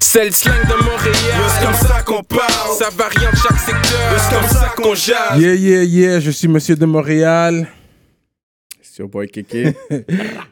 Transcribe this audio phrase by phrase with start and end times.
[0.00, 1.14] C'est le slang de Montréal.
[1.48, 2.76] C'est comme ça qu'on parle?
[2.78, 4.18] Ça varie en chaque secteur.
[4.18, 5.38] C'est comme ça qu'on jase?
[5.40, 7.68] Yeah, yeah, yeah, je suis Monsieur de Montréal.
[8.82, 9.74] C'est your boy Kéké.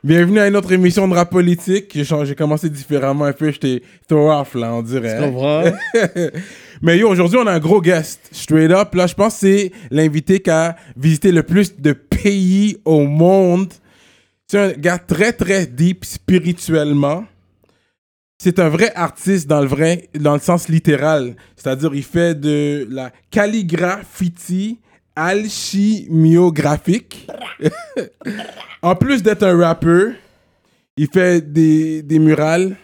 [0.05, 1.97] Bienvenue à une autre émission de rap politique.
[2.03, 5.17] J'ai commencé différemment un peu, j'étais throw off là, on dirait.
[5.19, 5.65] Tu comprends?
[6.83, 8.21] Mais yo, aujourd'hui, on a un gros guest.
[8.33, 12.77] Straight up, là, je pense que c'est l'invité qui a visité le plus de pays
[12.85, 13.73] au monde.
[14.47, 17.25] C'est un gars très, très deep spirituellement.
[18.45, 21.35] C'est un vrai artiste dans le vrai, dans le sens littéral.
[21.57, 24.81] C'est-à-dire, il fait de la calligraphie
[25.17, 27.27] alchimiographique.
[28.83, 30.13] en plus d'être un rappeur,
[30.99, 32.77] il fait des, des murales.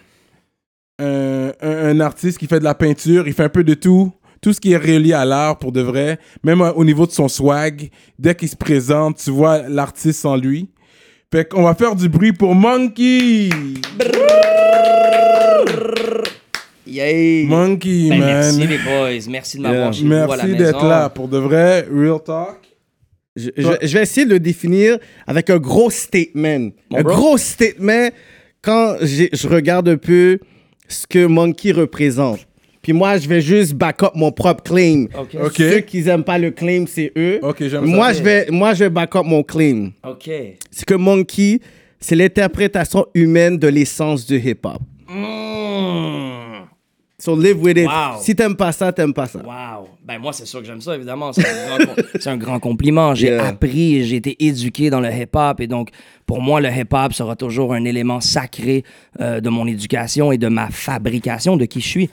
[0.99, 4.11] Un, un- un artiste qui fait de la peinture, il fait un peu de tout.
[4.41, 6.19] Tout ce qui est relié à l'art pour de vrai.
[6.43, 10.37] Même euh, au niveau de son swag, dès qu'il se présente, tu vois l'artiste en
[10.37, 10.71] lui.
[11.31, 13.51] Fait qu'on va faire du bruit pour Monkey!
[16.87, 17.45] Yay!
[17.47, 18.29] Monkey, Ben, man.
[18.29, 20.05] merci les boys, merci de m'avoir Yeah.
[20.27, 20.59] Merci maison.
[20.59, 21.09] d'être là.
[21.09, 22.59] Pour de vrai, real talk.
[23.37, 26.71] Je, je- je vais essayer de le définir avec un gros statement.
[26.91, 27.15] Mon un bro?
[27.15, 28.09] gros statement
[28.61, 30.39] quand je regarde un peu
[30.89, 32.41] ce que Monkey représente.
[32.83, 35.07] Puis moi, je vais juste back up mon propre claim.
[35.17, 35.37] Ok.
[35.45, 35.55] Ok.
[35.59, 37.39] Ceux qui n'aiment pas le claim, c'est eux.
[37.43, 38.19] Ok, j'aime moi, ça.
[38.19, 39.91] je vais, moi, je vais back up mon claim.
[40.71, 41.61] C'est que Monkey,
[42.01, 44.81] c'est l'interprétation humaine de l'essence du hip-hop.
[45.09, 45.25] Mmh.
[47.21, 47.87] So live with it.
[47.87, 48.19] Wow.
[48.21, 49.39] Si t'aimes pas ça, t'aimes pas ça.
[49.41, 49.89] Wow.
[50.03, 51.33] Ben moi, c'est sûr que j'aime ça, évidemment.
[51.33, 51.47] C'est
[52.27, 53.15] un, grand un compliment.
[53.15, 53.47] J'ai Yeah.
[53.49, 55.61] appris, j'ai été éduqué dans le hip-hop.
[55.61, 55.91] Et donc,
[56.27, 58.85] pour moi, le hip-hop sera toujours un élément sacré
[59.21, 62.11] euh, de mon éducation et de ma fabrication, de qui je suis.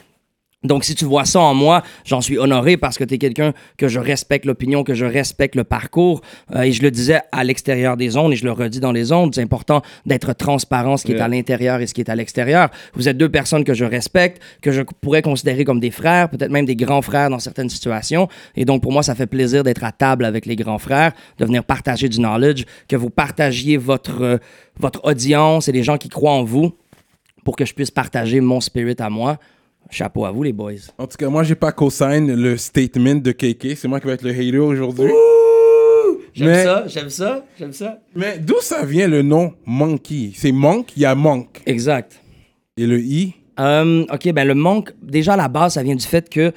[0.63, 3.53] Donc, si tu vois ça en moi, j'en suis honoré parce que tu es quelqu'un
[3.77, 6.21] que je respecte l'opinion, que je respecte le parcours.
[6.55, 9.11] Euh, et je le disais à l'extérieur des ondes et je le redis dans les
[9.11, 12.15] ondes, c'est important d'être transparent, ce qui est à l'intérieur et ce qui est à
[12.15, 12.69] l'extérieur.
[12.95, 16.51] Vous êtes deux personnes que je respecte, que je pourrais considérer comme des frères, peut-être
[16.51, 18.27] même des grands frères dans certaines situations.
[18.55, 21.45] Et donc, pour moi, ça fait plaisir d'être à table avec les grands frères, de
[21.45, 24.37] venir partager du knowledge, que vous partagiez votre, euh,
[24.79, 26.73] votre audience et les gens qui croient en vous
[27.43, 29.37] pour que je puisse partager mon spirit à moi.
[29.89, 30.73] Chapeau à vous, les boys.
[30.97, 33.75] En tout cas, moi, j'ai pas co-sign le statement de KK.
[33.77, 35.11] C'est moi qui vais être le hater aujourd'hui.
[36.33, 37.99] J'aime Mais- ça, j'aime ça, j'aime ça.
[38.15, 40.31] Mais d'où ça vient le nom Monkey?
[40.35, 41.61] C'est Monk, il y a Monk.
[41.65, 42.21] Exact.
[42.77, 43.33] Et le I?
[43.59, 46.51] Euh, ok, ben le manque, déjà à la base, ça vient du fait que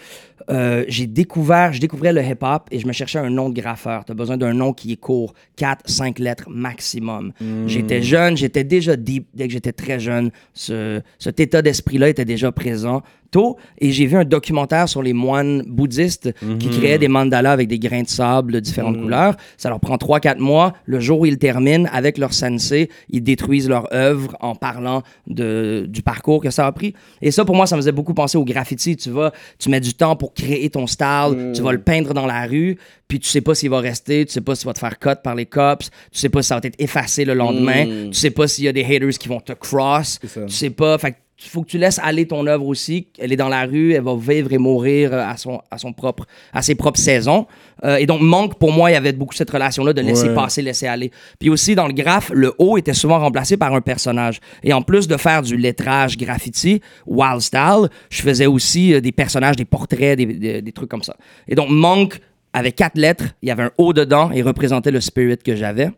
[0.51, 4.05] euh, j'ai découvert, je découvrais le hip-hop et je me cherchais un nom de graffeur.
[4.05, 7.33] Tu as besoin d'un nom qui est court, 4, 5 lettres maximum.
[7.67, 10.31] J'étais jeune, j'étais déjà deep dès que j'étais très jeune.
[10.53, 15.13] Ce, cet état d'esprit-là était déjà présent tôt et j'ai vu un documentaire sur les
[15.13, 19.37] moines bouddhistes qui créaient des mandalas avec des grains de sable de différentes couleurs.
[19.57, 20.73] Ça leur prend 3-4 mois.
[20.85, 25.87] Le jour où ils terminent avec leur sensei, ils détruisent leur œuvre en parlant de,
[25.89, 26.95] du parcours que ça a pris.
[27.23, 28.97] Et ça, pour moi, ça me faisait beaucoup penser au graffiti.
[28.97, 32.27] Tu vas, tu mets du temps pour créer ton style, tu vas le peindre dans
[32.27, 32.77] la rue,
[33.09, 35.21] puis tu sais pas s'il va rester, tu sais pas s'il va te faire cut
[35.23, 38.31] par les cops, tu sais pas si ça va être effacé le lendemain, tu sais
[38.31, 40.99] pas s'il y a des haters qui vont te cross, tu sais pas.
[40.99, 43.09] Fait que il faut que tu laisses aller ton œuvre aussi.
[43.19, 45.93] Elle est dans la rue, elle va vivre et mourir euh, à, son, à, son
[45.93, 47.47] propre, à ses propres saisons.
[47.85, 50.35] Euh, et donc, manque, pour moi, il y avait beaucoup cette relation-là de laisser Ouais.
[50.35, 51.11] passer, laisser aller.
[51.39, 54.41] Puis aussi, dans le graphe, le haut était souvent remplacé par un personnage.
[54.63, 59.13] Et en plus de faire du lettrage graffiti, wild style, je faisais aussi euh, des
[59.13, 61.17] personnages, des portraits, des, des- des trucs comme ça.
[61.49, 62.21] Et donc, manque
[62.53, 65.91] avait quatre lettres, il y avait un O dedans et représentait le spirit que j'avais.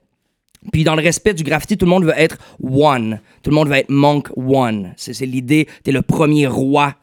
[0.71, 3.21] Puis dans le respect du graffiti, tout le monde veut être one.
[3.43, 4.93] Tout le monde veut être Monk One.
[4.97, 6.95] C'est l'idée, t'es le premier roi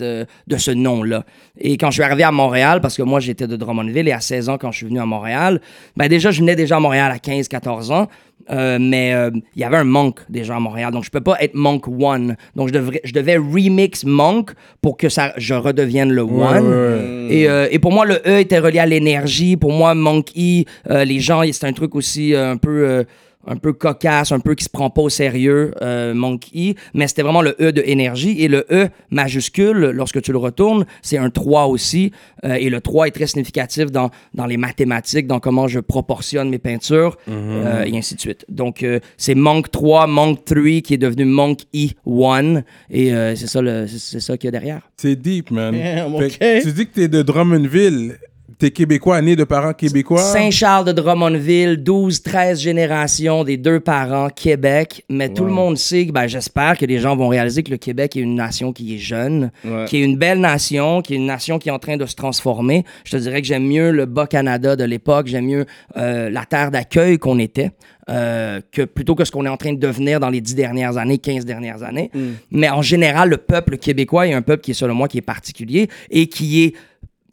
[0.00, 1.24] euh, de ce nom-là.
[1.58, 4.20] Et quand je suis arrivé à Montréal, parce que moi j'étais de Drummondville et à
[4.20, 5.60] 16 ans quand je suis venu à Montréal,
[5.96, 8.08] ben déjà je venais déjà à Montréal à 15-14 ans,
[8.50, 11.36] euh, mais euh, il y avait un Monk déjà à Montréal, donc je peux pas
[11.40, 12.36] être Monk One.
[12.56, 16.66] Donc je, devrais, je devais remix Monk pour que ça, je redevienne le One.
[16.66, 17.34] ouais.
[17.34, 19.56] Et, euh, et pour moi, le E était relié à l'énergie.
[19.56, 23.04] Pour moi, Monkey, euh, les gens, c'est un truc aussi un peu.
[23.48, 27.22] Un peu cocasse, un peu qui se prend pas au sérieux, euh, Monkey, mais c'était
[27.22, 28.36] vraiment le E de énergie.
[28.42, 32.12] Et le E majuscule, lorsque tu le retournes, c'est un 3 aussi.
[32.44, 36.50] Euh, et le 3 est très significatif dans, dans les mathématiques, dans comment je proportionne
[36.50, 38.44] mes peintures, euh, et ainsi de suite.
[38.48, 42.62] Donc, euh, c'est Monk 3, Monk 3 qui est devenu Monk E1.
[42.90, 44.82] Et euh, c'est ça, le- c'est ça qu'il y a derrière.
[44.96, 45.74] C'est deep, man.
[45.78, 48.16] Damn, Fait Tu dis que t'es de Drummondville.
[48.58, 50.20] T'es québécois, né de parents québécois?
[50.20, 55.04] Saint-Charles de Drummondville, 12, 13 générations des deux parents, Québec.
[55.08, 57.76] Mais tout le monde sait, que, ben, j'espère que les gens vont réaliser que le
[57.76, 59.84] Québec est une nation qui est jeune, Ouais.
[59.86, 62.14] qui est une belle nation, qui est une nation qui est en train de se
[62.14, 62.84] transformer.
[63.04, 65.66] Je te dirais que j'aime mieux le Bas-Canada de l'époque, j'aime mieux
[65.96, 67.70] euh, la terre d'accueil qu'on était.
[68.10, 70.96] euh, que plutôt que ce qu'on est en train de devenir dans les 10 dernières
[70.96, 72.10] années, 15 dernières années.
[72.50, 75.20] Mais en général, le peuple québécois est un peuple qui est, selon moi, qui est
[75.20, 76.74] particulier et qui est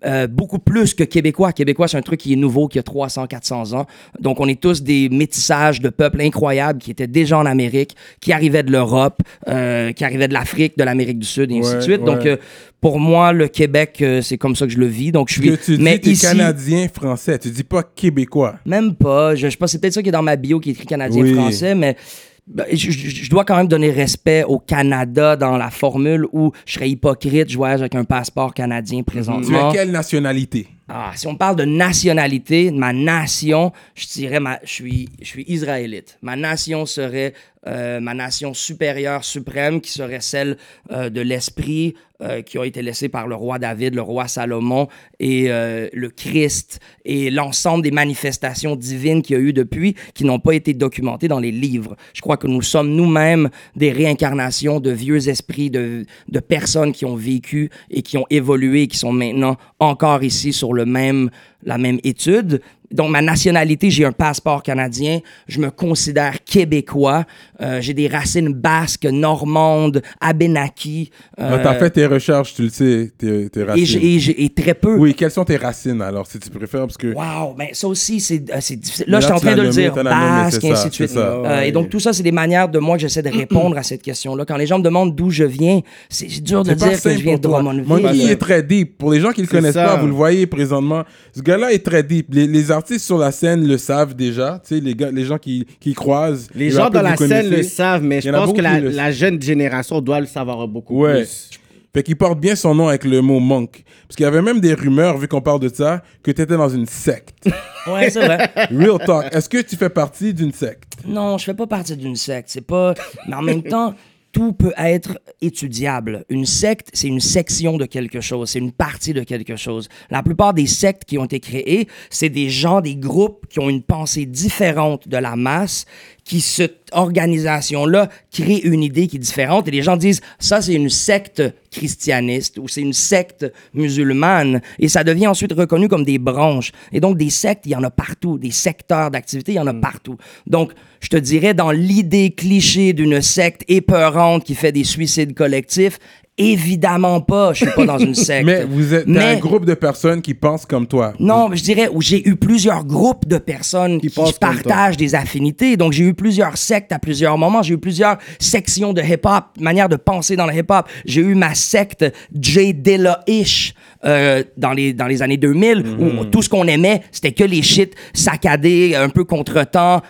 [0.06, 1.54] euh, beaucoup plus que québécois.
[1.54, 3.86] Québécois, c'est un truc qui est nouveau, qui a 300, 400 ans.
[4.20, 8.34] Donc, on est tous des métissages de peuples incroyables qui étaient déjà en Amérique, qui
[8.34, 11.82] arrivaient de l'Europe, euh, qui arrivaient de l'Afrique, de l'Amérique du Sud, et ainsi de
[11.82, 12.04] suite.
[12.04, 12.38] Donc, euh,
[12.82, 15.12] pour moi, le Québec, c'est comme ça que je le vis.
[15.12, 15.50] Donc, je suis.
[15.50, 17.40] Que tu dis, mais ici, canadien français.
[17.40, 18.56] Tu dis pas québécois.
[18.66, 19.34] même pas.
[19.34, 20.86] Je, je sais pas, c'est peut-être ça qui est dans ma bio qui est écrit
[20.86, 22.25] canadien-français, mais ben, je,
[22.72, 26.90] je- je dois quand même donner respect au Canada dans la formule où je serais
[26.90, 29.70] hypocrite, je voyage avec un passeport canadien Tu présentement.
[29.70, 30.68] as quelle nationalité?
[30.88, 35.26] Ah, si on parle de nationalité, de ma nation, je dirais ma, je suis, je
[35.26, 36.20] suis israélite.
[36.22, 37.34] Ma nation serait
[37.68, 40.58] euh, ma nation supérieure, suprême, qui serait celle
[40.92, 44.88] euh, de l'esprit euh, qui a été laissé par le roi David, le roi Salomon
[45.20, 50.40] et le Christ et l'ensemble des manifestations divines qu'il y a eu depuis, qui n'ont
[50.40, 51.96] pas été documentées dans les livres.
[52.14, 57.06] Je crois que nous sommes nous-mêmes des réincarnations de vieux esprits, de, de personnes qui
[57.06, 61.30] ont vécu et qui ont évolué et qui sont maintenant encore ici sur le même,
[61.64, 62.62] la même étude.
[62.96, 65.20] Donc, ma nationalité, j'ai un passeport canadien.
[65.48, 67.26] Je me considère québécois.
[67.62, 71.12] Euh, j'ai des racines basques, normandes, abénaki.
[71.38, 74.34] Ah, T'as fait tes recherches, tu le sais, tes, tes et, racines.
[74.38, 74.96] et très peu.
[74.98, 76.82] Oui, quelles sont tes racines alors, si tu préfères?
[76.82, 79.06] Parce que Wow, ben ça aussi, c'est euh, difficile.
[79.08, 81.12] Là, là, je suis en train de le dire, basque, et ainsi de suite.
[81.16, 83.84] Euh, et donc, tout ça, c'est des manières de moi que j'essaie de répondre à
[83.84, 84.46] cette question-là.
[84.46, 87.36] Quand les gens me demandent d'où je viens, c'est dur de dire que je viens
[87.38, 87.42] de.
[87.46, 87.86] Drummondville.
[87.88, 88.98] Monkey est très deep.
[88.98, 89.86] Pour les gens qui le C'est connaissent ça.
[89.86, 91.04] pas, vous le voyez présentement.
[91.36, 92.28] Ce gars-là est très deep.
[92.34, 94.60] Les, les artistes sur la scène le savent déjà.
[94.66, 96.48] Tu sais, les, gars, les gens qui, qui croisent.
[96.56, 99.42] Les les gens dans la scène le savent, mais je pense que le la jeune
[99.42, 101.22] génération doit le savoir beaucoup Ouais.
[101.24, 101.50] plus.
[101.94, 103.86] Fait qu'il porte bien son nom avec le mot monk.
[104.06, 106.58] Parce qu'il y avait même des rumeurs, vu qu'on parle de ça, que tu étais
[106.58, 107.34] dans une secte.
[107.88, 108.50] Ouais, c'est vrai.
[108.72, 109.28] Real talk.
[109.32, 110.86] Est-ce que tu fais partie d'une secte?
[111.06, 112.50] Non, je fais pas partie d'une secte.
[112.50, 112.96] C'est pas.
[113.28, 113.94] Mais en même temps,
[114.36, 116.26] tout peut être étudiable.
[116.28, 119.88] Une secte, c'est une section de quelque chose, c'est une partie de quelque chose.
[120.10, 123.70] La plupart des sectes qui ont été créées, c'est des gens, des groupes qui ont
[123.70, 125.86] une pensée différente de la masse,
[126.26, 129.68] qui cette organisation-là crée une idée qui est différente.
[129.68, 133.46] Et les gens disent, ça, c'est une secte christianiste ou c'est une secte
[133.76, 134.62] musulmane.
[134.80, 136.72] Et ça devient ensuite reconnu comme des branches.
[136.92, 138.40] Et donc, des sectes, il y en a partout.
[138.40, 140.18] Des secteurs d'activité, il y en a partout.
[140.48, 146.00] Donc, je te dirais, dans l'idée cliché d'une secte épeurante qui fait des suicides collectifs,
[146.38, 147.54] évidemment pas.
[147.54, 148.46] Je suis pas dans une secte.
[148.46, 151.14] Mais vous êtes Mais- un groupe de personnes qui pensent comme toi.
[151.20, 154.10] non, je dirais où j'ai eu plusieurs groupes de personnes qui,
[154.40, 155.78] partagent des affinités.
[155.78, 157.62] Donc, j'ai eu plusieurs sectes à plusieurs moments.
[157.64, 160.88] J'ai eu plusieurs sections de hip-hop, manière de penser dans le hip-hop.
[161.06, 162.06] J'ai eu ma secte
[162.40, 162.74] J.
[162.74, 163.74] Dilla-ish
[164.04, 167.62] euh, dans, les, dans les années 2000, où tout ce qu'on aimait, c'était que les
[167.62, 170.02] shit saccadés, un peu contre-temps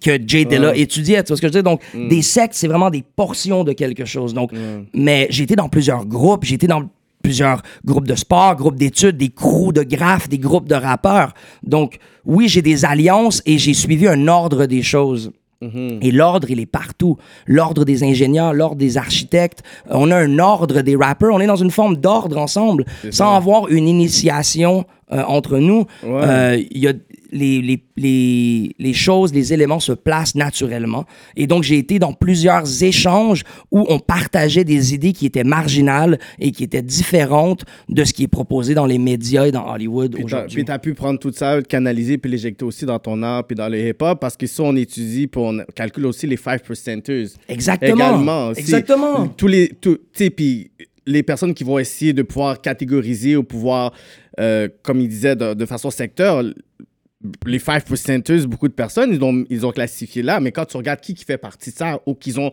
[0.00, 1.70] que Jay Dilla étudiait, tu vois ce que je veux dire?
[1.70, 4.34] Donc, des sectes, c'est vraiment des portions de quelque chose.
[4.34, 4.50] Donc,
[4.94, 6.88] mais j'ai été dans plusieurs groupes, j'ai été dans
[7.22, 11.34] plusieurs groupes de sport, groupes d'études, des crews de graphes, des groupes de rappeurs.
[11.62, 15.30] Donc, oui, j'ai des alliances et j'ai suivi un ordre des choses.
[16.00, 17.18] Et l'ordre, il est partout.
[17.46, 19.62] L'ordre des ingénieurs, l'ordre des architectes.
[19.88, 21.32] On a un ordre des rappeurs.
[21.32, 25.86] On est dans une forme d'ordre ensemble, sans avoir une initiation euh, entre nous.
[26.04, 26.94] Euh, Il y a
[27.32, 31.04] les, les, les, les choses, les éléments se placent naturellement.
[31.36, 36.18] Et donc, j'ai été dans plusieurs échanges où on partageait des idées qui étaient marginales
[36.38, 40.14] et qui étaient différentes de ce qui est proposé dans les médias et dans Hollywood
[40.22, 40.56] aujourd'hui.
[40.56, 43.46] Puis tu as pu prendre tout ça, le canaliser, puis l'éjecter aussi dans ton art,
[43.46, 47.28] puis dans le hip-hop, parce que ça, on étudie, puis on calcule aussi les 5%ers.
[47.48, 47.94] Exactement.
[47.94, 48.48] Également.
[48.48, 48.60] aussi.
[48.60, 49.26] Exactement.
[49.28, 50.70] Tous les, tout- tu sais, puis
[51.06, 53.92] les personnes qui vont essayer de pouvoir catégoriser ou pouvoir,
[54.38, 56.44] euh, comme il disait, de, de façon secteur,
[57.46, 61.00] les 5%ers, beaucoup de personnes, ils ont, ils ont classifié là, mais quand tu regardes
[61.00, 62.50] qui, qui fait partie de ça ou qu'ils ont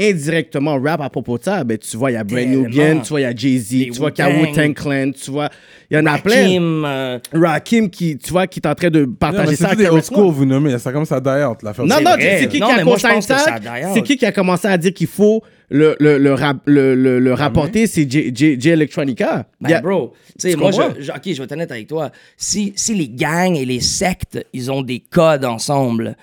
[0.00, 2.62] indirectement rap à propos de ça, ben, tu vois, il y a Brand Tellement.
[2.62, 4.74] Nubian, tu vois, il y a Jay-Z, Les tu vois qu'il y a Wu-Tang.
[4.74, 5.48] Clan, tu vois,
[5.90, 6.42] il y en a plein.
[6.42, 9.68] Rakim, euh, Rakim qui, tu vois, qui est en train de Non, partager c'est ça
[9.68, 10.16] tous avec Charisma.
[10.16, 10.78] school, vous nommez.
[10.78, 11.84] Ça commence à die out, l'affaire.
[11.84, 12.72] Non, non, c'est qui Non, qui
[13.06, 13.58] a que ça?
[13.94, 15.42] C'est qui qui a commencé à dire qu'il faut
[15.72, 17.86] le, le, le, rap- le, le, le rapporter?
[17.86, 19.48] C'est J, J, J Electronica.
[19.60, 21.86] Ben, Il y a- bro, tu moi, je, je- ok, je vais être honnête avec
[21.88, 22.10] toi.
[22.36, 26.16] Si, si les gangs et les sectes, ils ont des codes ensemble,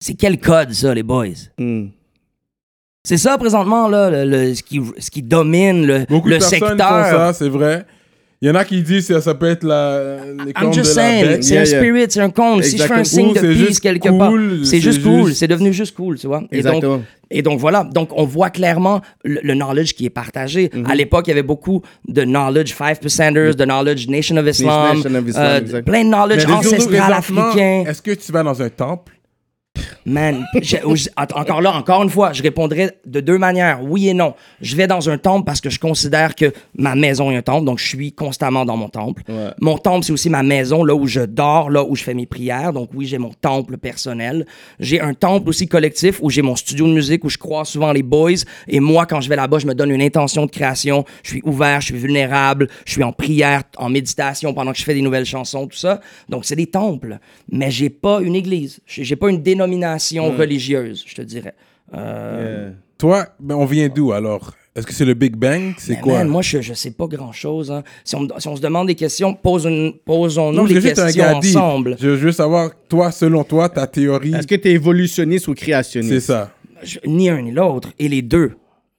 [0.00, 1.28] c'est quel code, ça, les boys?
[1.58, 1.86] Hmm.
[3.04, 6.40] C'est ça, présentement, là, le, le- ce, qui, ce qui domine le, Beaucoup le de
[6.40, 7.06] personnes secteur.
[7.06, 7.84] font ça, c'est vrai.
[8.44, 10.94] Il y en a qui disent que ça peut être la, les I'm just de
[10.94, 11.78] saying, c'est Yeah, un yeah.
[11.78, 12.60] spirit, c'est un cône.
[12.64, 14.32] Si je fais un signe de peace quelque cool, part,
[14.64, 15.32] c'est juste juste- cool.
[15.32, 16.42] C'est devenu juste cool, tu vois.
[16.50, 16.96] Et Exactement.
[16.96, 20.70] donc, et donc voilà, donc on voit clairement le, le knowledge qui est partagé.
[20.74, 20.86] Mhm.
[20.90, 25.14] À l'époque, il y avait beaucoup de knowledge 5%ers, de knowledge Nation of Islam, Nation
[25.14, 27.84] of Islam, euh, plein de knowledge Mais ancestral africain.
[27.86, 29.12] Est-ce que tu vas dans un temple
[30.04, 30.44] Man,
[31.34, 34.34] encore là, encore une fois, je répondrai de deux manières, oui et non.
[34.60, 37.64] Je vais dans un temple parce que je considère que ma maison est un temple,
[37.64, 39.22] donc je suis constamment dans mon temple.
[39.28, 39.50] Ouais.
[39.60, 42.26] Mon temple, c'est aussi ma maison, là où je dors, là où je fais mes
[42.26, 42.72] prières.
[42.72, 44.44] Donc oui, j'ai mon temple personnel.
[44.80, 47.92] J'ai un temple aussi collectif où j'ai mon studio de musique, où je croise souvent
[47.92, 48.32] les boys.
[48.66, 51.04] Et moi, quand je vais là-bas, je me donne une intention de création.
[51.22, 54.84] Je suis ouvert, je suis vulnérable, je suis en prière, en méditation pendant que je
[54.84, 56.00] fais des nouvelles chansons, tout ça.
[56.28, 57.18] Donc c'est des temples.
[57.50, 58.80] Mais j'ai pas une église.
[58.86, 59.61] J'ai pas une dénomination
[60.36, 61.54] religieuse, je te dirais.
[61.94, 64.52] Euh, Toi, ben, on vient d'où alors?
[64.74, 65.74] Est-ce que c'est le Big Bang?
[65.76, 66.18] C'est quoi?
[66.18, 67.70] man, moi, je, je sais pas grand-chose.
[67.70, 67.82] hein.
[68.04, 71.96] Si, si on se demande des questions, pose une- posons-nous juste un questions ensemble.
[72.00, 75.54] Je je veux savoir, toi, selon toi, ta théorie, Est-ce que tu es évolutionniste ou
[75.54, 76.14] créationniste?
[76.14, 76.50] c'est ça.
[76.82, 78.52] Je- ni un ni l'autre, et les deux.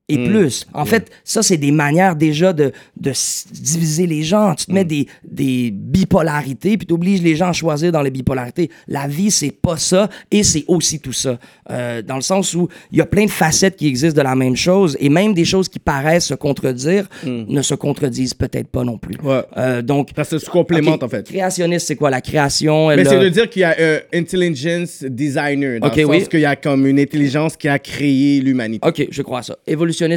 [0.10, 0.27] Et Hmm.
[0.27, 0.67] plus.
[0.74, 3.13] En fait, ça, c'est des manières déjà de, de
[3.51, 4.53] diviser les gens.
[4.53, 8.12] Tu te mets des, des bipolarités, puis tu obliges les gens à choisir dans les
[8.12, 8.69] bipolarités.
[8.88, 11.39] La vie, c'est pas ça, et c'est aussi tout ça.
[11.72, 14.36] Euh, dans le sens où il y a plein de facettes qui existent de la
[14.36, 18.83] même chose, et même des choses qui paraissent se contredire ne se contredisent peut-être pas
[18.83, 19.15] non plus.
[19.24, 19.41] Ouais.
[19.57, 21.25] Euh, donc, ça se complémente, en fait.
[21.27, 22.10] Créationniste, c'est quoi?
[22.10, 25.88] La création, elle Mais a- c'est de dire qu'il y a un intelligence designer, dans
[25.88, 26.27] Ok, le sens oui.
[26.29, 28.86] qu'il y a comme une intelligence qui a créé l'humanité.
[28.88, 29.57] OK, je crois à ça.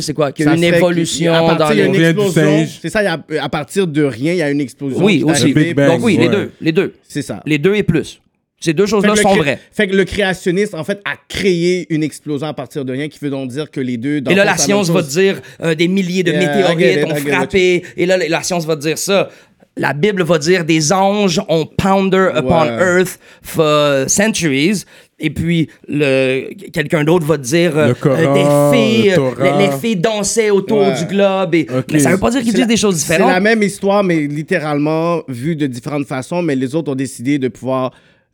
[0.01, 0.33] C'est quoi?
[0.33, 2.33] Qu'il y a Ça une évolution à partir, dans il y a une explosion.
[2.33, 2.79] singe.
[2.83, 5.05] C'est ça, il y a- à partir de rien, il y a une explosion.
[5.05, 5.53] Oui, aussi.
[5.53, 6.95] Bang, Donc oui, les deux, les deux.
[7.09, 7.43] C'est ça.
[7.47, 8.21] Les deux et plus.
[8.59, 9.59] Ces deux choses-là sont vraies.
[9.71, 13.19] Fait que le créationniste, en fait, a créé une explosion à partir de rien, qui
[13.21, 14.23] veut donc dire que les deux.
[14.23, 17.05] dans Et là, la science va te dire euh, des milliers de Yeah, météorites it,
[17.13, 17.85] ont frappé.
[17.99, 19.29] Et là, la science va te dire ça.
[19.77, 22.99] La Bible va dire des anges ont pounder upon Ouais.
[23.01, 24.85] earth for centuries.
[25.19, 29.67] Et puis, le, quelqu'un d'autre va te dire euh, Le Coran, euh, des le les,
[29.67, 30.95] les fées dansaient autour Ouais.
[30.99, 31.55] du globe.
[31.55, 31.87] Et, Ok.
[31.93, 33.33] Mais ça veut pas dire qu'ils C'est disent la- des choses C'est différentes.
[33.33, 37.49] la même histoire, mais littéralement vue de différentes façons, mais les autres ont décidé de
[37.49, 37.93] pouvoir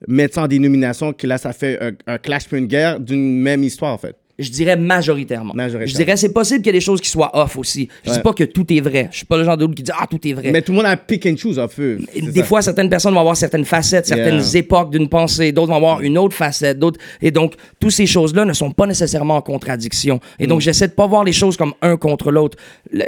[0.09, 3.39] mettre ça en dénomination, que là, ça fait un, un clash puis une guerre d'une
[3.41, 4.17] même histoire, en fait.
[4.39, 5.53] Je dirais majoritairement.
[5.55, 5.87] Majoritairement.
[5.87, 7.89] Je dirais c'est possible qu'il y ait des choses qui soient off aussi.
[8.05, 8.23] Je dis Ouais.
[8.23, 9.09] pas que tout est vrai.
[9.11, 10.51] Je suis pas le genre d'autre qui dit ah tout est vrai.
[10.51, 11.59] Mais tout le monde a pick and choose.
[11.59, 12.47] Et C'est des ça.
[12.47, 14.59] fois, certaines personnes vont avoir certaines facettes, certaines Yeah.
[14.61, 16.99] époques d'une pensée, d'autres vont avoir une autre facette, d'autres.
[17.21, 20.19] Et donc, toutes ces choses-là ne sont pas nécessairement en contradiction.
[20.39, 20.49] Et Mm.
[20.49, 22.57] donc, j'essaie de pas voir les choses comme un contre l'autre.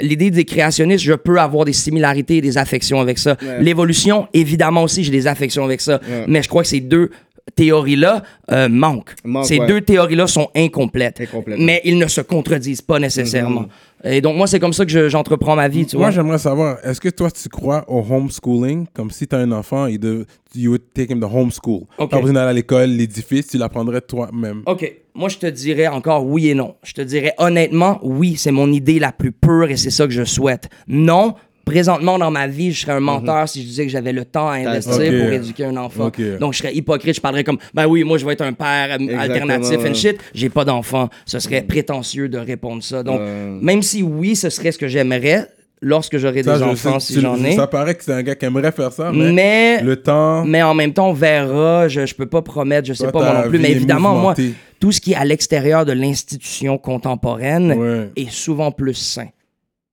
[0.02, 3.36] L'idée des créationnistes, je peux avoir des similarités et des affections avec ça.
[3.42, 3.62] Ouais.
[3.62, 6.00] L'évolution, évidemment aussi, j'ai des affections avec ça.
[6.08, 6.24] Ouais.
[6.28, 7.10] Mais je crois que ces deux
[7.56, 9.14] théories-là euh, manquent.
[9.24, 9.66] Manquent, ces ouais.
[9.66, 11.22] deux théories-là sont incomplètes.
[11.58, 13.62] Mais ils ne se contredisent pas nécessairement.
[14.04, 14.12] Mm-hmm.
[14.12, 16.76] Et donc, moi, c'est comme ça que je- j'entreprends ma vie, tu Moi, j'aimerais savoir,
[16.84, 18.86] est-ce que toi, tu crois au homeschooling?
[18.92, 21.84] Comme si tu as un enfant, il de, you would take him to homeschool.
[21.98, 22.10] Ok.
[22.10, 24.62] Pas besoin d'aller à l'école, l'édifice, tu l'apprendrais toi-même.
[24.66, 24.92] OK.
[25.14, 26.74] Moi, je te dirais encore oui et non.
[26.82, 30.12] Je te dirais honnêtement, oui, c'est mon idée la plus pure et c'est ça que
[30.12, 30.68] je souhaite.
[30.88, 31.34] Non,
[31.64, 34.49] présentement dans ma vie, je serais un menteur si je disais que j'avais le temps
[34.49, 36.11] à investir pour éduquer un enfant.
[36.40, 37.16] Donc, je serais hypocrite.
[37.16, 40.18] Je parlerais comme, ben oui, moi, je vais être un père alternatif and shit.
[40.35, 41.09] J'ai pas d'enfant.
[41.26, 43.02] Ce serait prétentieux de répondre ça.
[43.02, 43.21] Donc,
[43.61, 45.49] même si oui, ce serait ce que j'aimerais
[45.83, 47.56] lorsque j'aurais Ça, des enfants, sais- si j'en ai.
[47.56, 50.42] Ça paraît que c'est un gars qui aimerait faire ça, mais, Mais, le temps.
[50.44, 51.88] mais en même temps, on verra.
[51.88, 53.59] Je, je peux pas promettre, je sais Toi, pas moi non plus.
[53.59, 54.35] Mais évidemment, moi,
[54.80, 58.09] tout ce qui est à l'extérieur de l'institution contemporaine Ouais.
[58.16, 59.26] est souvent plus sain.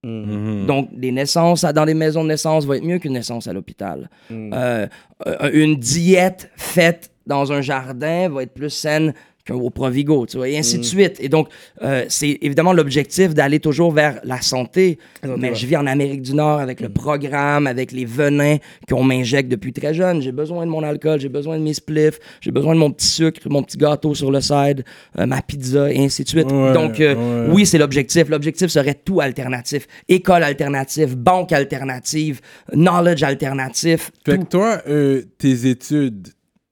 [0.03, 0.65] Mhm.
[0.65, 4.09] Donc, des naissances dans les maisons de naissance va être mieux qu'une naissance à l'hôpital.
[4.31, 4.87] Euh,
[5.27, 9.13] euh, une diète faite dans un jardin va être plus saine
[9.45, 11.17] qu'un au Provigo, tu vois, et ainsi de suite.
[11.19, 11.47] Et donc,
[11.81, 14.97] euh, c'est évidemment l'objectif d'aller toujours vers la santé.
[15.37, 18.57] Mais je vis en Amérique du Nord avec le programme, avec les venins
[18.89, 20.21] qu'on m'injecte depuis très jeune.
[20.21, 23.07] J'ai besoin de mon alcool, j'ai besoin de mes spliffs, j'ai besoin de mon petit
[23.07, 24.83] sucre, mon petit gâteau sur le side,
[25.19, 26.51] euh, ma pizza, et ainsi de suite.
[26.51, 27.53] Ouais, donc, euh, ouais.
[27.53, 28.29] oui, c'est l'objectif.
[28.29, 29.87] L'objectif serait tout alternatif.
[30.07, 32.41] École alternative, banque alternative,
[32.73, 34.11] knowledge alternatif.
[34.25, 34.43] Fait tout.
[34.43, 34.77] que toi,
[35.37, 36.29] tes études,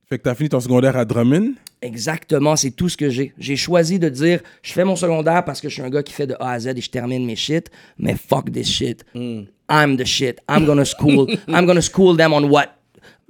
[0.09, 1.53] fait que t'as fini ton secondaire à Drummond?
[1.81, 3.33] Exactement, c'est tout ce que j'ai.
[3.37, 6.11] J'ai choisi de dire, je fais mon secondaire parce que je suis un gars qui
[6.13, 9.05] fait de A à Z et je termine mes shit, mais fuck this shit.
[9.15, 10.39] I'm the shit.
[10.49, 11.27] I'm gonna school.
[11.47, 12.65] I'm gonna school them on what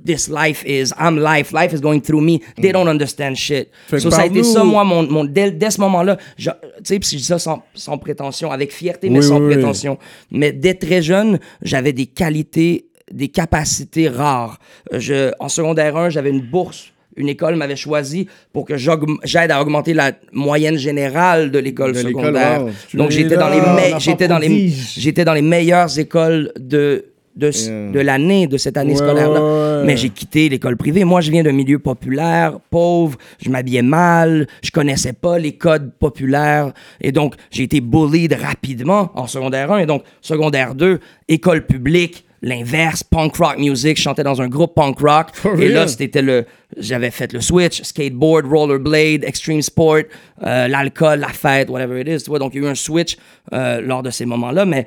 [0.04, 0.94] this life is.
[0.98, 1.52] I'm life.
[1.52, 2.42] Life is going through me.
[2.60, 3.70] They don't understand shit.
[3.88, 6.18] Fait So, ça a été ça, moi, mon, mon, dès, dès ce moment-là.
[6.38, 9.40] je- Tu sais, puis je dis ça sans, sans prétention, avec fierté, mais Oui, sans
[9.40, 9.54] oui, oui.
[9.56, 10.00] prétention.
[10.32, 14.58] Mais dès très jeune, j'avais des qualités, des capacités rares.
[14.92, 16.94] Je, en secondaire 1, j'avais une bourse.
[17.20, 22.64] Une école m'avait choisi pour que j'aide à augmenter la moyenne générale de l'école secondaire.
[22.64, 22.72] wow.
[22.96, 24.94] Donc j'étais dans les là, me- l'enfant j'étais dans les prodige.
[24.98, 27.92] j'étais dans les meilleures écoles de de, Yeah.
[27.92, 29.42] de l'année, de cette année Ouais, scolaire-là.
[29.42, 29.86] ouais, ouais.
[29.86, 31.06] Mais j'ai quitté l'école privée.
[31.06, 35.90] Moi, je viens d'un milieu populaire, pauvre, je m'habillais mal, je connaissais pas les codes
[36.00, 36.74] populaires.
[37.00, 39.78] Et donc, j'ai été bullied rapidement en secondaire 1.
[39.78, 41.00] Et donc, secondaire 2,
[41.30, 43.98] école publique, l'inverse, punk rock music.
[43.98, 45.28] Je chantais dans un groupe punk rock.
[45.34, 46.46] For et là, c'était le.
[46.78, 50.04] J'avais fait le switch, skateboard, rollerblade, extreme sport,
[50.44, 52.24] euh, l'alcool, la fête, whatever it is.
[52.24, 53.18] Tu vois, donc il y a eu un switch
[53.54, 54.66] euh, lors de ces moments-là.
[54.66, 54.86] Mais.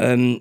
[0.00, 0.34] euh,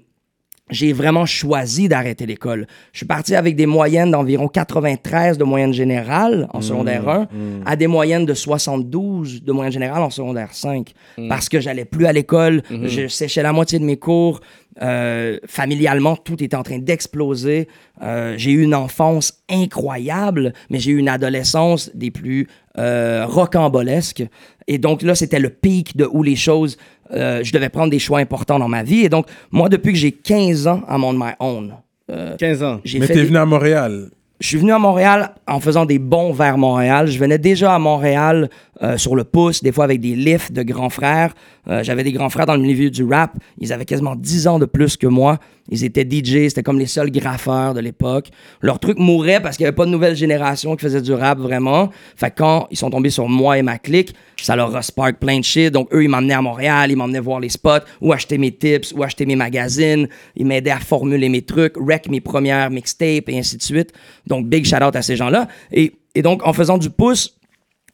[0.69, 2.67] j'ai vraiment choisi d'arrêter l'école.
[2.91, 7.27] Je suis parti avec des moyennes d'environ 93 de moyenne générale en secondaire 1
[7.65, 10.91] à des moyennes de 72 de moyenne générale en secondaire 5
[11.29, 14.41] parce que j'allais plus à l'école, je séchais la moitié de mes cours.
[14.81, 17.67] Euh, familialement, tout était en train d'exploser.
[18.01, 24.23] Euh, j'ai eu une enfance incroyable, mais j'ai eu une adolescence des plus euh, rocambolesques.
[24.67, 26.77] Et donc là, c'était le pic de où les choses,
[27.11, 29.01] euh, je devais prendre des choix importants dans ma vie.
[29.05, 31.73] Et donc, moi, depuis que j'ai 15 ans, I'm on my own.
[32.11, 32.79] Euh, 15 ans.
[32.83, 34.09] J'ai Mais t'es des- venu à Montréal.
[34.39, 37.07] je suis venu à Montréal en faisant des bons vers Montréal.
[37.07, 38.49] Je venais déjà à Montréal
[38.83, 41.33] euh, sur le pouce, des fois avec des lifts de grands frères.
[41.69, 43.35] Euh, J'avais des grands frères dans le milieu du rap.
[43.59, 45.39] Ils avaient quasiment 10 ans de plus que moi.
[45.69, 48.29] Ils étaient DJ, c'était comme les seuls graffeurs de l'époque.
[48.61, 51.39] Leur truc mourait parce qu'il n'y avait pas de nouvelle génération qui faisait du rap
[51.39, 51.89] vraiment.
[52.15, 55.19] Fait que quand ils sont tombés sur moi et ma clique, ça leur a spark
[55.19, 55.73] plein de shit.
[55.73, 58.93] Donc eux, ils m'emmenaient à Montréal, ils m'emmenaient voir les spots, ou acheter mes tips,
[58.95, 60.07] ou acheter mes magazines.
[60.35, 63.91] Ils m'aidaient à formuler mes trucs, rec mes premières mixtapes et ainsi de suite.
[64.25, 65.47] Donc big shout out à ces gens-là.
[65.73, 67.36] Et, et donc en faisant du pouce,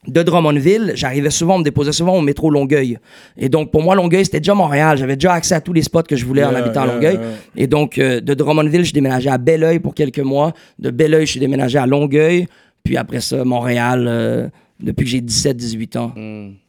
[0.07, 2.97] de Drummondville, j'arrivais souvent, on me déposait souvent au métro Longueuil.
[3.37, 4.97] Et donc, pour moi, Longueuil, c'était déjà Montréal.
[4.97, 6.93] J'avais déjà accès à tous les spots que je voulais en Yeah, habitant à yeah,
[6.93, 7.13] Longueuil.
[7.15, 7.23] yeah.
[7.55, 10.53] Et donc, euh, de Drummondville, je déménageais à Belleuil pour quelques mois.
[10.79, 12.47] De Belleuil, je suis déménagé à Longueuil.
[12.83, 14.49] Puis après ça, Montréal, euh,
[14.81, 16.13] depuis que j'ai 17-18 ans,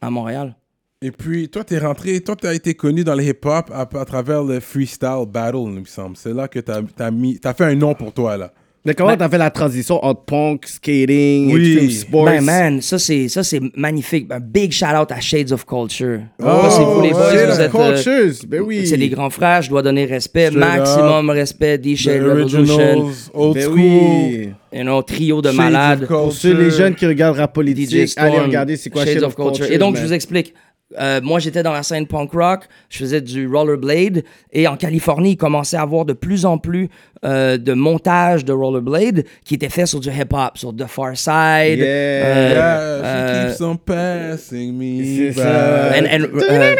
[0.01, 0.55] à Montréal.
[1.01, 4.43] Et puis, toi, t'es rentré, toi, t'as été connu dans le hip-hop à, à travers
[4.43, 6.15] le freestyle battle, il me semble.
[6.15, 8.53] C'est là que t'as as mis, t'as fait un nom pour toi, là.
[8.85, 11.71] Mais comment t'as fait la transition entre punk, skating, Oui.
[11.73, 12.25] extreme sports?
[12.25, 14.27] Ben, man, ça, c'est, ça, c'est magnifique.
[14.29, 16.19] Un big shout-out à Shades of Culture.
[16.39, 17.31] Oh, Ça, c'est vous, les boys.
[17.31, 18.85] Shades vous of êtes, euh, ben oui.
[18.85, 23.63] c'est les grands frères, je dois donner respect, Straight maximum respect, D-Shade Revolution, Old Ben
[23.63, 23.73] School.
[23.79, 24.49] oui.
[24.71, 26.05] you know, trio de Shades malades.
[26.05, 29.35] Pour ceux, les jeunes qui regardent rap politique, allez regarder c'est quoi Shades Shade of
[29.35, 29.65] Culture.
[29.71, 30.53] Et donc, je vous explique.
[30.99, 34.23] Euh, moi, j'étais dans la scène punk rock, je faisais du rollerblade,
[34.53, 36.89] et en Californie, il commençait à avoir de plus en plus
[37.25, 41.79] euh, de montages de rollerblade qui étaient faits sur du hip-hop, sur The Far Side.
[41.79, 41.85] Yeah.
[41.87, 45.39] euh, Yeah, she keeps on passing me C'est by.
[45.41, 45.89] ça.
[45.97, 46.75] and- and,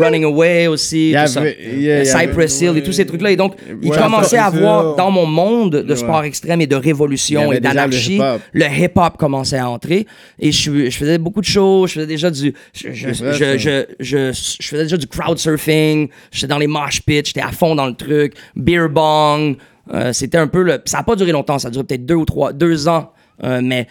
[0.00, 1.40] Running Away aussi, tout ça.
[1.40, 3.30] avait- Cypress Hill et tous ces trucs-là.
[3.32, 4.60] Et donc, il commençait à Hill.
[4.96, 8.40] dans mon monde de sport extrême et de révolution et d'anarchie, hip-hop.
[8.52, 10.06] le hip-hop commençait à entrer.
[10.38, 12.54] Et je, faisais beaucoup de shows, je faisais déjà du.
[12.72, 13.32] Je, je, je, ça.
[13.32, 17.52] je, je- je faisais déjà du crowd surfing, j'étais dans les mosh pits, j'étais à
[17.52, 19.56] fond dans le truc, beer bong.
[19.92, 20.80] euh, C'était un peu le.
[20.86, 23.12] Ça n'a pas duré longtemps, ça a duré peut-être deux ou trois, deux ans,
[23.44, 23.86] euh, mais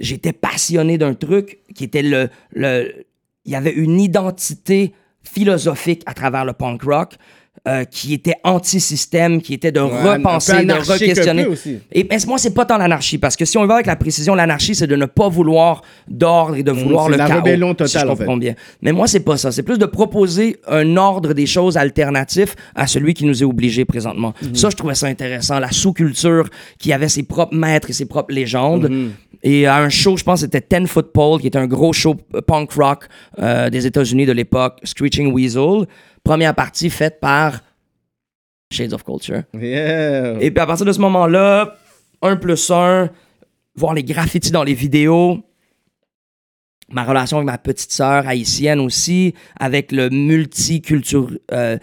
[0.00, 2.92] j'étais passionné d'un truc qui était le, le.
[3.46, 7.14] Il y avait une identité philosophique à travers le punk rock.
[7.68, 11.46] Euh, qui était anti-système, qui était de Ouais, repenser, de re-questionner.
[11.92, 14.34] Et ben, moi, c'est pas tant l'anarchie, parce que si on va avec la précision,
[14.34, 17.42] l'anarchie, c'est de ne pas vouloir d'ordre et de vouloir c'est le la chaos.
[17.42, 18.36] rébellion si totale, je en fait.
[18.38, 18.54] bien.
[18.80, 19.52] Mais moi, c'est pas ça.
[19.52, 23.84] C'est plus de proposer un ordre des choses alternatif à celui qui nous est obligé
[23.84, 24.32] présentement.
[24.42, 24.54] Mhm.
[24.54, 25.58] Ça, je trouvais ça intéressant.
[25.58, 28.88] La sous-culture qui avait ses propres maîtres et ses propres légendes.
[28.88, 29.10] Mhm.
[29.42, 32.14] Et à un show, je pense, c'était Ten Foot Pole, qui était un gros show
[32.34, 33.04] euh, punk rock
[33.38, 35.86] euh, des États-Unis de l'époque, Screeching Weasel.
[36.24, 37.60] Première partie faite par
[38.72, 39.42] Shades of Culture.
[39.54, 40.40] Yeah.
[40.40, 41.76] Et puis à partir de ce moment-là,
[42.22, 43.10] un plus un,
[43.74, 45.38] voir les graffitis dans les vidéos,
[46.92, 51.78] ma relation avec ma petite sœur haïtienne aussi, avec le multiculture, euh,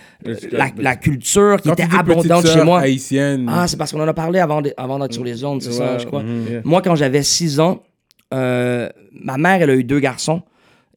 [0.52, 2.82] la, la culture qui Quand était abondante chez moi.
[2.82, 3.50] haïtienne.
[3.52, 6.06] Ah, c'est parce qu'on en a parlé avant, d'être sur les ondes, c'est ça, je
[6.06, 6.24] crois.
[6.24, 6.62] mhm.
[6.64, 7.84] Moi, quand j'avais 6 ans,
[8.34, 10.42] euh, ma mère, elle a eu deux garçons.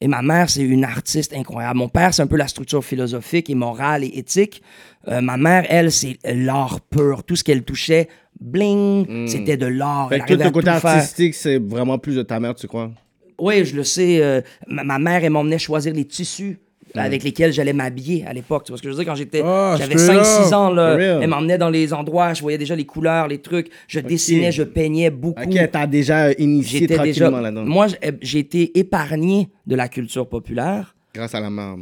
[0.01, 1.77] Et ma mère, c'est une artiste incroyable.
[1.77, 4.63] Mon père, c'est un peu la structure philosophique et morale et éthique.
[5.07, 7.23] Euh, ma mère, elle, c'est l'art pur.
[7.23, 8.07] Tout ce qu'elle touchait,
[8.39, 10.09] bling, c'était de l'art.
[10.09, 12.67] Fait Elle que tout le côté tout artistique, c'est vraiment plus de ta mère, tu
[12.67, 12.91] crois?
[13.39, 14.21] Oui, je le sais.
[14.21, 16.59] euh, ma, ma mère, elle m'emmenait choisir les tissus
[16.95, 18.63] avec lesquels j'allais m'habiller à l'époque.
[18.65, 19.11] Tu vois ce que je veux dire?
[19.11, 20.53] Quand j'étais, Ah, j'avais straight 5-6 up.
[20.53, 23.69] ans, là, elle m'emmenait dans les endroits, je voyais déjà les couleurs, les trucs.
[23.87, 25.41] Je dessinais, je peignais beaucoup.
[25.41, 27.25] Ok, t'as déjà initié J'étais déjà.
[27.25, 27.65] tranquillement là-dedans.
[27.65, 31.75] Moi, euh, j'ai été épargné de la culture populaire Grâce à la mère.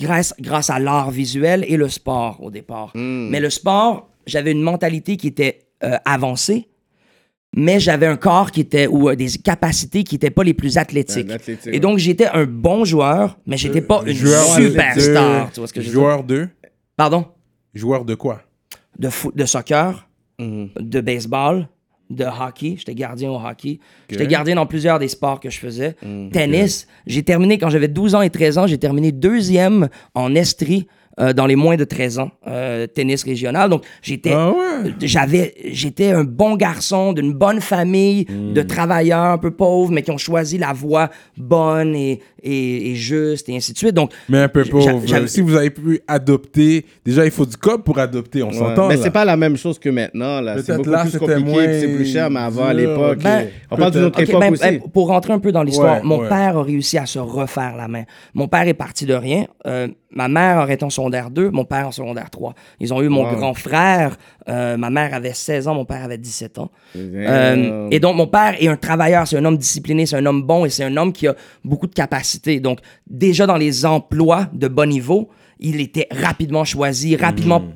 [0.00, 2.90] grâce, grâce à l'art visuel et le sport au départ.
[2.94, 3.28] Hmm.
[3.30, 6.68] Mais le sport, j'avais une mentalité qui était euh, avancée,
[7.54, 10.78] mais j'avais un corps qui était ou euh, des capacités qui n'étaient pas les plus
[10.78, 11.30] athlétiques.
[11.66, 15.50] Et donc j'étais un bon joueur, mais j'étais pas une superstar.
[15.52, 16.00] Tu vois ce que je veux dire?
[16.00, 16.48] Joueur de?
[16.96, 17.26] Pardon?
[17.74, 18.42] Joueur de quoi?
[18.98, 21.68] De, foot, de soccer, de baseball,
[22.10, 22.74] de hockey.
[22.78, 23.80] J'étais gardien au hockey.
[24.08, 25.96] J'étais gardien dans plusieurs des sports que je faisais.
[26.02, 26.30] Mhm.
[26.30, 26.86] Tennis.
[27.06, 30.86] J'ai terminé, quand j'avais 12 ans et 13 ans, j'ai terminé deuxième en Estrie
[31.20, 32.30] euh, dans les moins de 13 ans.
[32.46, 33.68] euh, tennis régional.
[33.70, 34.92] Donc, j'étais Ah ouais?
[35.00, 38.52] j'avais j'étais un bon garçon d'une bonne famille Hmm.
[38.52, 42.94] de travailleurs un peu pauvres mais qui ont choisi la voie bonne et, et, et
[42.94, 45.02] juste et ainsi de suite donc Mais un peu pauvre.
[45.26, 48.54] Si vous avez pu adopter, déjà, il faut du cop pour adopter, on Ouais.
[48.54, 48.88] s'entend.
[48.88, 49.02] Mais là.
[49.02, 50.40] c'est pas la même chose que maintenant.
[50.40, 50.56] là.
[50.62, 53.18] C'est beaucoup là, plus c'était compliqué, c'est plus cher, mais avant, à l'époque.
[53.22, 54.62] Ben, on parle d'une autre Ok, époque ben, aussi.
[54.62, 56.28] ben, pour rentrer un peu dans l'histoire, Ouais, mon ouais.
[56.28, 58.04] père a réussi à se refaire la main.
[58.34, 59.46] Mon père est parti de rien.
[59.66, 62.54] Euh, ma mère aurait été en secondaire 2, mon père en secondaire 3.
[62.80, 63.36] Ils ont eu mon Wow.
[63.36, 64.16] grand frère.
[64.48, 66.68] euh, ma mère avait 16 ans, mon père avait 17 ans.
[66.96, 70.42] Euh, et donc, mon père est un travailleur, c'est un homme discipliné, c'est un homme
[70.42, 72.31] bon et c'est un homme qui a beaucoup de capacités.
[72.60, 75.28] Donc, déjà dans les emplois de bon niveau,
[75.60, 77.72] il était rapidement choisi, rapidement Hmm.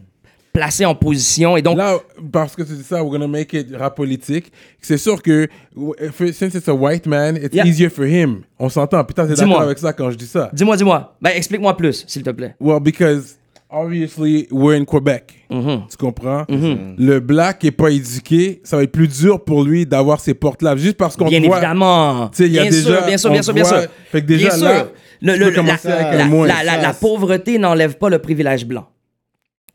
[0.53, 1.57] placé en position.
[1.59, 1.99] Et donc, Là,
[2.33, 4.51] parce que tu dis ça, we're gonna make it rap politique.
[4.81, 5.49] C'est sûr que,
[6.33, 7.67] since it's a white man, it's Yeah.
[7.67, 8.41] easier for him.
[8.59, 9.05] On s'entend.
[9.05, 10.51] Putain, t'es d'accord avec ça quand je dis ça?
[10.55, 11.15] dis-moi, dis-moi.
[11.21, 12.55] Ben, explique-moi plus, s'il te plaît.
[12.59, 13.37] Well, because
[13.77, 15.35] obviously we're in Quebec.
[15.51, 16.45] Tu comprends?
[16.49, 20.77] Le black est pas éduqué, ça va être plus dur pour lui d'avoir ces portes-là.
[20.77, 22.31] Juste parce qu'on Bien voit- évidemment.
[22.39, 23.83] Il y a bien déjà- sûr, bien sûr, bien sûr, bien sûr.
[24.11, 24.89] Fait que déjà, bien là, sûr.
[25.23, 26.47] Le- tu le- peux la, commencer avec la- un moins.
[26.47, 28.87] la- la- la pauvreté n'enlève pas le privilège blanc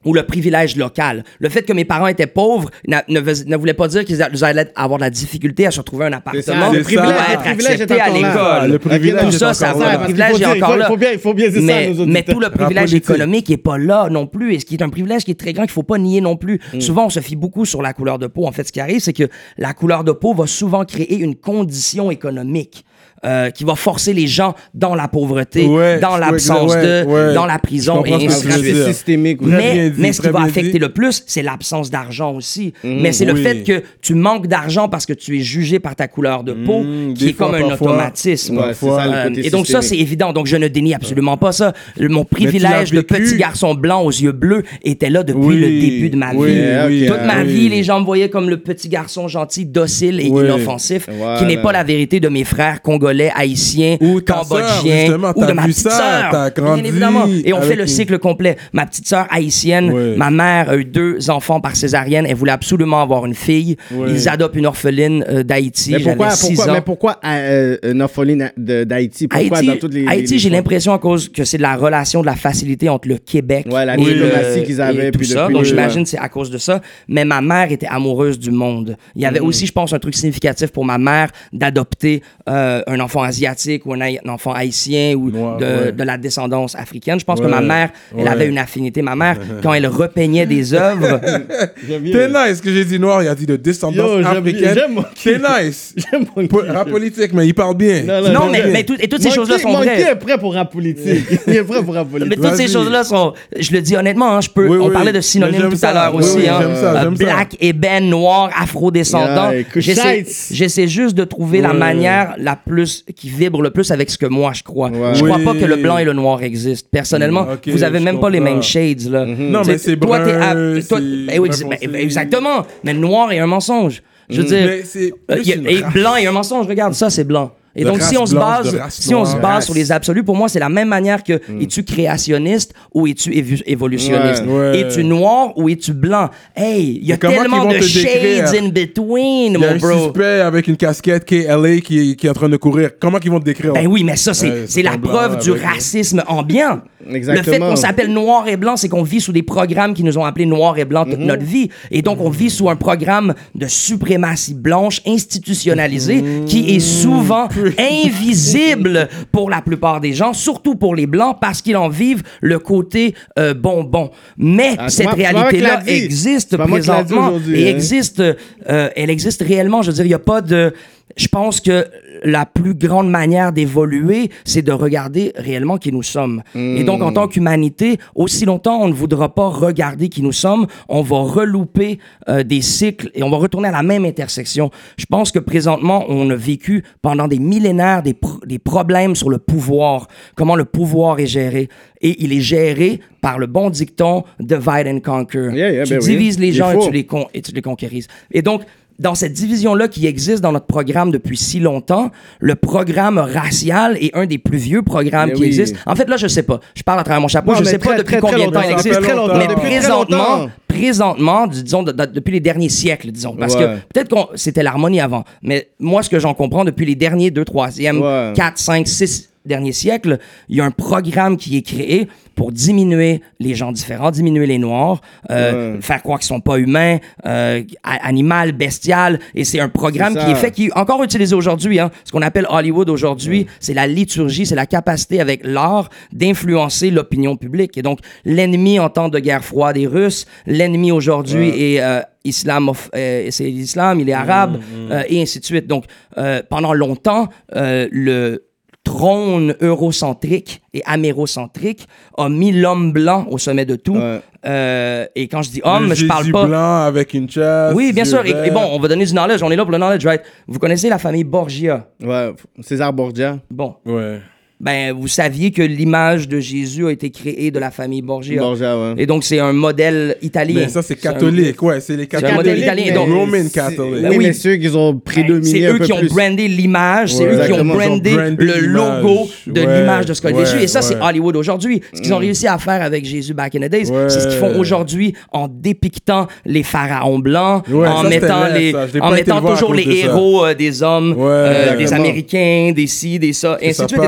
[0.05, 1.23] ou le privilège local.
[1.39, 4.97] Le fait que mes parents étaient pauvres ne, ne voulait pas dire qu'ils allaient avoir
[4.99, 8.71] de la difficulté à se retrouver un appartement le privilège- être accepté à l'école.
[8.71, 9.93] Le privilège tout ça, ça va.
[9.93, 10.87] Le privilège est encore là.
[11.13, 14.53] il faut bien- dire mais, mais tout le privilège économique n'est pas là non plus,
[14.53, 16.35] et ce qui est un privilège qui est très grand qu'il faut pas nier non
[16.37, 16.59] plus.
[16.73, 16.81] Mm.
[16.81, 18.45] Souvent, on se fie beaucoup sur la couleur de peau.
[18.45, 21.35] En fait, ce qui arrive, c'est que la couleur de peau va souvent créer une
[21.35, 22.85] condition économique.
[23.25, 27.33] Euh, qui va forcer les gens dans la pauvreté, Ouais, dans l'absence ouais, de, ouais.
[27.33, 28.83] dans la prison et ainsi de suite.
[28.85, 29.39] systémique.
[29.41, 30.79] Mais, bien dit, mais ce qui va affecter dit.
[30.79, 32.73] le plus, c'est l'absence d'argent aussi.
[32.83, 33.43] Mais c'est le Oui.
[33.43, 36.81] fait que tu manques d'argent parce que tu es jugé par ta couleur de peau,
[36.83, 37.87] Mm, qui des est comme un parfois.
[37.91, 38.59] automatisme.
[38.73, 40.33] Ça, Euh, côté et donc ça, c'est évident.
[40.33, 41.73] Donc je ne dénie absolument pas ça.
[41.97, 45.67] Le- Mon privilège de petit garçon blanc aux yeux bleus était là depuis Oui, le
[45.67, 46.61] début de ma oui, vie.
[46.87, 47.47] oui, Toute ma oui.
[47.53, 51.07] vie, les gens me voyaient comme le petit garçon gentil, docile et inoffensif,
[51.37, 55.47] qui n'est pas la vérité de mes frères congolais, haïtiens, Ou cambodgiens, justement, ou de
[55.47, 56.29] t'as ma vu petite ça, sœur.
[56.31, 57.25] t'as grandi Bien évidemment.
[57.45, 58.57] Et on fait le une- cycle complet.
[58.73, 62.25] Ma petite sœur haïtienne, ma mère a eu deux enfants par césarienne.
[62.27, 63.75] Elle voulait absolument avoir une fille.
[64.07, 65.91] Ils adoptent une orpheline euh, d'Haïti.
[65.91, 66.73] Mais pourquoi, six pourquoi, ans.
[66.75, 69.27] mais pourquoi euh, une orpheline de- d'Haïti?
[69.27, 70.05] Pourquoi Haïti, dans toutes les.
[70.07, 73.17] Haïti j'ai l'impression à cause que c'est de la relation, de la facilité entre le
[73.17, 75.47] Québec Ouais, la et, diplomatie qu'ils avaient, et tout puis ça.
[75.49, 76.81] Donc j'imagine que c'est à cause de ça.
[77.07, 78.95] Mais ma mère était amoureuse du monde.
[79.15, 82.99] Il y avait aussi, je pense, un truc significatif pour ma mère d'adopter euh, un
[83.01, 85.91] enfant asiatique ou un, enfant haïtien ou Noir, de, ouais.
[85.91, 87.19] de la descendance africaine.
[87.19, 88.29] Je pense que ma mère, elle ouais.
[88.29, 89.01] avait une affinité.
[89.01, 91.19] Ma mère, quand elle repeignait des œuvres.
[92.11, 94.77] T'es nice que j'ai dit noir, il a dit de Yo, descendance j'aime- africaine.
[95.23, 95.95] T'es nice.
[96.69, 98.03] Rap politique, mais il parle bien.
[98.03, 100.01] Non, mais, mais tout- et toutes ces choses-là sont vraies.
[100.01, 101.25] est prêt pour rap politique.
[101.47, 102.41] Il est prêt pour rap Mais politique.
[102.41, 103.33] toutes ces choses-là sont.
[103.57, 104.67] Je le dis honnêtement, hein, je peux.
[104.67, 104.93] Oui, on oui.
[104.93, 105.89] parlait de Mais synonymes tout ça.
[105.89, 106.47] à l'heure Oui, aussi.
[106.47, 106.61] hein.
[106.75, 109.51] ça, Euh, black, ébène, noir, afro-descendant.
[109.51, 114.17] Yeah, J'essaie juste de trouver la manière la plus qui vibre le plus avec ce
[114.17, 114.89] que moi je crois.
[114.89, 115.13] Ouais.
[115.15, 115.45] Je crois Oui.
[115.45, 116.87] pas que le blanc et le noir existent.
[116.91, 119.25] Personnellement, vous avez même pas les mêmes shades là.
[119.25, 122.65] Non, mais c'est toi, t'es brun, à- toi- ben oui, brun ben, exactement.
[122.83, 124.01] Mais le noir est un mensonge.
[124.29, 126.65] Je veux dire, Mais c'est euh, et blanc est un mensonge.
[126.67, 127.51] Regarde, ça c'est blanc.
[127.75, 130.35] Et De donc, si on se base, si on se base sur les absolus, pour
[130.35, 133.31] moi, c'est la même manière que es-tu créationniste ou es-tu
[133.65, 134.43] évolutionniste?
[134.45, 134.51] Ouais.
[134.53, 134.79] Ouais.
[134.81, 136.29] Es-tu noir ou es-tu blanc?
[136.55, 139.77] Hey, il y a tellement de te shades in between, Il y a mon un
[139.77, 140.03] bro.
[140.05, 142.89] suspect avec une casquette qui est LA qui, qui est en train de courir.
[142.99, 143.73] Comment qu'ils vont te décrire?
[143.73, 146.81] Ben oui, mais ça, c'est Ouais, la preuve du avec- racisme ambiant.
[147.09, 147.45] Exactement.
[147.47, 150.17] Le fait qu'on s'appelle noir et blanc, c'est qu'on vit sous des programmes qui nous
[150.19, 151.25] ont appelés noir et blanc toute Mhm.
[151.25, 151.69] notre vie.
[151.89, 156.45] Et donc, on vit sous un programme de suprématie blanche institutionnalisé Mhm.
[156.45, 157.47] qui est souvent
[157.77, 162.59] invisible pour la plupart des gens, surtout pour les blancs, parce qu'ils en vivent le
[162.59, 164.11] côté euh, bonbon.
[164.37, 167.75] Mais Ah, cette réalité-là existe présentement et hein.
[167.75, 169.81] existe, euh, elle existe réellement.
[169.81, 170.73] Je veux dire, il n'y a pas de.
[171.15, 171.85] Je pense que
[172.23, 176.43] la plus grande manière d'évoluer, c'est de regarder réellement qui nous sommes.
[176.55, 180.67] Et donc, en tant qu'humanité, aussi longtemps on ne voudra pas regarder qui nous sommes,
[180.89, 184.71] on va relouper euh, des cycles et on va retourner à la même intersection.
[184.97, 189.37] Je pense que présentement, on a vécu pendant des millénaires des, des problèmes sur le
[189.37, 191.69] pouvoir, comment le pouvoir est géré.
[192.01, 195.49] Et il est géré par le bon dicton divide and conquer.
[195.53, 196.07] Yeah, yeah, tu ben oui.
[196.07, 198.07] divises les gens et tu les, et tu les conquérises.
[198.31, 198.63] Et donc,
[199.01, 204.15] dans cette division-là qui existe dans notre programme depuis si longtemps, le programme racial est
[204.15, 205.47] un des plus vieux programmes Mais qui oui.
[205.47, 205.77] existent.
[205.87, 206.59] En fait, là, je sais pas.
[206.75, 207.51] Je parle à travers mon chapeau.
[207.53, 208.99] Non, je sais pas depuis très, combien de temps il existe.
[209.01, 213.61] Mais Depuis présentement, présentement, disons, de- de- depuis les derniers siècles, disons, parce Ouais.
[213.61, 217.31] que peut-être que c'était l'harmonie avant, mais moi, ce que j'en comprends depuis les derniers
[217.31, 218.33] 2, 3e, Ouais.
[218.35, 223.21] 4, 5, 6 derniers siècles, il y a un programme qui est créé pour diminuer
[223.39, 225.81] les gens différents, diminuer les noirs, euh, Ouais.
[225.81, 230.35] faire croire qu'ils sont pas humains, euh, animal, bestial, et c'est un programme qui est
[230.35, 231.79] fait, qui est encore utilisé aujourd'hui.
[231.79, 231.91] Hein.
[232.03, 237.35] Ce qu'on appelle Hollywood aujourd'hui, c'est la liturgie, c'est la capacité avec l'art d'influencer l'opinion
[237.35, 237.77] publique.
[237.77, 242.71] Et donc, l'ennemi en temps de guerre froide est russe, l'ennemi aujourd'hui est euh, islam,
[242.95, 244.59] euh, c'est l'islam, il est arabe,
[244.91, 245.67] euh, et ainsi de suite.
[245.67, 245.85] Donc,
[246.17, 248.43] euh, pendant longtemps, le
[248.83, 253.95] trône eurocentrique et amérocentrique a mis l'homme blanc au sommet de tout.
[253.95, 254.21] Ouais.
[254.45, 256.45] Euh, et quand je dis homme, Le je parle pas.
[256.47, 257.73] blanc avec une chasse.
[257.75, 258.25] Oui, bien sûr.
[258.25, 259.43] Et, et bon, on va donner du knowledge.
[259.43, 260.23] On est là pour le knowledge, right?
[260.47, 261.87] Vous connaissez la famille Borgia?
[262.03, 263.37] Ouais, César Borgia.
[263.51, 264.19] Bon, Ouais.
[264.61, 268.39] Ben, vous saviez que l'image de Jésus a été créée de la famille Borgia.
[268.39, 268.93] Borgia, ouais.
[268.99, 270.61] Et donc, c'est un modèle italien.
[270.61, 271.61] Mais ça, c'est un- catholique.
[271.63, 272.35] Ouais, c'est les un catholiques.
[272.35, 273.93] modèle italien, donc- Roman c'est- Catholic.
[273.95, 274.17] Oui, Ben oui.
[274.19, 276.09] mais ceux qui ont prédominé C'est un eux peu qui ont plus.
[276.09, 280.33] brandé l'image, c'est Ouais, eux qui ont brandé le logo de Ouais, l'image de Scott
[280.35, 280.61] ouais, Jésus.
[280.63, 280.95] Et ça, c'est.
[281.01, 281.81] Hollywood aujourd'hui.
[281.93, 284.09] Ce qu'ils ont réussi à faire avec Jésus back in the days, Ouais.
[284.09, 288.73] c'est ce qu'ils font aujourd'hui en dépictant les pharaons blancs, Ouais, en ça, mettant, les,
[289.01, 291.91] en mettant toujours les héros euh, des hommes, euh, des.
[291.93, 294.01] Américains, des ci, des ça, et ainsi de suite.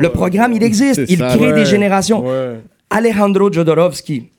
[0.00, 1.02] Le programme, il existe.
[1.08, 2.24] Il ça, crée Ouais, des générations.
[2.26, 2.60] Ouais.
[2.90, 4.30] Alejandro Jodorowsky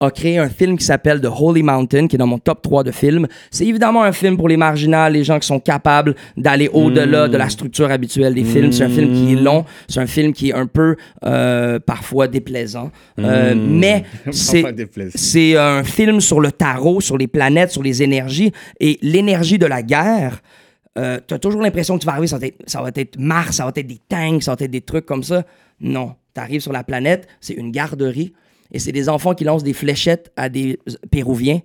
[0.00, 2.82] a créé un film qui s'appelle The Holy Mountain, qui est dans mon top 3
[2.82, 3.28] de films.
[3.52, 7.36] C'est évidemment un film pour les marginales, les gens qui sont capables d'aller au-delà de
[7.36, 8.72] la structure habituelle des films.
[8.72, 12.26] C'est un film qui est long, c'est un film qui est un peu euh, parfois
[12.26, 12.90] déplaisant,
[13.20, 15.12] Euh, mais Parfois déplaisant.
[15.14, 19.66] c'est un film sur le tarot, sur les planètes, sur les énergies et l'énergie de
[19.66, 20.42] la guerre.
[20.98, 23.72] Euh, tu as toujours l'impression que tu vas arriver, ça va, être, Mars, ça va
[23.74, 25.44] être des tanks, ça va être des trucs comme ça.
[25.80, 28.34] Non, tu arrives sur la planète, c'est une garderie
[28.72, 30.78] et c'est des enfants qui lancent des fléchettes à des
[31.10, 31.60] Péruviens.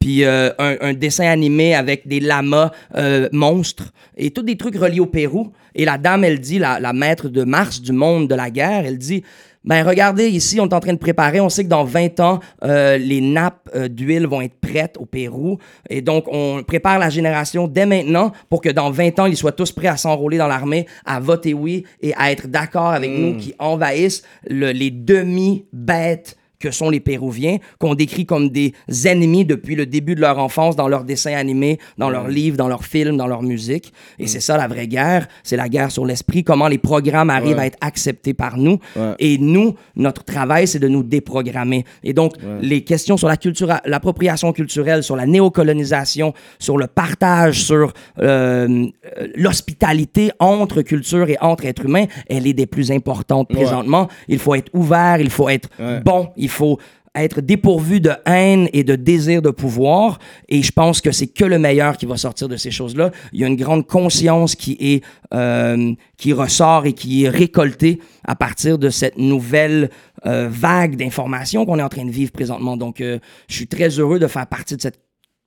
[0.00, 4.98] Puis euh, un, dessin animé avec des lamas euh, monstres et tous des trucs reliés
[4.98, 5.52] au Pérou.
[5.76, 8.98] Et la dame, elle dit, la maître de Mars, du monde de la guerre, elle
[8.98, 9.22] dit
[9.64, 11.40] ben regardez, ici, on est en train de préparer.
[11.40, 15.06] On sait que dans 20 ans, euh, les nappes euh, d'huile vont être prêtes au
[15.06, 15.58] Pérou.
[15.88, 19.52] Et donc, on prépare la génération dès maintenant pour que dans 20 ans, ils soient
[19.52, 23.36] tous prêts à s'enrôler dans l'armée, à voter oui et à être d'accord avec nous
[23.36, 28.72] qui envahissent le- les demi-bêtes que sont les Péruviens, qu'on décrit comme des
[29.04, 32.68] ennemis depuis le début de leur enfance dans leurs dessins animés, dans leurs livres, dans
[32.68, 33.92] leurs films, dans leur musique.
[34.18, 37.58] Et c'est ça la vraie guerre, c'est la guerre sur l'esprit, comment les programmes arrivent
[37.58, 38.78] à être acceptés par nous.
[38.96, 39.14] Ouais.
[39.18, 41.84] Et nous, notre travail, c'est de nous déprogrammer.
[42.04, 47.62] Et donc, les questions sur la culture, l'appropriation culturelle, sur la néocolonisation, sur le partage,
[47.64, 48.86] sur euh,
[49.34, 54.08] l'hospitalité entre culture et entre êtres humains, elle est des plus importantes présentement.
[54.28, 55.68] Il faut être ouvert, il faut être
[56.04, 56.78] bon, il faut
[57.14, 60.18] être dépourvu de haine et de désir de pouvoir.
[60.48, 63.10] Et je pense que c'est que le meilleur qui va sortir de ces choses-là.
[63.32, 68.00] Il y a une grande conscience qui est euh, qui ressort et qui est récoltée
[68.24, 69.90] à partir de cette nouvelle
[70.26, 72.76] euh, vague d'informations qu'on est en train de vivre présentement.
[72.76, 75.00] Donc, euh, je suis très heureux de faire partie de cette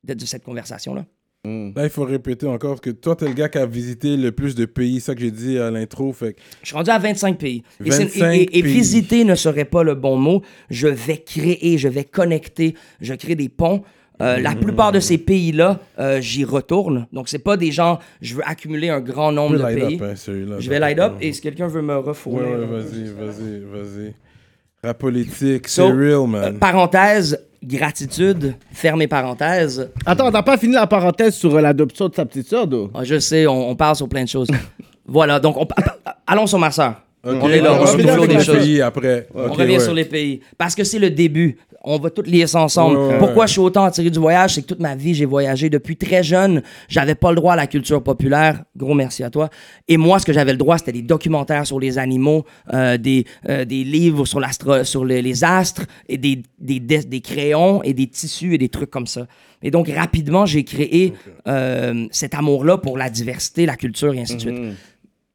[0.03, 1.05] de, cette conversation-là.
[1.75, 4.55] Là, il faut répéter encore que toi, t'es le gars qui a visité le plus
[4.55, 4.99] de pays.
[4.99, 6.11] Ça que j'ai dit à l'intro.
[6.13, 7.63] Fait que Je suis rendu à 25 pays.
[7.83, 8.71] Et, c'est- 25 et- et- et pays.
[8.73, 10.41] visiter ne serait pas le bon mot.
[10.69, 13.83] Je vais créer, je vais connecter, je crée des ponts.
[14.21, 17.05] Euh, La plupart de ces pays-là, euh, j'y retourne.
[17.11, 19.95] Donc, c'est pas des gens, je veux accumuler un grand nombre de light pays.
[19.95, 20.55] up, hein, celui-là.
[20.59, 22.47] Je vais light up et si quelqu'un veut me refourner.
[22.47, 24.13] Ouais, ouais, vas-y, vas-y, vas-y.
[24.83, 26.59] Rap politique, So, c'est real, euh, man.
[26.59, 29.89] parenthèse, gratitude, fermez parenthèse.
[30.05, 32.89] Attends, t'as pas fini la parenthèse sur euh, l'adoption de sa petite sœur, d'où?
[32.93, 34.47] Ah, je sais, on, on parle sur plein de choses.
[35.05, 35.67] voilà, donc on,
[36.27, 37.01] allons sur ma soeur.
[37.25, 38.57] Ok, on est là, on on avec des les choses.
[38.57, 39.27] pays après.
[39.33, 39.79] On revient ouais.
[39.79, 40.41] sur les pays.
[40.57, 41.57] Parce que c'est le début.
[41.87, 42.97] On va tous lier ça ensemble.
[42.97, 44.55] Ouais, Pourquoi je suis autant attiré du voyage?
[44.55, 45.69] C'est que toute ma vie, j'ai voyagé.
[45.69, 48.63] Depuis très jeune, j'avais pas le droit à la culture populaire.
[48.75, 49.51] Gros merci à toi.
[49.87, 52.43] Et moi, ce que j'avais le droit, c'était des documentaires sur les animaux,
[52.73, 54.39] euh, des, euh, des livres sur,
[55.05, 58.89] les, les astres, et des, des, des, des crayons et des tissus et des trucs
[58.89, 59.27] comme ça.
[59.61, 61.13] Et donc, rapidement, j'ai créé
[61.47, 64.59] euh, cet amour-là pour la diversité, la culture et ainsi de suite.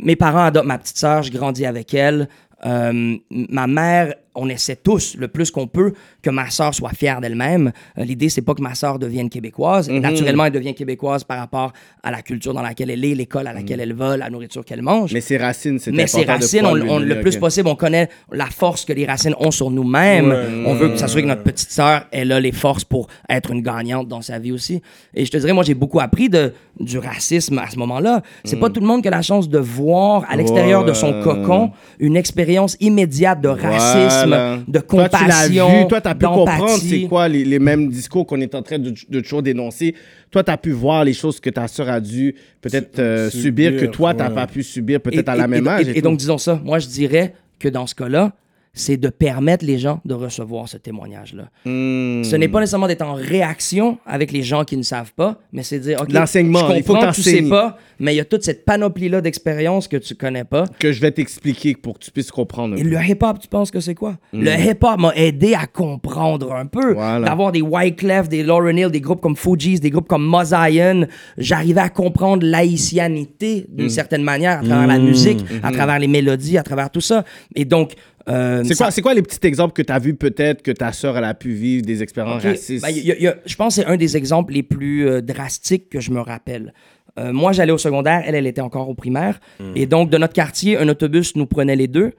[0.03, 2.29] Mes parents adoptent ma petite sœur, je grandis avec elle.
[2.67, 7.21] Euh, ma mère, on essaie tous, le plus qu'on peut, que ma sœur soit fière
[7.21, 7.73] d'elle-même.
[7.99, 9.89] Euh, L'idée, c'est pas que ma sœur devienne québécoise.
[9.89, 13.53] Naturellement, elle devient québécoise par rapport à la culture dans laquelle elle est, l'école à
[13.53, 15.13] laquelle elle va, la nourriture qu'elle mange.
[15.13, 18.47] Mais ses racines, c'est Mais ses important racines, on, le plus possible, on connaît la
[18.47, 20.29] force que les racines ont sur nous-mêmes.
[20.29, 20.65] Ouais.
[20.67, 23.51] On veut que ça soit que notre petite sœur, elle a les forces pour être
[23.53, 24.81] une gagnante dans sa vie aussi.
[25.15, 28.23] Et je te dirais, moi, j'ai beaucoup appris de, du racisme à ce moment-là.
[28.45, 31.23] C'est pas tout le monde qui a la chance de voir à l'extérieur de son
[31.23, 34.59] cocon une expérience immédiate de racisme Voilà.
[34.67, 38.41] de compassion, vu, toi, tu as pu comprendre c'est quoi les, les mêmes discours qu'on
[38.41, 39.95] est en train de, de toujours dénoncer.
[40.31, 43.71] Toi, tu as pu voir les choses que ta sœur a dû peut-être euh, subir,
[43.71, 45.71] Subir, que toi, tu n'as pas pu subir peut-être Et- à la et- même et-
[45.71, 45.89] âge.
[45.89, 46.61] Et, et et donc, disons ça.
[46.65, 48.33] Moi, je dirais que dans ce cas-là,
[48.73, 51.45] c'est de permettre les gens de recevoir ce témoignage-là.
[51.65, 52.23] Hmm.
[52.23, 55.63] Ce n'est pas nécessairement d'être en réaction avec les gens qui ne savent pas, mais
[55.65, 58.17] c'est de dire, OK, L'enseignement, je il faut comprends que tu sais pas, mais il
[58.17, 60.65] y a toute cette panoplie-là d'expériences que tu connais pas.
[60.79, 62.75] que je vais t'expliquer pour que tu puisses comprendre.
[62.75, 62.89] un Et peu.
[62.91, 64.17] le hip-hop, tu penses que c'est quoi?
[64.33, 66.93] Le hip-hop m'a aidé à comprendre un peu.
[66.93, 66.95] Hmm.
[66.95, 67.27] Voilà.
[67.29, 71.07] D'avoir des Wyclef, des Lauryn Hill, des groupes comme Fugees, des groupes comme Mozaïen.
[71.39, 73.91] J'arrivais à comprendre l'haïtianité d'une Hmm.
[73.91, 77.25] certaine manière à travers la musique, à travers les mélodies, à travers tout ça.
[77.57, 77.93] Et donc...
[78.29, 80.71] euh, C'est ça- quoi, c'est quoi les petits exemples que tu as vus peut-être que
[80.71, 82.83] ta sœur elle a pu vivre des expériences racistes?
[82.85, 85.21] Ben, y a- y a- je pense que c'est un des exemples les plus euh,
[85.21, 86.73] drastiques que je me rappelle.
[87.19, 89.41] Euh, moi, j'allais au secondaire, elle, elle était encore au primaire.
[89.75, 92.13] Et donc, de notre quartier, un autobus nous prenait les deux,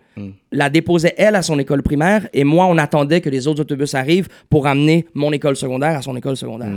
[0.52, 3.96] la déposait elle à son école primaire, et moi, on attendait que les autres autobus
[3.96, 6.74] arrivent pour amener mon école secondaire à son école secondaire.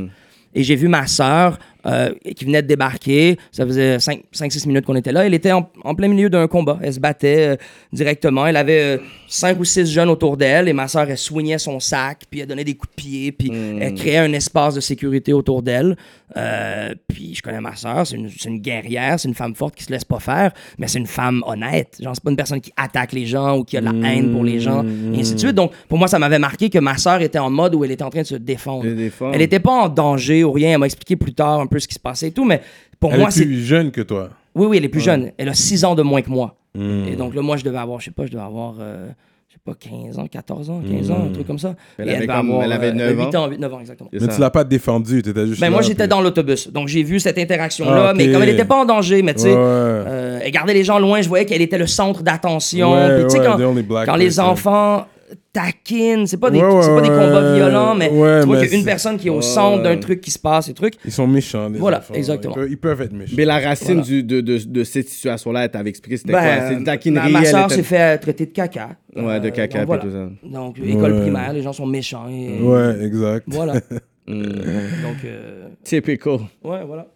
[0.54, 3.36] Et j'ai vu ma sœur euh, qui venait de débarquer.
[3.52, 5.26] Ça faisait 5-6 minutes qu'on était là.
[5.26, 6.78] Elle était en, en plein milieu d'un combat.
[6.82, 7.56] Elle se battait euh,
[7.92, 8.46] directement.
[8.46, 12.22] Elle avait 5 ou 6 jeunes autour d'elle et ma sœur, elle soignait son sac,
[12.30, 15.62] puis elle donnait des coups de pied, puis elle créait un espace de sécurité autour
[15.62, 15.96] d'elle.
[16.36, 19.90] Euh, puis je connais ma sœur, c'est une, guerrière, c'est une femme forte qui se
[19.90, 21.96] laisse pas faire, mais c'est une femme honnête.
[22.00, 24.32] Genre, c'est pas une personne qui attaque les gens ou qui a de la haine
[24.32, 25.54] pour les gens, et ainsi de suite.
[25.54, 28.02] Donc, pour moi, ça m'avait marqué que ma sœur était en mode où elle était
[28.02, 28.84] en train de se défendre.
[28.84, 29.32] Défendre.
[29.34, 30.72] Elle était pas en danger ou rien.
[30.72, 32.60] Elle m'a expliqué plus tard un peu ce qui se passait et tout, mais
[33.00, 33.44] pour Elle moi, est c'est.
[33.44, 34.30] plus jeune que toi.
[34.54, 35.32] Oui, oui, elle est plus jeune.
[35.38, 36.56] Elle a 6 ans de moins que moi.
[36.74, 37.04] Hmm.
[37.08, 39.08] Et donc là, moi, je devais avoir, je sais pas, je devais avoir, euh,
[39.48, 41.74] je sais pas, 15 ans, 14 ans, 15 ans, un truc comme ça.
[41.98, 44.10] Elle Et avait comme- elle avait 9 8 ans, 8, 9 ans, exactement.
[44.12, 46.68] Mais tu l'as pas défendu, t'étais juste Ben, moi, j'étais puis- dans l'autobus.
[46.72, 49.42] Donc, j'ai vu cette interaction-là, Ah, mais comme elle n'était pas en danger, mais tu
[49.42, 49.54] sais, Ouais.
[49.56, 52.92] euh, elle gardait les gens loin, je voyais qu'elle était le centre d'attention.
[52.92, 55.06] Ouais, Puis, tu sais, ouais, quand, quand les enfants
[55.54, 58.46] taquinent, c'est pas des, Ouais, ouais, c'est pas des combats ouais, violents, mais ouais, tu
[58.46, 59.42] vois mais qu'il y a une c'est- personne qui est au Ouais.
[59.42, 60.94] centre d'un truc qui se passe et trucs.
[61.04, 62.12] Ils sont méchants, les Voilà, enfants.
[62.14, 62.54] exactement.
[62.54, 63.34] Ils peuvent, ils peuvent être méchants.
[63.38, 64.02] Mais la racine Voilà.
[64.02, 66.68] du- de, de, de cette situation-là, elle t'avait expliqué c'était Ben, quoi?
[66.68, 67.32] C'est une taquinerie.
[67.32, 68.90] ma, ma soeur s'est fait traiter de caca.
[69.16, 70.02] Ouais, de Euh, caca donc, voilà.
[70.02, 70.28] puis tout ça.
[70.58, 71.20] Donc, école Ouais.
[71.22, 72.28] primaire, les gens sont méchants.
[72.28, 73.44] et- Ouais, exact.
[73.48, 73.74] Voilà.
[74.26, 74.40] Hmm.
[74.42, 76.38] Donc, euh, Typical.
[76.64, 77.06] ouais, voilà.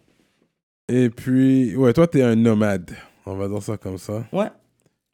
[0.87, 2.91] Et puis, ouais, toi, t'es un nomade.
[3.25, 4.23] On va dire ça comme ça.
[4.31, 4.45] Ouais.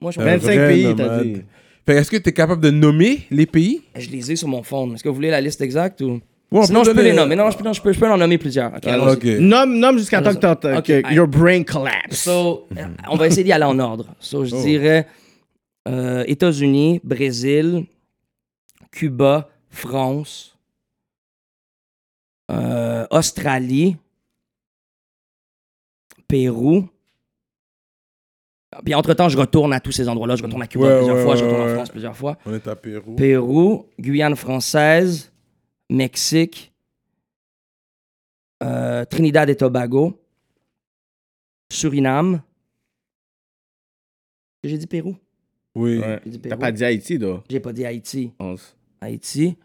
[0.01, 1.41] Moi, je, Un 25 vrai pays, t'as dit.
[1.85, 3.83] Que est-ce que t'es capable de nommer les pays?
[3.95, 4.93] je les ai sur mon phone.
[4.95, 6.19] Est-ce que vous voulez la liste exacte ou?
[6.51, 7.35] Ouais, on Sinon, je peux les nommer.
[7.35, 8.71] Non, je peux, non, je peux, je peux en nommer plusieurs.
[9.39, 11.15] Nomme, nomme jusqu'à temps que, t'entends- ok, que allez.
[11.15, 12.17] your brain collapse.
[12.23, 14.15] So, euh, on va essayer d'y aller en ordre.
[14.19, 14.61] So, je Oh.
[14.63, 15.07] dirais
[15.87, 17.85] euh, États-Unis, Brésil,
[18.91, 20.57] Cuba, France,
[22.51, 23.97] euh, Australie,
[26.27, 26.87] Pérou.
[28.83, 30.35] Puis entre-temps, je retourne à tous ces endroits-là.
[30.35, 31.75] Je retourne à Cuba Ouais, plusieurs ouais, fois, je ouais, retourne en ouais.
[31.75, 32.37] France plusieurs fois.
[32.45, 33.15] On est à Pérou.
[33.15, 35.31] Pérou, Guyane française,
[35.89, 36.73] Mexique,
[38.63, 40.19] euh, Trinidad et Tobago,
[41.71, 42.41] Suriname.
[44.63, 45.15] J'ai dit Pérou?
[45.75, 46.01] Oui.
[46.49, 47.43] T'as pas dit Haïti, toi?
[47.49, 48.31] J'ai pas dit Haïti.
[48.39, 48.75] Onze.
[49.01, 49.57] Haïti.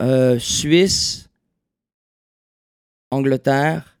[0.00, 1.28] Euh, Suisse,
[3.10, 3.98] Angleterre,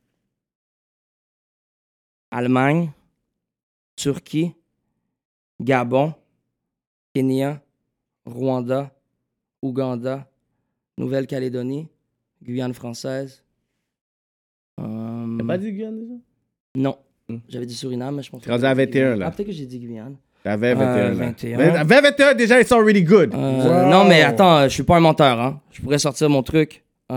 [2.30, 2.92] Allemagne,
[3.98, 4.54] Turquie,
[5.60, 6.14] Gabon,
[7.14, 7.60] Kenya,
[8.24, 8.90] Rwanda,
[9.60, 10.28] Ouganda,
[10.96, 11.88] Nouvelle-Calédonie,
[12.42, 13.42] Guyane française.
[14.80, 16.14] Euh, T'as pas dit Guyane déjà?
[16.76, 16.96] Non.
[17.28, 17.38] Hmm.
[17.48, 19.26] J'avais dit Suriname, mais je pense T'es rendu à 21, là.
[19.26, 20.16] Ah, peut-être que j'ai dit Guyane.
[20.44, 20.86] T'avais 21.
[20.96, 21.14] Euh, là.
[21.14, 21.56] 21.
[21.58, 23.34] T'avais 21 déjà, it's already good.
[23.34, 23.90] Euh, Wow.
[23.90, 25.40] Non, mais attends, je suis pas un menteur.
[25.40, 25.60] Hein.
[25.72, 26.84] Je pourrais sortir mon truc.
[27.10, 27.14] Et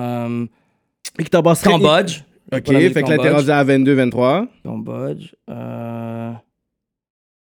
[1.23, 2.21] que t'as bossé- Cambodge.
[2.51, 3.31] Ok, fait que là, t'es Cambodge.
[3.33, 4.47] rendu à 22, 23.
[4.63, 5.35] Cambodge.
[5.49, 6.31] Euh...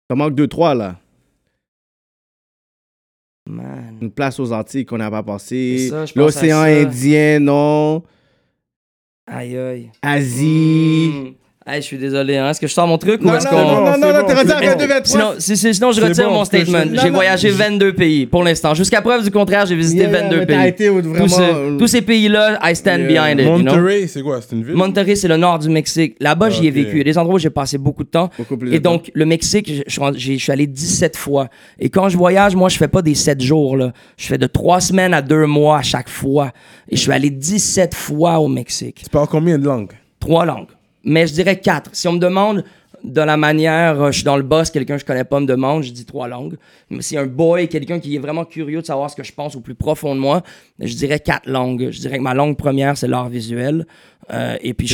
[0.07, 0.99] T'en manques 2-3, là.
[3.45, 3.97] Man.
[4.01, 5.77] Une place aux Antilles qu'on n'a pas passé.
[5.79, 6.65] C'est ça, je pense L'océan ça.
[6.65, 8.03] Indien, non.
[9.25, 9.91] Aïe, aïe.
[10.01, 11.11] Asie.
[11.13, 11.46] Hmm.
[11.69, 12.37] Hey, je suis désolé.
[12.37, 12.49] Hein.
[12.49, 13.57] Est-ce que je sors mon truc Non, ou est-ce non, qu'on.
[13.57, 14.65] non, non, c'est non, non, bon, t'es rendu à bon.
[14.67, 15.03] 22, 23.
[15.03, 16.85] Sinon, si- si- sinon je retire bon, mon statement.
[16.85, 18.73] non, J'ai non, voyagé je- 22 pays pour l'instant.
[18.73, 20.67] Jusqu'à preuve du contraire, j'ai visité Yeah, 22 mais t'as pays.
[20.69, 23.45] été vraiment- Tous, ces, tous ces pays-là, I stand behind it.
[23.47, 23.57] you know?
[23.57, 24.39] Monterrey, c'est quoi?
[24.41, 24.75] C'est une ville?
[24.75, 26.15] Monterrey, c'est le nord du Mexique.
[26.21, 26.75] Là-bas, j'y ai Ok.
[26.75, 26.91] vécu.
[26.93, 28.29] Il y a des endroits où j'ai passé beaucoup de temps.
[28.37, 31.49] Beaucoup plus Et donc, le Mexique, je suis allé 17 fois.
[31.79, 33.75] Et quand je voyage, moi, je fais pas des 7 jours.
[33.75, 33.91] Là.
[34.15, 36.53] Je fais de 3 semaines à 2 mois à chaque fois.
[36.89, 39.01] Et je suis allé 17 fois au Mexique.
[39.03, 39.91] Tu parles combien de langues?
[40.21, 40.67] Trois langues.
[41.07, 41.89] Mais je dirais quatre.
[41.93, 42.63] Si on me demande
[43.03, 45.45] de la manière, euh, je suis dans le boss, quelqu'un que je connais pas me
[45.45, 46.57] demande, je dis trois langues.
[46.89, 49.55] Mais si un boy, quelqu'un qui est vraiment curieux de savoir ce que je pense
[49.55, 50.43] au plus profond de moi,
[50.79, 51.89] je dirais quatre langues.
[51.91, 53.87] Je dirais que ma langue première, c'est l'art visuel.
[54.33, 54.87] Euh, et puis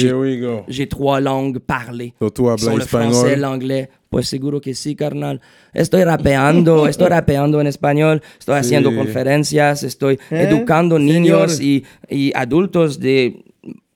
[0.67, 2.13] j'ai trois langues parlées.
[2.21, 5.41] Sont blanc le français, l'anglais, Pues seguro que sí, carnal.
[5.73, 10.43] Estoy rapeando, estoy rapeando en español, estoy haciendo conferencias, estoy ¿Eh?
[10.47, 13.43] educando niños y, y adultos de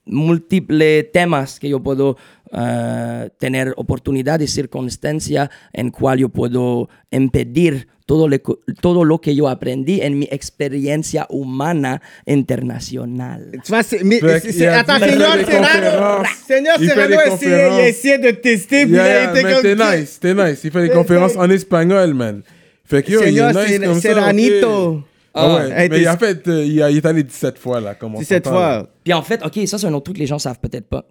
[0.07, 2.17] múltiples temas que yo puedo
[2.53, 8.41] eh, tener oportunidad y circunstancia en cual yo puedo impedir todo, le-
[8.81, 13.51] todo lo que yo aprendí en mi experiencia humana internacional.
[13.53, 16.23] Attends, Seigneur Serrano.
[16.47, 17.79] Seigneur Serrano conférences.
[17.87, 19.95] essayé de tester, puis Yeah, là, il yeah, était mais comme t'es ça.
[19.97, 20.59] nice, t'es nice.
[20.63, 22.43] Il fait des C'est- conférences c'est- en espagnol, man.
[22.85, 24.01] Fait que yo, il est Seigneur nice Ser- comme ça.
[24.01, 24.89] Serranito.
[24.91, 25.03] ok.
[25.38, 27.95] Ah ouais, Hey, mais en fait, euh, il, a- il est allé 17 fois, là,
[27.95, 28.79] comme on 17 s'entend, là.
[28.81, 28.89] fois.
[29.03, 31.05] Puis en fait, ok, ça c'est un autre truc que les gens savent peut-être pas.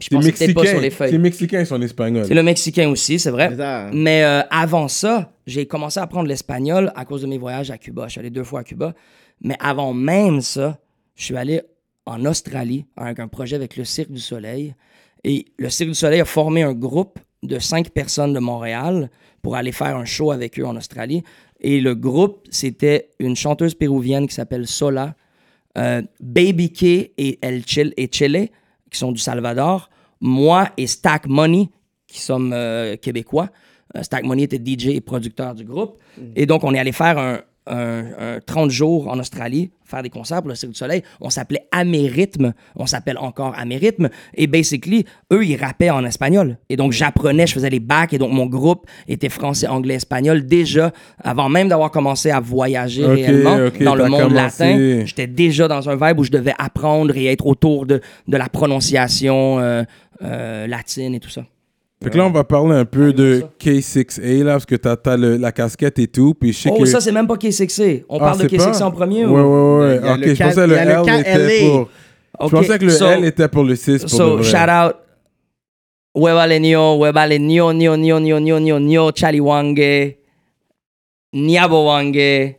[0.00, 1.10] Je C'est pense peut-être pas sur les feuilles.
[1.10, 2.24] C'est mexicain, son espagnol.
[2.26, 3.48] C'est le mexicain aussi, c'est vrai.
[3.92, 7.78] Mais euh, avant ça, j'ai commencé à apprendre l'espagnol à cause de mes voyages à
[7.78, 8.04] Cuba.
[8.06, 8.94] Je suis allé deux fois à Cuba.
[9.40, 10.78] Mais avant même ça,
[11.16, 11.62] je suis allé
[12.06, 14.74] en Australie avec un projet avec le Cirque du Soleil.
[15.24, 19.10] Et le Cirque du Soleil a formé un groupe de cinq personnes de Montréal
[19.42, 21.22] pour aller faire un show avec eux en Australie.
[21.60, 25.14] Et le groupe, c'était une chanteuse péruvienne qui s'appelle Sola,
[25.76, 26.82] euh, Baby K
[27.16, 28.48] et El Chile, et Chile,
[28.90, 29.90] qui sont du Salvador,
[30.20, 31.68] moi et Stack Money,
[32.06, 33.50] qui sommes euh, québécois.
[33.96, 35.98] Euh, Stack Money était DJ et producteur du groupe.
[36.36, 38.04] Et donc, on est allé faire un, un-
[38.36, 41.02] un 30 jours en Australie, faire des concerts pour le Cirque du Soleil.
[41.20, 42.52] On s'appelait Amérithme.
[42.76, 44.08] On s'appelle encore Amérithme.
[44.34, 46.58] Et basically, eux, ils rappaient en espagnol.
[46.68, 48.12] Et donc, j'apprenais, je faisais les bacs.
[48.12, 50.44] Et donc, mon groupe était français, anglais, espagnol.
[50.46, 50.92] Déjà,
[51.22, 54.64] avant même d'avoir commencé à voyager réellement dans le monde commencé.
[54.64, 58.36] latin, j'étais déjà dans un vibe où je devais apprendre et être autour de, de
[58.36, 59.82] la prononciation euh,
[60.22, 61.44] euh, latine et tout ça.
[62.02, 63.50] Fait que là, on va parler un peu Ouais, de ça.
[63.70, 66.32] K6A, là, parce que t'as as le- la casquette et tout.
[66.34, 66.84] Puis je sais Oh, que...
[66.86, 68.04] ça, c'est même pas K6C.
[68.08, 68.84] On Ah, parle de c'est K6C pas?
[68.86, 69.78] en premier Ouais, ou?
[69.80, 69.98] ouais, ouais.
[70.08, 71.88] A Ok, le je pensais il le L était pour...
[72.40, 74.44] Je pensais que le so- L était pour le 6 pour So, vrai.
[74.44, 74.94] shout out.
[76.14, 80.18] Huevale nio, huevale nio, nio, nio, nio, nio, nio, nio, chaliwange,
[81.32, 82.56] niabowange.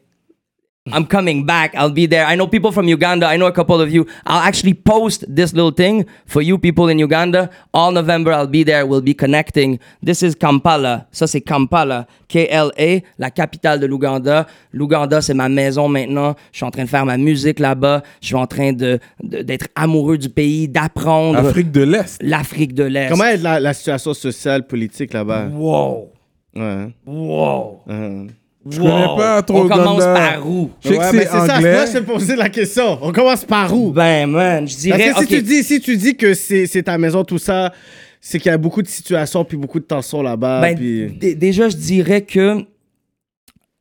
[0.94, 1.74] I'm coming back.
[1.76, 2.26] I'll be there.
[2.26, 3.26] I know people from Uganda.
[3.28, 4.06] I know a couple of you.
[4.26, 7.50] I'll actually post this little thing for you people in Uganda.
[7.74, 8.86] All November, I'll be there.
[8.86, 9.80] We'll be connecting.
[10.04, 11.08] This is Kampala.
[11.12, 12.08] Ça, c'est Kampala.
[12.28, 14.46] K-L-A, la capitale de l'Ouganda.
[14.72, 16.36] L'Ouganda, c'est ma maison maintenant.
[16.52, 18.04] Je suis en train de faire ma musique là-bas.
[18.22, 22.22] Je suis en train de, de- d'être amoureux du pays, d'apprendre Afrique de l'Est.
[22.22, 23.10] l'Afrique de l'Est.
[23.10, 25.48] Comment est la, la situation sociale, politique là-bas?
[25.52, 26.12] Wow.
[26.56, 26.88] Ouais.
[27.06, 27.80] Wow.
[27.90, 28.28] hein.
[28.70, 30.70] Je connais pas trop On commence par où?
[30.82, 31.74] Je sais que Ouais, c'est mais c'est ça, anglais.
[31.74, 32.98] moi, je te posais la question.
[33.02, 33.92] On commence par où?
[33.92, 35.10] Ben, man, je Parce dirais.
[35.14, 35.28] que si, ok.
[35.30, 37.72] tu dis, si tu dis que c'est c'est ta maison, tout ça,
[38.20, 40.60] c'est qu'il y a beaucoup de situations puis beaucoup de tensions là-bas.
[40.62, 41.12] Ben, puis...
[41.18, 42.66] dé- déjà, je dirais que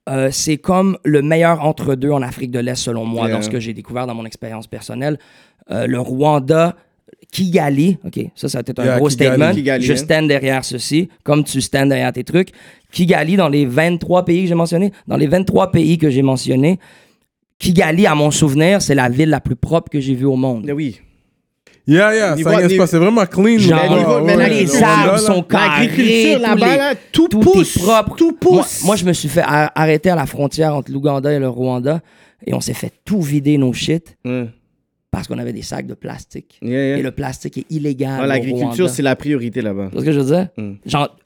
[0.09, 3.37] euh, c'est comme le meilleur entre deux en Afrique de l'Est, selon moi, Yeah.
[3.37, 5.19] dans ce que j'ai découvert dans mon expérience personnelle.
[5.71, 6.77] Euh, le Rwanda,
[7.31, 9.29] Kigali, OK, ça, ça va être un Yeah, gros Kigali.
[9.31, 9.55] statement.
[9.55, 9.97] Kigali, je hein.
[9.97, 12.49] stand derrière ceci, comme tu stands derrière tes trucs.
[12.91, 16.79] Kigali, dans les 23 pays que j'ai mentionnés, dans les 23 pays que j'ai mentionnés,
[17.59, 20.63] Kigali, à mon souvenir, c'est la ville la plus propre que j'ai vue au monde.
[20.65, 21.01] Mais oui.
[21.87, 23.59] Yeah, yeah, Niveau- ça y est, c'est niveau- pas- c'est vraiment clean.
[23.59, 26.39] Genre, niveau- mais ouais, là, les le arbres sont carrés.
[26.39, 27.77] Là-bas, là, tout, tout pousse.
[27.77, 28.15] est propre.
[28.17, 28.85] Tout Moi, pousse.
[28.85, 32.01] moi, je me suis fait a- arrêter à la frontière entre l'Ouganda et le Rwanda
[32.47, 34.17] et on s'est fait tout vider nos shit.
[35.11, 36.59] Parce qu'on avait des sacs de plastique.
[36.61, 36.99] Yeah, yeah.
[36.99, 38.19] Et le plastique est illégal.
[38.21, 39.87] Ouais, au L'agriculture, c'est la priorité là-bas.
[39.87, 40.49] Tu vois ce que je veux dire?
[40.59, 40.73] Mm.
[40.85, 41.17] Genre,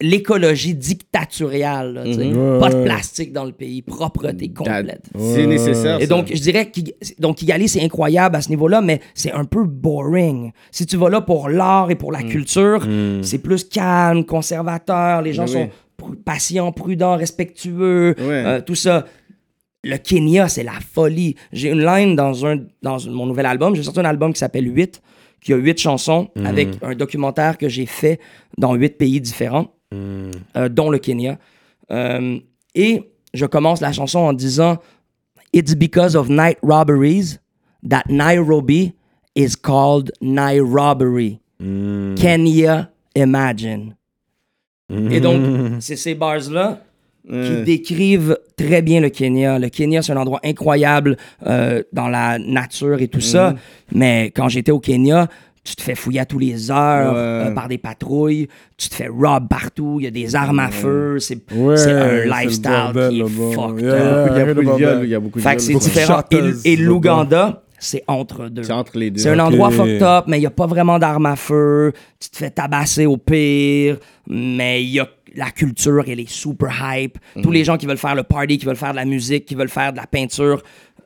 [0.00, 2.04] l'écologie dictatoriale, là.
[2.04, 2.60] Mhm.
[2.60, 5.02] Pas de plastique dans le pays, propreté complète.
[5.18, 5.98] C'est nécessaire.
[6.00, 6.14] Et ça.
[6.14, 6.80] donc, je dirais que
[7.18, 10.52] donc, Kigali, c'est incroyable à ce niveau-là, mais c'est un peu boring.
[10.70, 12.86] Si tu vas là pour l'art et pour la culture,
[13.22, 15.68] c'est plus calme, conservateur, les gens Ben sont
[16.00, 18.24] pr- patients, prudents, respectueux, Ouais.
[18.46, 19.06] euh, tout ça.
[19.84, 21.34] Le Kenya, c'est la folie.
[21.52, 23.74] J'ai une line dans, un, dans mon nouvel album.
[23.74, 25.02] J'ai sorti un album qui s'appelle 8,
[25.40, 28.20] qui a 8 chansons, avec un documentaire que j'ai fait
[28.58, 30.30] dans 8 pays différents, euh,
[30.70, 31.38] dont le Kenya.
[31.90, 32.38] Euh,
[32.76, 33.02] et
[33.34, 34.78] je commence la chanson en disant
[35.52, 37.38] It's because of night robberies
[37.88, 38.94] that Nairobi
[39.34, 41.40] is called Nairobi.
[42.16, 43.94] Kenya, imagine.
[45.10, 45.40] Et donc,
[45.80, 46.82] c'est ces bars-là
[47.28, 47.62] qui Ouais.
[47.62, 49.58] décrivent très bien le Kenya.
[49.58, 51.16] Le Kenya, c'est un endroit incroyable
[51.46, 53.54] euh, dans la nature et tout ça.
[53.94, 55.28] Mais quand j'étais au Kenya,
[55.64, 57.18] tu te fais fouiller à tous les heures Ouais.
[57.18, 58.48] euh, par des patrouilles.
[58.76, 59.98] Tu te fais rob partout.
[60.00, 61.18] Il y a des armes à feu.
[61.20, 64.30] C'est Ouais, un le lifestyle bordel, qui est fucked Yeah, up.
[64.32, 65.04] Il y a beaucoup de about viol, that.
[65.04, 66.22] il y a beaucoup de Fait que c'est différent.
[66.64, 68.64] Et, l'Ouganda, c'est entre deux.
[68.64, 69.20] C'est entre les deux.
[69.20, 71.92] C'est un endroit fucked up, mais il n'y a pas vraiment d'armes à feu.
[72.18, 73.98] Tu te fais tabasser au pire,
[74.28, 77.18] mais il y a la culture, elle est super hype.
[77.42, 77.54] Tous Mhm.
[77.54, 79.68] les gens qui veulent faire le party, qui veulent faire de la musique, qui veulent
[79.68, 80.62] faire de la peinture,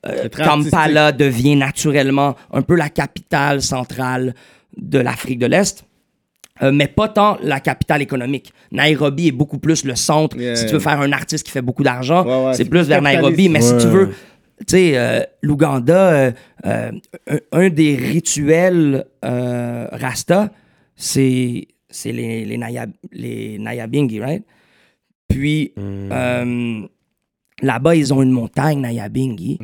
[0.06, 4.34] euh, Kampala devient naturellement un peu la capitale centrale
[4.76, 5.84] de l'Afrique de l'Est.
[6.62, 8.52] Euh, mais pas tant la capitale économique.
[8.72, 10.36] Nairobi est beaucoup plus le centre.
[10.38, 10.56] Yeah.
[10.56, 13.02] Si tu veux faire un artiste qui fait beaucoup d'argent, Ouais, ouais, c'est plus vers
[13.02, 13.48] Nairobi.
[13.50, 14.08] Mais si tu veux,
[14.60, 16.32] tu sais, euh, l'Ouganda, euh,
[16.64, 16.90] euh,
[17.28, 20.50] un, un des rituels euh, Rasta,
[20.94, 24.44] c'est c'est les, les, Naya- les Nyabingi, right?
[25.28, 25.72] Puis,
[26.12, 26.86] euh,
[27.62, 29.58] là-bas, ils ont une montagne, Nyabingi,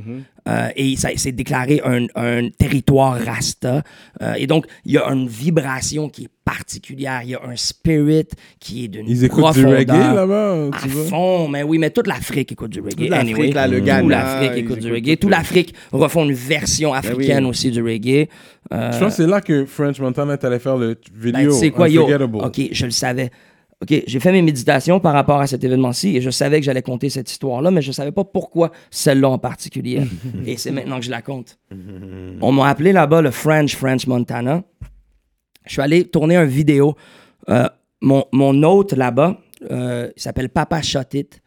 [0.49, 3.83] euh, et ça c'est déclaré un, un territoire Rasta.
[4.23, 7.21] Euh, et donc, il y a une vibration qui est particulière.
[7.23, 8.27] Il y a un spirit
[8.59, 11.05] qui est d'une Ils écoutent du reggae là-bas, À vois?
[11.05, 12.97] fond, mais oui, mais toute l'Afrique écoute du reggae.
[12.97, 13.53] Toute l'Afrique, anyway.
[13.53, 15.17] là, le Toute Ghana, l'Afrique écoute du reggae.
[15.17, 17.51] tout l'Afrique refont une version africaine oui.
[17.51, 18.29] aussi du reggae.
[18.73, 21.53] Euh, Je pense que c'est là que French Montana est allé faire le ben, vidéo.
[21.53, 22.09] tu sais quoi, yo?
[22.09, 23.31] OK, je le savais.
[23.83, 26.83] OK, j'ai fait mes méditations par rapport à cet événement-ci et je savais que j'allais
[26.83, 30.03] compter cette histoire-là, mais je savais pas pourquoi celle-là en particulier.
[30.47, 31.59] et c'est maintenant que je la compte.
[32.41, 34.63] On m'a appelé là-bas le French French Montana.
[35.67, 36.95] Je suis allé tourner une vidéo.
[37.49, 37.69] Euh,
[38.01, 41.43] mon, mon hôte là-bas, euh, il s'appelle Papa Shot It.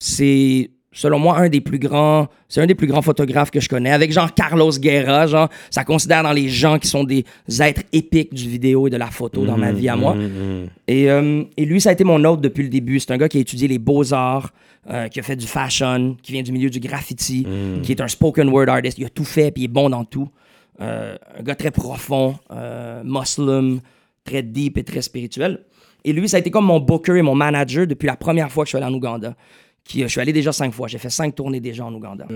[0.00, 3.68] C'est, selon moi, un des plus grands, c'est un des plus grands photographes que je
[3.68, 3.92] connais.
[3.92, 7.24] Avec genre Carlos Guerra, genre, ça considère dans les gens qui sont des
[7.60, 10.16] êtres épiques du vidéo et de la photo dans ma vie à moi.
[10.88, 12.98] Et, euh, et lui, ça a été mon hôte depuis le début.
[12.98, 14.50] C'est un gars qui a étudié les beaux-arts,
[14.90, 17.46] euh, qui a fait du fashion, qui vient du milieu du graffiti,
[17.84, 18.98] qui est un spoken word artist.
[18.98, 20.28] Il a tout fait, puis il est bon dans tout.
[20.80, 22.34] Euh, un gars très profond,
[23.04, 23.80] muslim,
[24.24, 25.60] très deep et très spirituel.
[26.04, 28.64] Et lui, ça a été comme mon booker et mon manager depuis la première fois
[28.64, 29.34] que je suis allé en Ouganda.
[29.88, 30.86] Qui, euh, je suis allé déjà cinq fois.
[30.86, 32.26] J'ai fait cinq tournées déjà en Ouganda.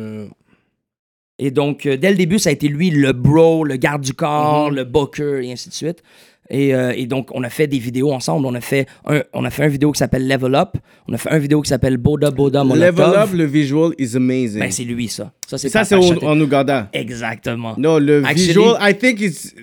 [1.38, 4.14] Et donc, euh, dès le début, ça a été lui le bro, le garde du
[4.14, 6.02] corps, le booker, et ainsi de suite.
[6.50, 8.46] Et, euh, et donc, on a fait des vidéos ensemble.
[8.46, 10.76] On a fait un, on a fait un vidéo qui s'appelle Level Up.
[11.08, 12.84] On a fait un vidéo qui s'appelle Boda Boda Molotov.
[12.98, 14.60] Level Up, le visual is amazing.
[14.60, 15.32] Ben, c'est lui, ça.
[15.46, 16.88] Ça, c'est ça, c'est en Ouganda.
[16.92, 17.74] Exactement.
[17.78, 19.54] Non, le Actually- visual, I think it's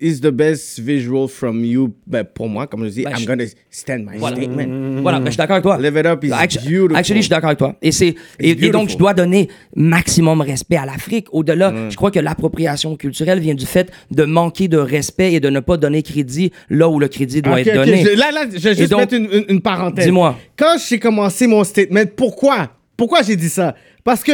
[0.00, 1.94] is the best visual from you.
[2.04, 4.36] Ben, pour moi, comme je dis, Ben, I'm je- gonna stand my Voilà.
[4.36, 5.00] statement.
[5.02, 5.78] Voilà, ben, je suis d'accord avec toi.
[5.80, 6.96] Live it up is Actu- beautiful.
[6.96, 7.76] Actually, je suis d'accord avec toi.
[7.80, 11.28] Et, c'est, et, et donc, je dois donner maximum respect à l'Afrique.
[11.30, 15.50] Au-delà, je crois que l'appropriation culturelle vient du fait de manquer de respect et de
[15.50, 18.02] ne pas donner crédit là où le crédit doit être donné.
[18.04, 20.04] je- là, là, je vais juste donc- mettre une, une- une parenthèse.
[20.06, 20.36] Dis-moi.
[20.56, 22.72] Quand j'ai commencé mon statement, pourquoi?
[22.96, 23.76] Pourquoi j'ai dit ça?
[24.02, 24.32] Parce que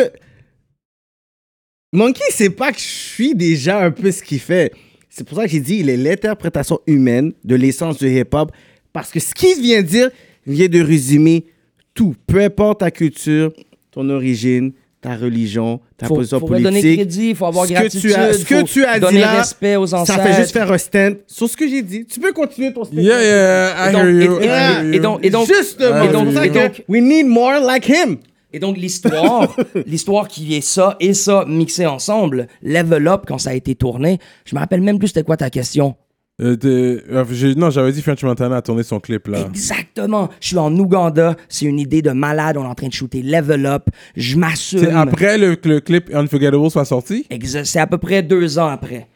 [1.93, 4.73] Monkey, c'est pas que je suis déjà un peu ce qu'il fait.
[5.17, 8.51] C'est pour ça que j'ai dit il est l'interprétation humaine de l'essence du hip-hop.
[8.93, 10.11] Parce que ce qu'il vient de dire
[10.47, 11.47] vient de résumer
[11.95, 12.15] tout.
[12.27, 13.51] Peu importe ta culture,
[13.91, 16.65] ton origine, ta religion, ta Faut, position faut politique.
[16.71, 18.95] donner crédit, il faut avoir ce gratitude, que tu as, ce que faut tu as
[18.95, 20.23] dit donner là, respect aux ça ancêtres.
[20.23, 22.05] fait juste faire un stand sur ce que j'ai dit.
[22.05, 23.03] Tu peux continuer ton statement.
[23.03, 24.93] Yeah, yeah, I Et donc- hear you.
[24.93, 27.27] et- donc- et donc- Justement, et donc- c'est pour ça et que donc- we need
[27.27, 28.19] more like him.
[28.53, 33.51] Et donc, l'histoire, l'histoire qui est ça et ça mixé ensemble, Level Up, quand ça
[33.51, 35.97] a été tourné, je me rappelle même plus c'était quoi ta question.
[36.43, 39.41] Euh, euh, non, j'avais dit French Montana a tourné son clip là.
[39.47, 40.29] Exactement.
[40.41, 41.35] Je suis en Ouganda.
[41.49, 42.59] C'est une idée de malade.
[42.59, 43.89] On est en train de shooter Level Up.
[44.17, 44.81] Je m'assume.
[44.81, 47.27] C'est après le, que le clip Unforgettable soit sorti?
[47.65, 49.09] C'est à peu près deux ans après.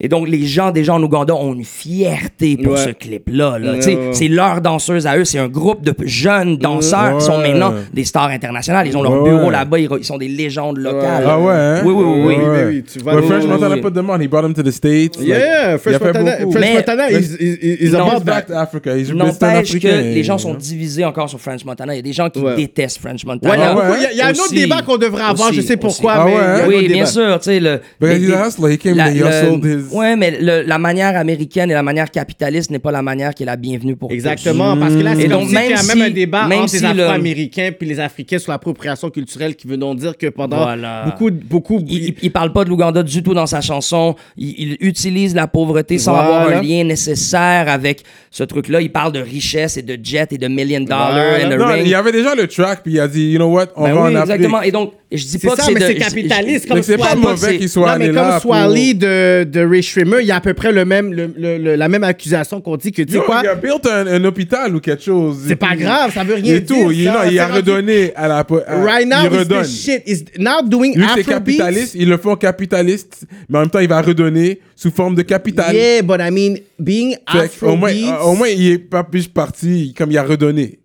[0.00, 2.78] Et donc, les gens déjà en Ouganda ont une fierté pour Ouais.
[2.86, 3.58] ce clip-là.
[3.58, 3.72] là.
[3.72, 4.10] Ouais, Tu sais, ouais.
[4.12, 5.24] C'est leur danseuse à eux.
[5.24, 8.86] C'est un groupe de jeunes danseurs qui sont maintenant des stars internationales.
[8.86, 9.52] Ils ont leur Ouais, bureau ouais.
[9.52, 9.78] là-bas.
[9.78, 11.24] Ils, ils sont des légendes locales.
[11.26, 11.82] Ah ouais, hein?
[11.84, 12.34] Oui, oui, oui.
[12.68, 12.82] oui.
[12.90, 14.18] tu oui, French oui, Montana put them on.
[14.20, 15.18] He brought him to the States.
[15.18, 16.36] like, Yeah, il French a fait Montana.
[16.36, 18.52] French Mais- Montana is, is, is about back that.
[18.54, 18.94] to Africa.
[18.96, 21.94] N'empêche que les gens sont divisés encore sur French Montana.
[21.94, 22.56] Il y a des gens qui Ouais.
[22.56, 23.54] détestent French Montana.
[23.54, 25.76] il y a Ah il y a, un autre débat qu'on devrait avoir, je sais
[25.76, 27.80] pourquoi, Ah Oui, bien sûr, tu sais, le...
[28.00, 28.72] Because he's a hustler.
[28.74, 29.89] He came, hustled his...
[29.92, 33.42] Ouais, mais le- la manière américaine et la manière capitaliste n'est pas la manière qui
[33.42, 34.14] est la bienvenue pour tous.
[34.14, 36.02] Exactement, parce que là, c'est Et comme donc, si qu'il y a même même si-
[36.02, 39.66] un débat même entre si les le- Afro-Américains puis les Africains sur l'appropriation culturelle qui
[39.66, 41.04] veut donc dire que pendant Voilà.
[41.04, 41.84] beaucoup, beaucoup...
[41.88, 44.14] Il, il- il parle pas de l'Ouganda du tout dans sa chanson.
[44.36, 46.28] Il, il utilise la pauvreté sans Voilà.
[46.42, 48.80] avoir un lien nécessaire avec ce truc-là.
[48.80, 51.46] Il parle de richesse et de jet et de million dollars Voilà.
[51.46, 51.82] and a Non, ring.
[51.84, 53.94] il y avait déjà le track, puis il a dit, you know what, on Ben
[53.94, 54.34] va oui, en Afrique.
[54.36, 54.62] exactement.
[54.62, 56.96] Et donc, je dis pas que ça, c'est mais c'est capitaliste, je- comme Mais c'est
[56.96, 59.44] pas que mauvais qu'il soit Non, allé mais là comme pour- Swally de,
[59.82, 62.60] Shrimmer, il y a à peu près le même, le, le- le- la même accusation
[62.60, 65.38] qu'on dit que, tu sais quoi, il a built un, un hôpital ou quelque chose.
[65.46, 66.76] c'est pas grave, ça veut rien Et dire.
[66.76, 66.90] tout.
[66.90, 68.38] Il, ça, non, il a rendu- redonné à la...
[68.38, 68.46] à-
[68.84, 69.62] Right now, il redonne.
[69.62, 70.02] the shit.
[70.06, 71.32] Is now doing Lui, c'est Afrobeats.
[71.38, 71.94] capitaliste.
[71.94, 75.74] Ils le font capitaliste, mais en même temps, il va redonner sous forme de capital.
[75.74, 78.24] Yeah, but I mean, being Fait qu'au moins, Afrobeats...
[78.24, 80.78] au moins, il est pas plus parti comme il a redonné.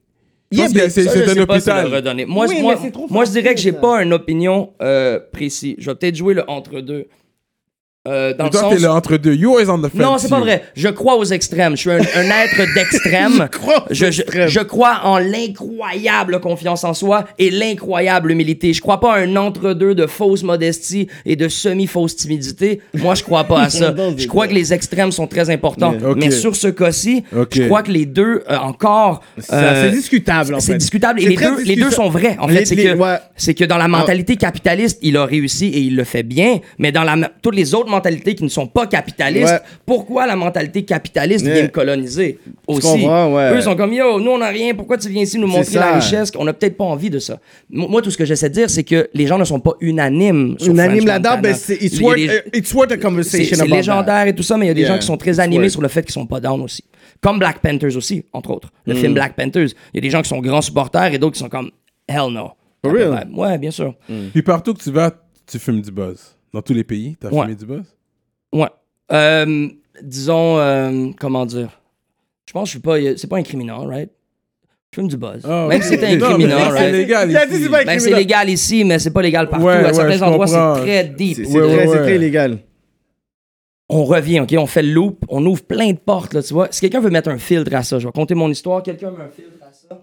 [0.51, 1.87] Yeah, c'est un hôpital.
[2.27, 5.75] Moi, Oui, je dirais que j'ai pas une opinion euh, précise.
[5.79, 7.07] Je vais peut-être jouer le entre-deux.
[8.07, 8.75] Euh, dans Mais le toi, sens...
[8.79, 9.33] t'es entre deux.
[9.33, 9.99] You always on the fence.
[10.01, 10.43] Non, c'est pas you.
[10.43, 10.63] vrai.
[10.75, 11.75] Je crois aux extrêmes.
[11.75, 13.47] Je suis un, un être d'extrême.
[13.89, 14.47] je, je, extrêmes.
[14.47, 18.73] je crois en l'incroyable confiance en soi et l'incroyable humilité.
[18.73, 22.81] Je crois pas à un entre-deux de fausse modestie et de semi-fausse timidité.
[22.93, 23.91] Moi, je crois pas à ça.
[23.95, 25.93] Non, Je crois que les extrêmes sont très importants.
[25.93, 26.13] Yeah.
[26.17, 29.21] Mais sur ce cas-ci, je crois que les deux, euh, encore...
[29.37, 30.65] C'est euh, c'est discutable, en fait.
[30.65, 31.21] c'est discutable.
[31.21, 31.93] Et les deux, les deux discutable.
[31.93, 32.35] sont vrais.
[32.39, 33.17] En Les- fait, c'est que, ouais.
[33.35, 36.59] c'est que dans la mentalité capitaliste, il a réussi et il le fait bien.
[36.77, 39.59] Mais dans la, toutes les autres mentalités qui ne sont pas capitalistes, Ouais.
[39.85, 41.53] pourquoi la mentalité capitaliste Ouais.
[41.53, 43.05] vient me coloniser aussi?
[43.05, 43.53] ouais.
[43.55, 45.95] Eux sont comme, yo, nous on n'a rien, pourquoi tu viens ici nous montrer la
[45.95, 46.31] richesse?
[46.37, 47.39] On n'a peut-être pas envie de ça.
[47.73, 49.73] M- Moi, tout ce que j'essaie de dire, c'est que les gens ne sont pas
[49.81, 50.55] unanimes.
[50.59, 52.19] sur Unanime French là-dedans, ben c'est it's worth,
[52.53, 53.75] it's worth a c'est conversation c'est about that.
[53.77, 54.93] légendaire et tout ça, mais il y a des Yeah.
[54.93, 56.83] gens qui sont très animés sur le fait qu'ils sont pas down aussi.
[57.21, 58.69] Comme Black Panthers aussi, entre autres.
[58.85, 58.97] Le Mm.
[58.97, 59.69] film Black Panthers.
[59.93, 61.71] Il y a des gens qui sont grands supporters et d'autres qui sont comme
[62.07, 62.51] hell no.
[62.83, 63.09] For real?
[63.11, 63.93] ouais, Ouais, bien sûr.
[64.33, 65.11] Puis partout que tu vas,
[65.49, 66.34] tu fumes du buzz.
[66.55, 67.41] Dans tous les pays, t'as Ouais.
[67.41, 67.83] fumé du buzz?
[68.53, 68.69] Ouais.
[69.11, 69.67] Euh,
[70.01, 71.81] disons, euh, comment dire?
[72.47, 72.95] Je pense que je suis pas.
[73.17, 74.09] C'est pas incriminant, right?
[74.93, 75.41] Je fume du buzz.
[75.43, 76.93] Ah, Même si c'était incriminant, là, C'est right?
[76.95, 77.63] légal ici.
[77.63, 79.65] c'est Ben, légal ici, mais c'est pas légal partout.
[79.65, 81.35] Ouais, à ouais, certains endroits, c'est très deep.
[81.35, 82.59] C'est Ouais, c'est ouais, très, très illégal.
[83.89, 84.55] on revient, OK?
[84.57, 86.69] On fait le loop, on ouvre plein de portes, là, tu vois.
[86.71, 88.81] Si quelqu'un veut mettre un filtre à ça, je vais compter mon histoire.
[88.81, 90.01] Quelqu'un met un filtre à ça?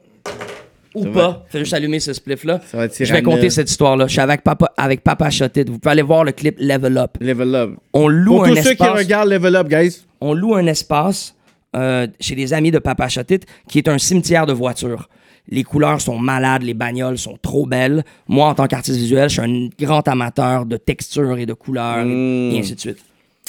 [0.95, 1.45] Ou pas.
[1.49, 2.61] Fais juste allumer ce spliff-là.
[2.73, 4.07] Va Je vais compter cette histoire-là.
[4.07, 5.29] Je suis avec Papa, avec Papa.
[5.31, 7.17] Vous pouvez aller voir le clip Level Up.
[7.21, 7.71] Level up.
[7.93, 10.03] On loue Pour un tous ceux qui regardent Level Up, guys.
[10.21, 11.35] on loue un espace
[11.75, 15.09] euh, chez des amis de Papa Chotit qui est un cimetière de voitures.
[15.49, 18.05] Les couleurs sont malades, les bagnoles sont trop belles.
[18.29, 21.99] Moi, en tant qu'artiste visuel, je suis un grand amateur de texture et de couleurs
[22.01, 22.53] et- Mm.
[22.55, 22.99] et ainsi de suite.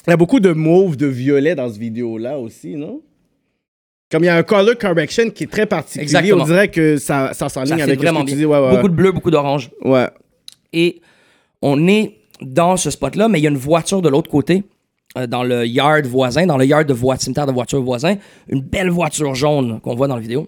[0.07, 3.01] Il y a beaucoup de mauve, de violet dans ce vidéo-là aussi, non?
[4.13, 6.43] Comme il y a un color correction qui est très particulier, Exactement.
[6.43, 8.45] on dirait que ça, ça s'enligne avec ce vraiment que tu bien.
[8.45, 8.45] dis.
[8.45, 9.71] Ouais, ouais, Beaucoup de bleu, beaucoup d'orange.
[9.83, 10.07] ouais.
[10.71, 11.01] Et
[11.63, 14.63] on est dans ce spot-là, mais il y a une voiture de l'autre côté,
[15.17, 18.15] euh, dans le yard voisin, dans le yard de voiture, cimetière de voiture voisin,
[18.49, 20.47] une belle voiture jaune qu'on voit dans la vidéo.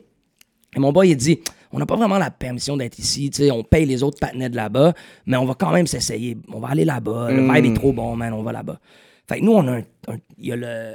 [0.75, 1.39] Et mon boy, il dit
[1.71, 4.49] On n'a pas vraiment la permission d'être ici, tu sais, on paye les autres patinets
[4.49, 4.93] de là-bas,
[5.25, 6.37] mais on va quand même s'essayer.
[6.53, 8.79] On va aller là-bas, le vibe est trop bon, man, on va là-bas.
[9.27, 9.83] Fait que nous, on a un-
[10.37, 10.93] Il y a le,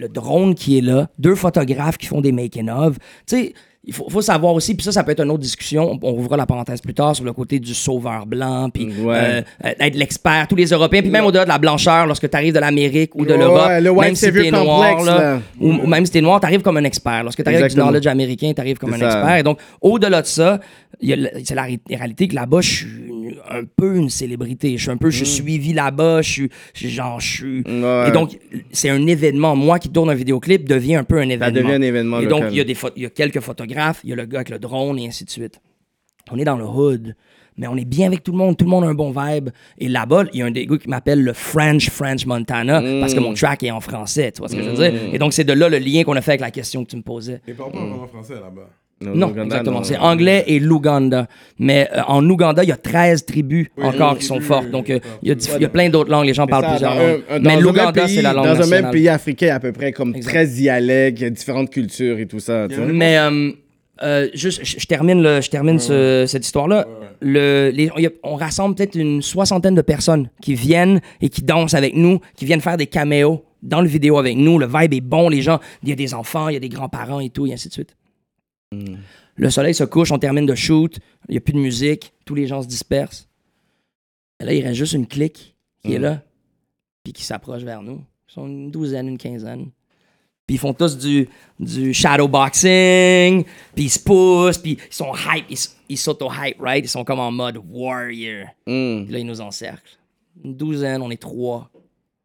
[0.00, 2.96] le drone qui est là, deux photographes qui font des making-of.
[2.98, 5.98] Tu sais, il faut, faut savoir aussi, puis ça, ça peut être une autre discussion.
[6.02, 9.14] On, ouvrira la parenthèse plus tard sur le côté du sauveur blanc, puis Ouais.
[9.16, 12.36] euh, euh, être l'expert, tous les Européens, puis même au-delà de la blancheur, lorsque tu
[12.36, 15.40] arrives de l'Amérique ou de Ouais, l'Europe, le même si t'es noir, complex, là, là.
[15.60, 17.24] Ou, ou même si t'es noir, t'arrives comme un expert.
[17.24, 19.06] Lorsque t'arrives avec du knowledge américain, t'arrives comme un ça.
[19.06, 19.36] expert.
[19.36, 20.60] Et donc, au-delà de ça,
[21.02, 23.09] c'est la ré- réalité que là-bas, je suis
[23.50, 24.76] un peu une célébrité.
[24.76, 27.60] Je suis un peu, je suis suivi là-bas, je suis, je suis genre, je suis.
[27.66, 27.82] Mm.
[27.84, 28.08] Ouais.
[28.08, 28.38] Et donc,
[28.72, 29.56] c'est un événement.
[29.56, 31.50] Moi qui tourne un vidéoclip devient un peu un événement.
[31.60, 34.00] devient un événement Et donc, il y, a des pho- il y a quelques photographes,
[34.04, 35.60] il y a le gars avec le drone et ainsi de suite.
[36.30, 37.14] On est dans le hood.
[37.56, 39.50] Mais on est bien avec tout le monde, tout le monde a un bon vibe.
[39.76, 43.12] Et là-bas, il y a un des gars qui m'appelle le French French Montana parce
[43.12, 43.16] Mm.
[43.16, 44.94] que mon track est en français, tu vois ce que je veux dire?
[45.12, 46.96] Et donc, c'est de là le lien qu'on a fait avec la question que tu
[46.96, 47.42] me posais.
[47.46, 48.70] Ils parlent pas vraiment français là-bas?
[49.02, 49.78] Non, exactement.
[49.78, 49.84] non.
[49.84, 51.26] C'est anglais et l'Ouganda.
[51.58, 54.70] Mais euh, en Ouganda, il y a 13 tribus encore qui sont fortes.
[54.70, 56.26] Donc, euh, il y a, y plein d'autres langues.
[56.26, 57.20] Les gens parlent ça, plusieurs dans langues.
[57.30, 59.46] un- dans Mais un même l'Ouganda, pays- c'est la langue Dans un même pays africain,
[59.46, 60.30] il y a à peu près comme Exact.
[60.32, 62.66] 13 dialectes, il y a différentes cultures et tout ça.
[62.68, 62.80] tu sais.
[62.82, 63.52] Mais euh,
[64.02, 66.86] euh, juste, je je termine, le, je termine ce- cette histoire-là.
[67.22, 71.74] Le, les- a- on rassemble peut-être une soixantaine de personnes qui viennent et qui dansent
[71.74, 74.58] avec nous, qui viennent faire des caméos dans le vidéo avec nous.
[74.58, 76.68] Le vibe est bon, les gens, il y a des enfants, il y a des
[76.68, 77.94] grands-parents et tout, et ainsi de suite.
[78.72, 80.98] Le soleil se couche, on termine de shoot,
[81.28, 83.28] il n'y a plus de musique, tous les gens se dispersent.
[84.40, 86.22] Et là, il reste juste une clique qui est là,
[87.02, 88.04] puis qui s'approche vers nous.
[88.28, 89.70] Ils sont une douzaine, une quinzaine.
[90.46, 93.44] Puis ils font tous du, du shadowboxing,
[93.74, 95.46] puis ils se poussent, puis ils sont hype,
[95.88, 96.84] ils, s'auto-hype, right?
[96.84, 98.46] Ils sont comme en mode warrior.
[98.66, 99.98] Mm, Puis là, ils nous encerclent.
[100.44, 101.69] Une douzaine, on est trois.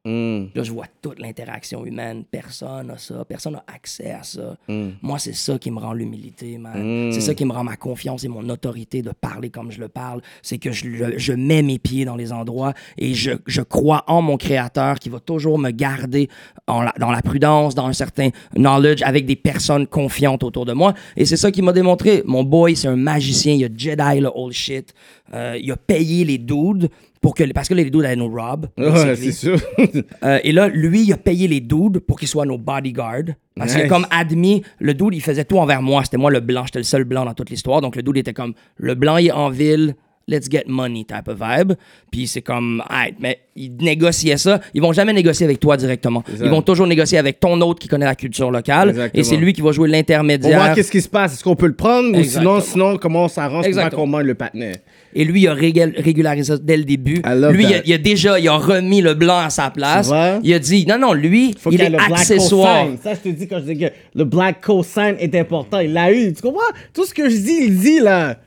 [0.06, 2.24] Mm, Là, je vois toute l'interaction humaine.
[2.30, 3.26] Personne n'a ça.
[3.28, 4.56] Personne n'a accès à ça.
[4.68, 4.90] mm.
[5.02, 7.08] Moi, c'est ça qui me rend l'humilité, man.
[7.10, 7.12] Mm.
[7.12, 9.88] C'est ça qui me rend ma confiance et mon autorité de parler comme je le
[9.90, 10.22] parle.
[10.42, 14.04] C'est que je, je- je mets mes pieds dans les endroits et je, je crois
[14.08, 16.30] en mon créateur qui va toujours me garder
[16.68, 20.74] en la- dans la prudence, dans un certain knowledge, avec des personnes confiantes autour de
[20.74, 20.94] moi.
[21.18, 22.22] Et c'est ça qui m'a démontré.
[22.26, 23.54] Mon boy, c'est un magicien.
[23.54, 24.94] Il a Jedi, le old shit.
[25.34, 26.90] Euh, il a payé les dudes
[27.26, 28.68] pour que, parce que les dudes allaient nous rob.
[28.78, 29.58] Ouais, c'est sûr.
[30.24, 33.34] Euh, et là, lui, il a payé les dudes pour qu'ils soient nos bodyguards.
[33.56, 33.88] Parce Nice.
[33.88, 36.04] comme admis, le dude, il faisait tout envers moi.
[36.04, 37.82] C'était moi le blanc, j'étais le seul blanc dans toute l'histoire.
[37.82, 39.96] Donc le dude était comme, le blanc il est en ville
[40.28, 41.74] let's get money type of vibe.
[42.12, 44.60] Puis c'est comme, Alright, mais ils négociaient ça.
[44.74, 46.24] Ils vont jamais négocier avec toi directement.
[46.42, 48.90] Ils vont toujours négocier avec ton autre qui connaît la culture locale.
[48.90, 49.20] Exactement.
[49.22, 50.60] Et c'est lui qui va jouer On l'intermédiaire.
[50.60, 51.34] voit qu'est-ce qui se passe.
[51.34, 54.74] Est-ce qu'on peut le prendre ou sinon, sinon comment on s'arrange pour qu'on le patinet?
[55.18, 57.22] Et lui, il a régul- régularisé ça dès le début.
[57.52, 60.12] Lui, il a, il déjà il a remis le blanc à sa place.
[60.44, 62.88] Il a dit, non, non, lui, Faut il ait est accessoire.
[63.02, 65.80] Ça, je te dis quand je dis que le black cosign est important.
[65.80, 66.34] Il l'a eu.
[66.34, 66.62] Tu comprends?
[66.94, 68.38] Tout ce que je dis, il dit là.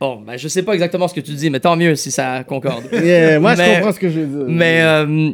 [0.00, 2.44] Bon, ben, je sais pas exactement ce que tu dis, mais tant mieux si ça
[2.44, 2.84] concorde.
[2.92, 4.54] Yeah, moi, je comprends ce que je veux dire.
[4.54, 5.30] Mais, euh,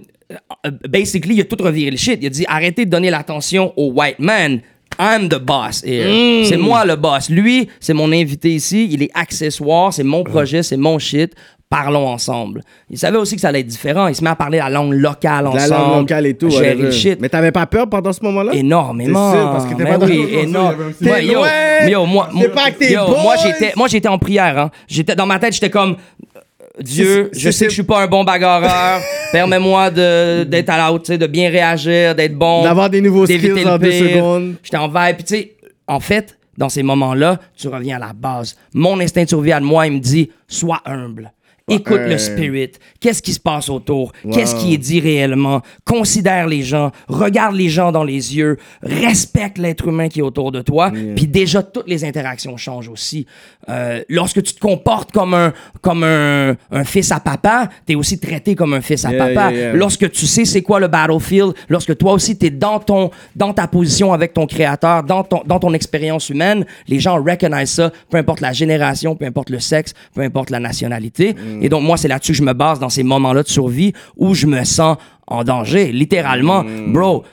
[0.67, 2.19] euh, basically, il a tout reviré le shit.
[2.21, 4.61] Il a dit arrêtez de donner l'attention au white man.
[4.99, 6.07] I'm the boss here.
[6.07, 6.45] Mm.
[6.45, 7.31] C'est moi le boss.
[7.31, 8.89] Lui, c'est mon invité ici.
[8.91, 9.93] Il est accessoire.
[9.93, 10.63] C'est mon projet.
[10.63, 11.35] C'est mon shit.
[11.73, 12.61] Parlons ensemble.
[12.91, 14.07] Il savait aussi que ça allait être différent.
[14.07, 15.71] Il se met à parler la langue locale ensemble.
[15.71, 16.51] la langue locale et tout.
[16.51, 17.19] Gérer le shit.
[17.19, 18.53] Mais t'avais pas peur pendant ce moment-là?
[18.53, 19.33] Énormément.
[19.33, 19.51] Sûr?
[19.53, 20.93] Parce que t'es Mais pas dans- oui, énorme.
[21.03, 24.59] T'es yo, moi, pas tes yo, moi j'étais, moi j'étais en prière.
[24.59, 24.71] Hein.
[24.87, 25.93] J'étais dans ma tête, j'étais comme
[26.37, 26.41] euh,
[26.79, 29.01] Dieu, je sais que je suis pas un bon bagarreur.
[29.33, 33.79] Permets-moi d'être à la hauteur, de bien réagir, d'être bon, D'avoir des nouveaux skills en
[33.79, 34.55] deux secondes.
[34.63, 35.17] J'étais en vibe.
[35.17, 35.57] Puis tu sais,
[35.87, 38.57] en fait, dans ces moments-là, tu reviens à la base.
[38.75, 41.33] Mon instinct de survie à moi, il me dit sois humble.
[41.69, 42.73] Écoute le spirit.
[43.01, 44.13] Qu'est-ce qui se passe autour?
[44.33, 45.63] Qu'est-ce qui est dit réellement?
[45.85, 46.91] Considère les gens.
[47.09, 48.57] Regarde les gens dans les yeux.
[48.83, 50.91] Respecte l'être humain qui est autour de toi.
[51.17, 53.27] Puis déjà, toutes les interactions changent aussi.
[53.69, 58.19] Euh, lorsque tu te comportes comme un, comme un, un fils à papa, t'es aussi
[58.19, 59.53] traité comme un fils à Yeah, papa.
[59.53, 59.73] yeah.
[59.75, 63.67] Lorsque tu sais c'est quoi le battlefield, lorsque toi aussi t'es dans ton, dans ta
[63.67, 68.17] position avec ton créateur, dans ton, dans ton expérience humaine, les gens recognisent ça, peu
[68.17, 71.35] importe la génération, peu importe le sexe, peu importe la nationalité.
[71.35, 71.52] Mm.
[71.61, 74.35] Et donc moi c'est là-dessus que je me base dans ces moments-là de survie où
[74.35, 74.97] je me sens
[75.27, 76.93] en danger, littéralement, Mm.
[76.93, 77.25] bro.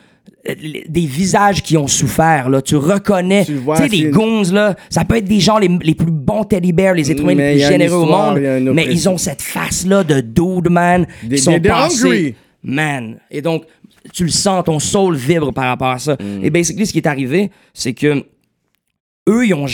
[0.45, 2.61] Des visages qui ont souffert, là.
[2.61, 3.45] Tu reconnais.
[3.45, 4.75] Tu vois, sais, les goons, là.
[4.89, 7.51] Ça peut être des gens les, les plus bons teddy bears, les êtres humains les
[7.57, 8.39] plus généreux au monde.
[8.73, 11.05] Mais ils ont cette face-là de dude, man.
[11.23, 12.35] Des- qui sont passés.
[12.63, 13.17] Man.
[13.29, 13.63] Et donc,
[14.13, 16.13] tu le sens, ton soul vibre par rapport à ça.
[16.13, 16.43] Mm.
[16.43, 18.23] Et basically, ce qui est arrivé, c'est que
[19.29, 19.67] eux, ils ont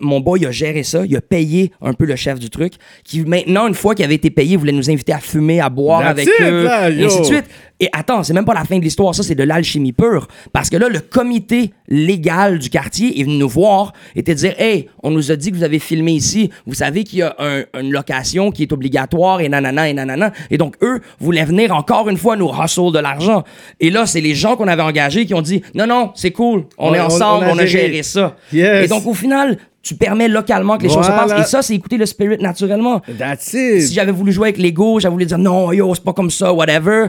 [0.00, 2.74] mon boy il a géré ça, il a payé un peu le chef du truc,
[3.04, 6.00] qui maintenant, une fois qu'il avait été payé, voulait nous inviter à fumer, à boire
[6.00, 7.44] That's avec it, eux, là, et ainsi de suite.
[7.82, 10.28] Et attends, c'est même pas la fin de l'histoire, ça c'est de l'alchimie pure.
[10.52, 14.54] Parce que là, le comité légal du quartier est venu nous voir et te dire
[14.58, 17.34] Hey, on nous a dit que vous avez filmé ici, vous savez qu'il y a
[17.38, 20.32] un- une location qui est obligatoire et nanana et nanana.
[20.50, 23.44] Et donc, eux voulaient venir encore une fois nous hustle de l'argent.
[23.80, 26.64] Et là, c'est les gens qu'on avait engagés qui ont dit Non, non, c'est cool,
[26.78, 27.86] on, On- est ensemble, on on a a, géré.
[27.88, 28.36] géré ça.
[28.52, 28.84] Yes.
[28.84, 31.32] Et donc, au final, tu permets localement que les choses se passent.
[31.40, 33.00] Et ça, c'est écouter le spirit naturellement.
[33.18, 33.80] That's it.
[33.80, 36.52] Si j'avais voulu jouer avec l'ego, j'avais voulu dire non, yo, c'est pas comme ça,
[36.52, 37.06] whatever.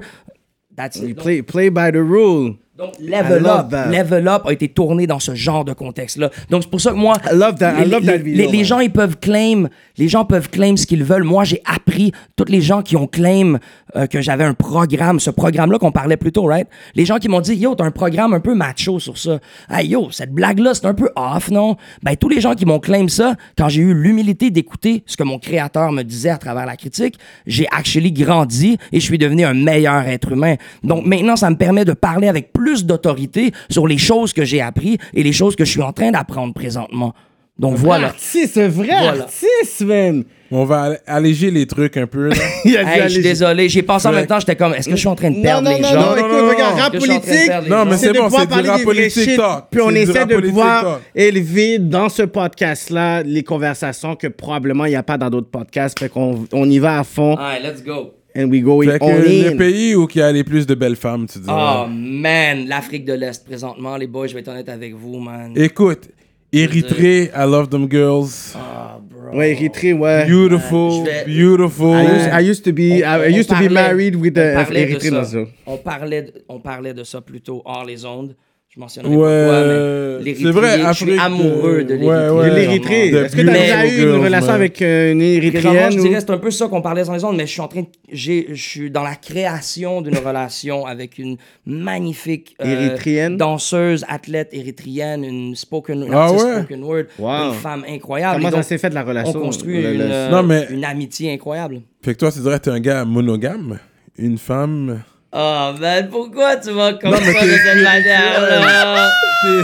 [0.82, 1.15] That's it.
[1.17, 2.55] Play, play by the rule.
[2.77, 3.71] donc, Level Up.
[3.91, 6.32] Level Up a été tourné dans ce genre de contexte-là.
[6.49, 8.38] Donc, c'est pour ça que moi, I love that- I les, love les- that video,
[8.45, 8.65] les- les man.
[8.65, 9.67] gens, ils peuvent claim,
[9.99, 11.23] les gens peuvent claim ce qu'ils veulent.
[11.23, 13.59] Moi, j'ai appris, tous les gens qui ont claim
[13.95, 16.67] euh, que j'avais un programme, ce programme-là qu'on parlait plus tôt, right?
[16.95, 19.39] Les gens qui m'ont dit, yo, t'as un programme un peu macho sur ça.
[19.69, 21.75] Hey, yo, cette blague-là, c'est un peu off, non?
[22.03, 25.23] Ben, tous les gens qui m'ont claim ça, quand j'ai eu l'humilité d'écouter ce que
[25.23, 29.43] mon créateur me disait à travers la critique, j'ai actually grandi et je suis devenu
[29.43, 30.55] un meilleur être humain.
[30.83, 34.61] Donc, maintenant, ça me permet de parler avec plus d'autorité sur les choses que j'ai
[34.61, 37.13] appris et les choses que je suis en train d'apprendre présentement.
[37.62, 38.07] Donc, voilà.
[38.07, 39.22] Artiste, un vrai Voilà.
[39.24, 40.24] artiste, man.
[40.49, 42.30] On va all- alléger les trucs un peu.
[42.30, 42.36] Là.
[42.66, 44.89] Il a dit, Hey, je suis désolé, j'ai pensé en même temps, j'étais comme, est-ce
[44.89, 45.93] que je suis en train de perdre non, les gens?
[45.93, 47.51] non, non, écoute, non, regarde, rap politique.
[47.70, 49.66] Non, mais c'est bon, c'est du rap politique talk.
[49.70, 51.01] Puis on essaie de pouvoir talk.
[51.14, 55.99] élever dans ce podcast-là les conversations que probablement il n'y a pas dans d'autres podcasts.
[55.99, 57.36] Fait qu'on on y va à fond.
[57.38, 58.14] Alright, let's go.
[58.36, 60.74] And we go Fait que on le pays où il y a les plus de
[60.74, 61.45] belles femmes, tu dis.
[61.47, 65.53] Oh man, l'Afrique de l'Est présentement, les boys, je vais être honnête avec vous, man.
[65.55, 66.09] Écoute,
[66.53, 68.53] Érythrée, I love them girls.
[68.55, 69.37] Ah, bro.
[69.37, 70.25] Ouais, Érythrée, ouais.
[70.27, 71.95] Beautiful, je vais- beautiful.
[71.95, 74.41] I used, I used to be, On- I on used to be married with on
[74.41, 75.23] a parlait de ça.
[75.65, 78.35] On parlait, de, on parlait de ça plutôt hors les ondes.
[78.74, 81.97] Je mentionnerai Ouais, pas quoi, mais l'Érythrée, c'est vrai, je suis Afrique, amoureux de euh,
[81.97, 82.07] l'Érythrée.
[82.07, 82.55] ouais, De ouais.
[82.55, 83.07] l'Érythrée.
[83.09, 84.55] Est-ce que tu as déjà eu une relation man.
[84.55, 86.01] avec euh, une Érythréenne je ou...
[86.03, 87.82] dirais c'est un peu ça qu'on parlait dans les ondes, mais je suis en train
[87.82, 93.36] de, j'ai, je suis dans la création d'une relation avec une magnifique euh, Érythréenne?
[93.36, 97.49] danseuse, athlète érythrienne, une spoken, une Ah spoken word, Wow.
[97.49, 98.38] une femme incroyable.
[98.41, 99.41] Comment ça s'est fait de la on relation?
[99.41, 101.82] construit Le- une, euh, Non, mais- une amitié incroyable.
[102.01, 103.80] Fait que toi, tu dirais que t'es un gars monogame,
[104.17, 105.01] une femme.
[105.34, 109.09] Oh man, pourquoi tu vas comme ça de cette manière-là?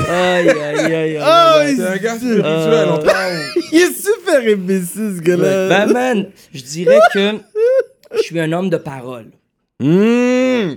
[0.10, 1.18] Aïe, aïe, aïe, aïe.
[1.20, 1.24] Oh,
[1.60, 1.76] aïe.
[1.76, 3.34] t'es un gars spirituel, Euh, on parle.
[3.74, 5.68] Il est super imbécile, ce gars-là.
[5.70, 7.34] Ben man, je dirais que
[8.16, 9.26] je suis un homme de parole.
[9.82, 10.76] Mm.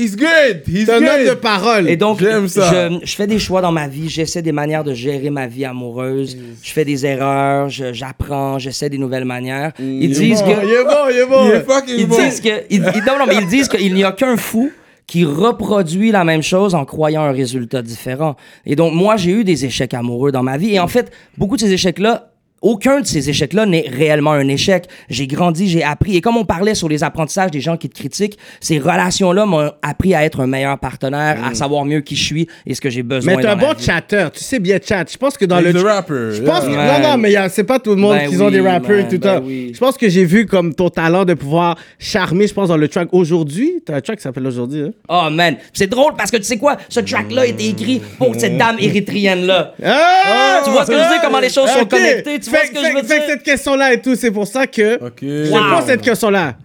[0.00, 0.62] He's good.
[0.66, 1.40] He's C'est un homme de good.
[1.40, 1.88] parole.
[1.88, 2.88] Et donc, J'aime ça.
[2.90, 5.64] Je, je fais des choix dans ma vie, j'essaie des manières de gérer ma vie
[5.64, 9.72] amoureuse, je fais des erreurs, je- j'apprends, j'essaie des nouvelles manières.
[9.78, 10.66] Ils disent Bon, que...
[10.66, 11.44] Il est bon, il est bon.
[11.46, 12.16] Il est fucking Ils bon.
[12.16, 14.70] disent que, ils, ils- non, non, mais ils disent qu'il n'y a qu'un fou
[15.06, 18.36] qui reproduit la même chose en croyant un résultat différent.
[18.64, 20.74] Et donc, moi, j'ai eu des échecs amoureux dans ma vie.
[20.74, 22.29] Et en fait, beaucoup de ces échecs-là,
[22.62, 24.84] aucun de ces échecs-là n'est réellement un échec.
[25.08, 26.16] J'ai grandi, j'ai appris.
[26.16, 29.70] Et comme on parlait sur les apprentissages des gens qui te critiquent, ces relations-là m'ont
[29.82, 32.90] appris à être un meilleur partenaire, à savoir mieux qui je suis et ce que
[32.90, 33.84] j'ai besoin Mais t'es un bon vie.
[33.84, 34.26] chatter.
[34.34, 35.10] Tu sais bien chat.
[35.10, 35.74] Je pense que dans le.
[35.74, 36.68] a rapper, Je pense que-.
[36.70, 38.98] Non, non, mais a- c'est pas tout le monde Ben qui ont oui, des rappeurs
[38.98, 39.40] et tout ben ça.
[39.40, 39.72] oui.
[39.74, 42.88] Je pense que j'ai vu comme ton talent de pouvoir charmer, je pense, dans le
[42.88, 43.82] track aujourd'hui.
[43.86, 44.90] T'as un track qui s'appelle aujourd'hui, hein?
[45.08, 48.34] Oh man, c'est drôle parce que tu sais quoi, ce track-là a été écrit pour
[48.36, 49.74] cette dame érythrienne-là.
[49.82, 50.60] Ah!
[50.64, 52.66] Tu vois ce que je veux dire, comment les choses sont connectées, tu vois Fait-
[52.66, 53.26] ce que fait- je veux fait dire?
[53.28, 55.18] cette question-là et tout, c'est pour ça que Ok.
[55.22, 55.76] je Wow.
[55.78, 56.56] pose cette question-là.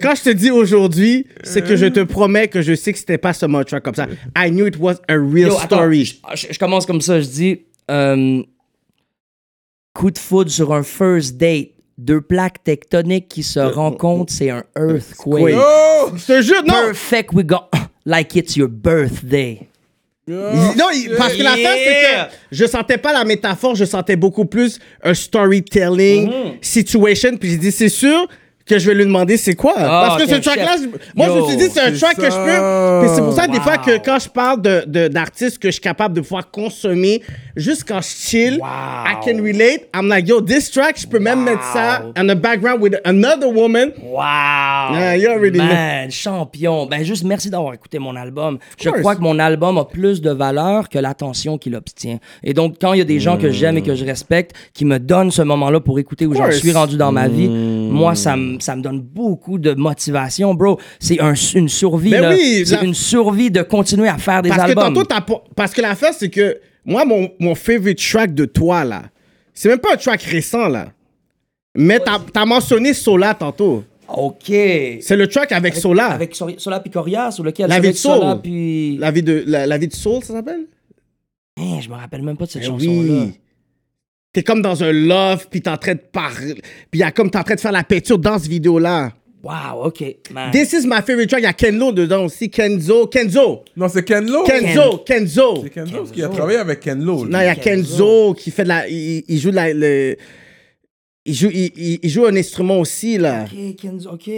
[0.00, 3.18] Quand je te dis aujourd'hui, c'est que je te promets que je sais que c'était
[3.18, 4.06] pas seulement un track comme ça.
[4.36, 6.04] I knew it was a real Yo, story.
[6.34, 7.60] Je, je- je commence comme ça, je dis
[7.90, 8.42] euh,
[9.94, 11.68] coup de foudre sur un first date.
[11.98, 15.42] Deux plaques tectoniques qui se rencontrent, c'est un earthquake.
[15.44, 15.56] Quake.
[15.58, 16.10] Oh!
[16.16, 16.72] Je te jure, non!
[16.72, 17.68] Perfect, we got
[18.06, 19.68] like it's your birthday.
[20.76, 22.24] Non, il- parce que l'affaire, c'est Yeah.
[22.24, 26.52] que je sentais pas la métaphore, je sentais beaucoup plus un storytelling Mm-hmm.
[26.62, 27.36] situation.
[27.36, 28.26] Puis j'ai dit, c'est sûr
[28.64, 29.74] que je vais lui demander c'est quoi.
[29.74, 30.82] parce que ce track-là, chef.
[30.82, 32.44] je- moi, je me Yo, suis dit, c'est un c'est track que je ça.
[32.44, 33.06] peux.
[33.06, 33.62] Puis c'est pour ça, des Wow.
[33.64, 37.22] fois, que quand je parle de- de- d'artistes que je suis capable de pouvoir consommer,
[37.56, 38.66] juste quand je chill, Wow.
[39.06, 39.88] I can relate.
[39.94, 43.48] I'm like, yo, this track, je peux même mettre ça on the background with another
[43.48, 43.92] woman.
[44.02, 44.94] Wow!
[44.94, 45.66] Yeah, you already know.
[45.66, 46.86] Man, champion.
[46.86, 48.58] Ben juste merci d'avoir écouté mon album.
[48.78, 52.18] Je crois que mon album a plus de valeur que l'attention qu'il obtient.
[52.42, 54.84] Et donc, quand il y a des gens que j'aime et que je respecte, qui
[54.84, 58.36] me donnent ce moment-là pour écouter où j'en suis rendu dans ma vie, moi, ça
[58.36, 60.78] me ça me donne beaucoup de motivation, bro.
[61.00, 62.30] C'est un, une survie, Ben là.
[62.30, 65.04] oui, C'est la- une survie de continuer à faire des Parce que tantôt,
[65.56, 69.04] Parce que l'affaire, c'est que moi, mon, mon favorite track de toi, là,
[69.54, 70.92] c'est même pas un track récent, là.
[71.74, 73.84] Mais t'as as mentionné Sola tantôt.
[74.08, 74.44] OK.
[74.46, 76.06] C'est le track avec, Sola.
[76.08, 77.68] Avec Sola puis Corias ou lequel?
[77.68, 78.12] La vie avec de Soul.
[78.18, 78.96] Sola puis...
[78.98, 80.66] La vie de, la, la vie de Soul, ça s'appelle?
[81.58, 82.90] Hein, je me rappelle même pas de cette Eh chanson-là.
[83.24, 83.32] oui.
[84.34, 86.54] T'es comme dans un love, puis t'es en train de parler.
[86.90, 89.12] Puis y a comme t'es en train de faire la peinture dans cette vidéo-là.
[89.42, 90.04] Wow, OK.
[90.32, 90.52] Man.
[90.52, 91.40] This is my favorite track.
[91.42, 92.48] Il y a Kenlo dedans aussi.
[92.48, 93.08] Kenzo.
[93.08, 93.64] Kenzo.
[93.76, 94.44] Non, c'est Ken Lo.
[94.44, 94.98] Kenzo.
[94.98, 95.60] Kenzo.
[95.64, 97.24] C'est Ken Lo, parce qu'il a travaillé avec Ken Lo.
[97.24, 97.30] lui.
[97.32, 98.88] Non, il y a Kenzo qui fait de la.
[98.88, 99.72] Il, il joue de la.
[99.72, 100.16] le-
[101.24, 103.44] il, joue, il, il- joue un instrument aussi, là.
[103.44, 104.30] OK, Kenzo, OK.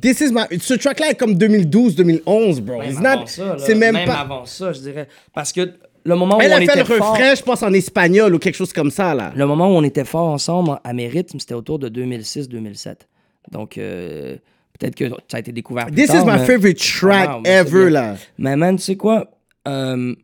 [0.00, 0.42] This is my.
[0.60, 2.78] Ce track-là est comme 2012-2011, bro.
[2.78, 3.56] Même It's avant not- ça.
[3.58, 4.14] C'est même, Même pas.
[4.20, 5.08] avant ça, je dirais.
[5.34, 5.68] Parce que
[6.04, 7.12] le moment où Elle on a fait était le fort...
[7.12, 9.32] refrain, je pense, en espagnol ou quelque chose comme ça, là.
[9.36, 12.94] Le moment où on était fort ensemble à mes rythmes, c'était autour de 2006-2007.
[13.50, 14.36] Donc, euh,
[14.78, 17.50] peut-être que ça a été découvert plus This tard, is my mais- favorite track c'est
[17.50, 18.16] ever, là.
[18.38, 19.30] Mais man, tu sais quoi?
[19.68, 20.14] Euh,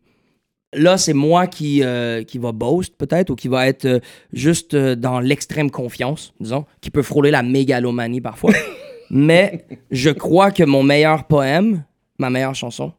[0.72, 4.00] là, c'est moi qui, euh, qui va boast, peut-être, ou qui va être
[4.32, 8.52] juste dans l'extrême confiance, disons, qui peut frôler la mégalomanie parfois.
[9.10, 11.82] Mais je crois que mon meilleur poème,
[12.18, 12.92] ma meilleure chanson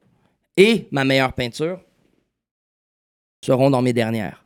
[0.58, 1.80] et ma meilleure peinture
[3.46, 4.44] seront dans mes dernières.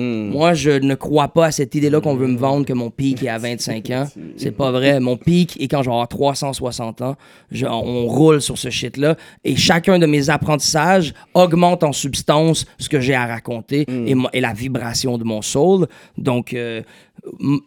[0.00, 0.30] Hmm.
[0.30, 3.22] Moi, je ne crois pas à cette idée-là qu'on veut me vendre que mon pic
[3.24, 4.06] est à 25 ans.
[4.36, 5.00] C'est pas vrai.
[5.00, 7.16] Mon pic est quand je vais avoir 360 ans.
[7.50, 9.16] Je- on roule sur ce shit-là.
[9.44, 14.28] Et chacun de mes apprentissages augmente en substance ce que j'ai à raconter et, mo-
[14.32, 15.88] et la vibration de mon soul.
[16.16, 16.82] Donc, euh,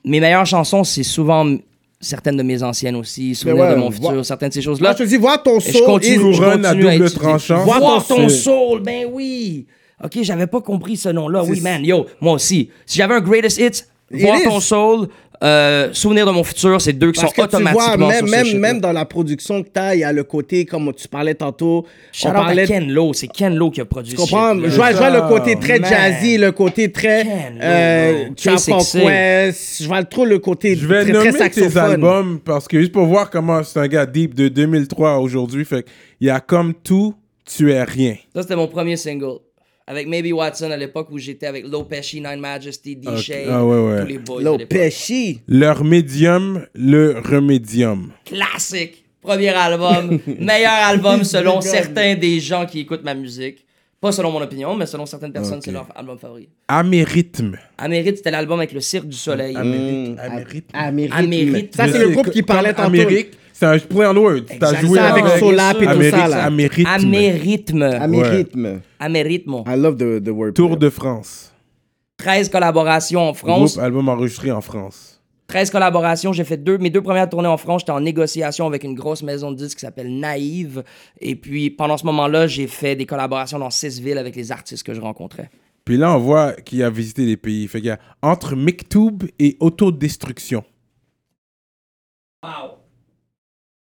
[0.06, 1.46] mes meilleures chansons, c'est souvent
[2.00, 4.94] certaines de mes anciennes aussi, souvenirs ouais, de mon futur, certaines de ces Là, choses-là.
[4.98, 5.86] je te dis, vois ton Et je soul.
[5.86, 7.64] continue, je continue à double tranchant.
[7.66, 9.66] Voir Voir ton soul, ben oui.
[10.04, 11.43] OK, j'avais pas compris ce nom-là.
[11.43, 12.70] Oui, man, yo, moi aussi.
[12.86, 13.84] Si j'avais un greatest hits,
[14.14, 14.43] It voir is.
[14.43, 15.08] ton soul,
[15.43, 18.28] euh, souvenir de mon futur, c'est deux qui Parce sont que tu vois, automatiquement même,
[18.45, 21.08] sur ce même, dans la production que t'as, il y a le côté, comme tu
[21.08, 24.18] parlais tantôt, Shout on à parlait Ken Lo, c'est Ken Lo qui a produit Tu
[24.18, 24.54] comprends?
[24.54, 25.89] Je vois, je vois le côté très Man.
[25.89, 28.34] jazzy, le côté très Ken Lo, euh, bro.
[28.36, 28.72] Trap K6C.
[28.72, 29.82] Conquest.
[29.84, 32.91] Je vois trop le côté Je vais très, très nommer tes albums parce que juste
[32.91, 35.88] pour voir comment c'est un gars deep de 2003 à aujourd'hui, fait
[36.20, 38.16] il y a comme tout, tu es rien.
[38.36, 39.39] Ça, c'était mon premier single.
[39.92, 43.78] Avec Maybe Watson à l'époque où j'étais avec Low Pesci, Nine Majesty, D-Shade, Ah ouais,
[43.78, 44.02] ouais.
[44.02, 44.42] tous les boys.
[44.42, 44.78] Lo de l'époque.
[44.78, 45.42] Pesci.
[45.50, 48.12] Leur médium, le remédium.
[48.24, 49.04] classique.
[49.22, 53.66] Premier album, meilleur album selon certains des gens qui écoutent ma musique.
[54.00, 56.48] Pas selon mon opinion, mais selon certaines personnes, c'est leur album favori.
[56.70, 57.58] Amérythme.
[57.78, 59.56] Amérite, c'était l'album avec le Cirque du Soleil.
[59.58, 60.18] Amérythme.
[60.74, 61.12] Amérique.
[61.14, 61.76] Amérique.
[61.76, 62.88] Ça, c'est le groupe qui parlait tantôt.
[62.88, 63.32] Amérique,
[63.62, 64.45] c'est un play on words.
[64.59, 66.45] T'as joué Ça, avec avec Solap et tout ça, là.
[66.45, 66.89] Amérythme.
[66.89, 67.84] Amérythme.
[67.84, 68.82] Amérythme.
[68.99, 69.64] Amérythme.
[69.68, 70.53] I love the, the word.
[70.53, 71.53] Tour de France.
[72.18, 73.74] 13 collaborations en France.
[73.76, 75.22] Groupe album enregistré en France.
[75.45, 76.34] 13 collaborations.
[76.34, 77.82] J'ai fait deux, mes deux premières tournées en France.
[77.82, 80.84] J'étais en négociation avec une grosse maison de disques qui s'appelle Naïve.
[81.20, 84.82] Et puis, pendant ce moment-là, j'ai fait des collaborations dans six villes avec les artistes
[84.82, 85.51] que je rencontrais.
[85.86, 87.68] Puis là, on voit qu'il a visité les pays.
[87.68, 90.64] Fait qu'il y a entre Miktoub et autodestruction.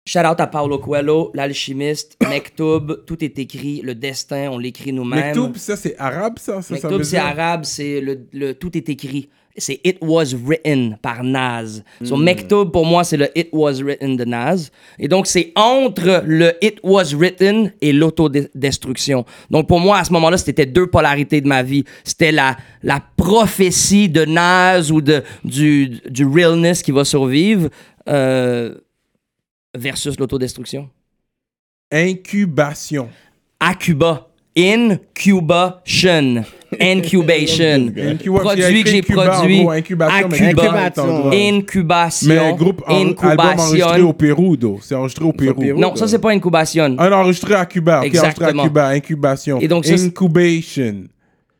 [0.05, 5.27] Shout out à Paulo Coelho, l'alchimiste, Mektoub, tout est écrit, le destin, on l'écrit nous-mêmes.
[5.27, 6.61] Miktoub, ça, c'est arabe, ça?
[6.61, 9.29] ça, Mektoub, c'est arabe, c'est le, le- tout est écrit.
[9.57, 11.83] C'est It Was Written par Nas.
[12.03, 12.25] So, Hmm.
[12.25, 14.71] Mektoub, pour moi, c'est le It Was Written de Nas.
[14.99, 19.25] Et donc, c'est entre le It Was Written et l'autodestruction.
[19.51, 21.85] Donc, pour moi, à ce moment-là, c'était deux polarités de ma vie.
[22.03, 27.69] C'était la, la prophétie de Nas ou de, du, du realness qui va survivre
[28.09, 28.75] euh,
[29.77, 30.89] versus l'autodestruction?
[31.91, 33.09] Incubation.
[33.61, 34.29] À Cuba.
[34.57, 36.45] Incubation.
[36.81, 37.93] Incubation.
[37.97, 40.09] Incuba- Produit que j'ai produit à mais Cuba.
[40.13, 41.31] Incubation.
[41.33, 42.29] Incubation.
[42.29, 44.13] Mais un groupe, en- album enregistré au Incubation.
[44.15, 44.79] Pérou, do.
[44.83, 45.61] C'est enregistré au Pérou.
[45.61, 45.79] Pérou.
[45.81, 46.97] Non, ça, c'est pas incubation.
[46.99, 48.01] Un enregistré à Cuba.
[48.01, 48.63] ok, enregistré Exactement.
[48.63, 48.89] à Cuba.
[48.89, 49.61] Incubation.
[49.61, 50.05] Et donc, ça, c'est-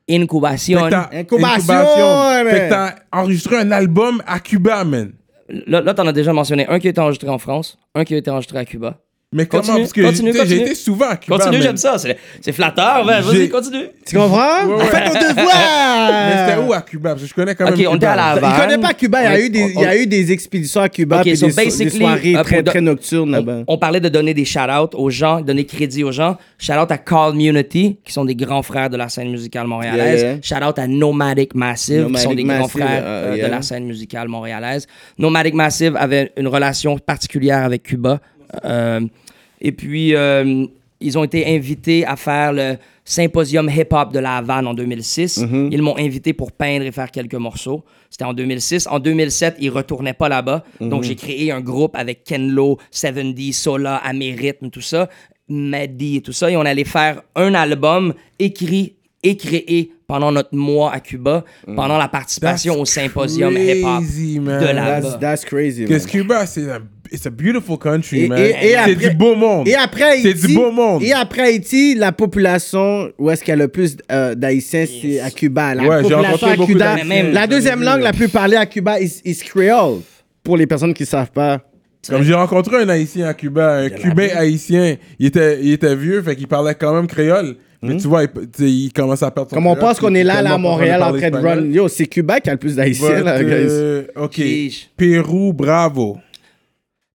[0.09, 0.85] Incubation.
[1.13, 1.65] Incubation.
[2.51, 5.13] Fait que t'as enregistré un album à Cuba, man.
[5.53, 8.15] Là, là t'en as déjà mentionné un qui a été enregistré en France, un qui
[8.15, 9.01] a été enregistré à Cuba.
[9.35, 9.63] Mais comment?
[9.63, 10.61] Continue, Parce que continue, j'ai continue.
[10.61, 11.39] été souvent à Cuba.
[11.39, 11.97] Continue, j'aime ça.
[11.99, 13.05] C'est c'est flatteur.
[13.05, 13.87] Vas-y, continue.
[14.07, 14.67] Tu comprends?
[14.67, 14.85] Ouais, ouais.
[14.87, 16.47] Fais ton Mais devoir!
[16.49, 17.11] c'était où à Cuba?
[17.11, 18.13] Parce que je connais quand même Ok, on était Cuba.
[18.13, 18.61] à la Havane.
[18.61, 20.89] connaît pas Cuba, il y a eu des, il y a eu des expéditions à
[20.89, 23.59] Cuba, Ok, puis so des, des soirées euh, très, de- très nocturnes là-bas.
[23.67, 26.37] On, on parlait de donner des shout-outs aux gens, donner crédit aux gens.
[26.59, 30.21] Shout-out à Call Munity, qui sont des grands frères de la scène musicale montréalaise.
[30.21, 30.43] Yeah, yeah.
[30.43, 33.47] Shout-out à Nomadic Massive, qui sont des grands frères euh, euh, yeah.
[33.47, 34.87] de la scène musicale montréalaise.
[35.19, 38.21] Nomadic Massive avait une relation particulière avec Cuba.
[38.67, 39.01] Euh,
[39.63, 40.67] et puis, euh,
[41.01, 45.39] ils ont été invités à faire le symposium hip-hop de la Havane en 2006.
[45.39, 45.69] Mm-hmm.
[45.73, 47.85] Ils m'ont invité pour peindre et faire quelques morceaux.
[48.11, 48.89] C'était en 2006.
[48.89, 50.65] En 2007, ils retournaient pas là-bas.
[50.81, 50.89] Mm-hmm.
[50.89, 55.09] Donc, j'ai créé un groupe avec Ken Lo, 7D, Sola, Amérythme, tout ça,
[55.49, 56.51] Maddy et tout ça.
[56.51, 61.97] Et on allait faire un album écrit et créé pendant notre mois à Cuba, pendant
[61.97, 65.91] la participation au symposium hip-hop de la That's, that's crazy, man.
[65.91, 66.83] Parce que Cuba, c'est un,
[67.13, 68.39] it's a beautiful country, Et- man.
[68.39, 69.69] et- et c'est du beau monde.
[69.69, 71.03] Et après C'est Haïti, du beau monde.
[71.03, 75.21] Et après Haïti, la population, où est-ce qu'il y a le plus euh, d'Haïtiens, c'est
[75.21, 75.75] à Cuba.
[75.75, 77.05] La Ouais, j'ai population rencontré à beaucoup Cuba, d'Haïtiens.
[77.09, 80.01] Même- la deuxième langue la plus parlée à Cuba est is créole.
[80.43, 81.61] Pour les personnes qui savent pas.
[82.09, 86.21] Comme j'ai rencontré un Haïtien à Cuba, un Cubain haïtien, il était, il était vieux,
[86.21, 87.55] fait qu'il parlait quand même créole.
[87.81, 88.25] Mais tu vois,
[88.61, 91.13] il, commence à perdre son Comme on pense qu'on est là, là, à Montréal, en
[91.17, 91.63] train de run.
[91.71, 93.51] Yo, c'est Cuba qui a le plus d'Haïtiens, là, guys.
[93.69, 94.41] euh, ok.
[94.97, 96.19] Pérou, bravo.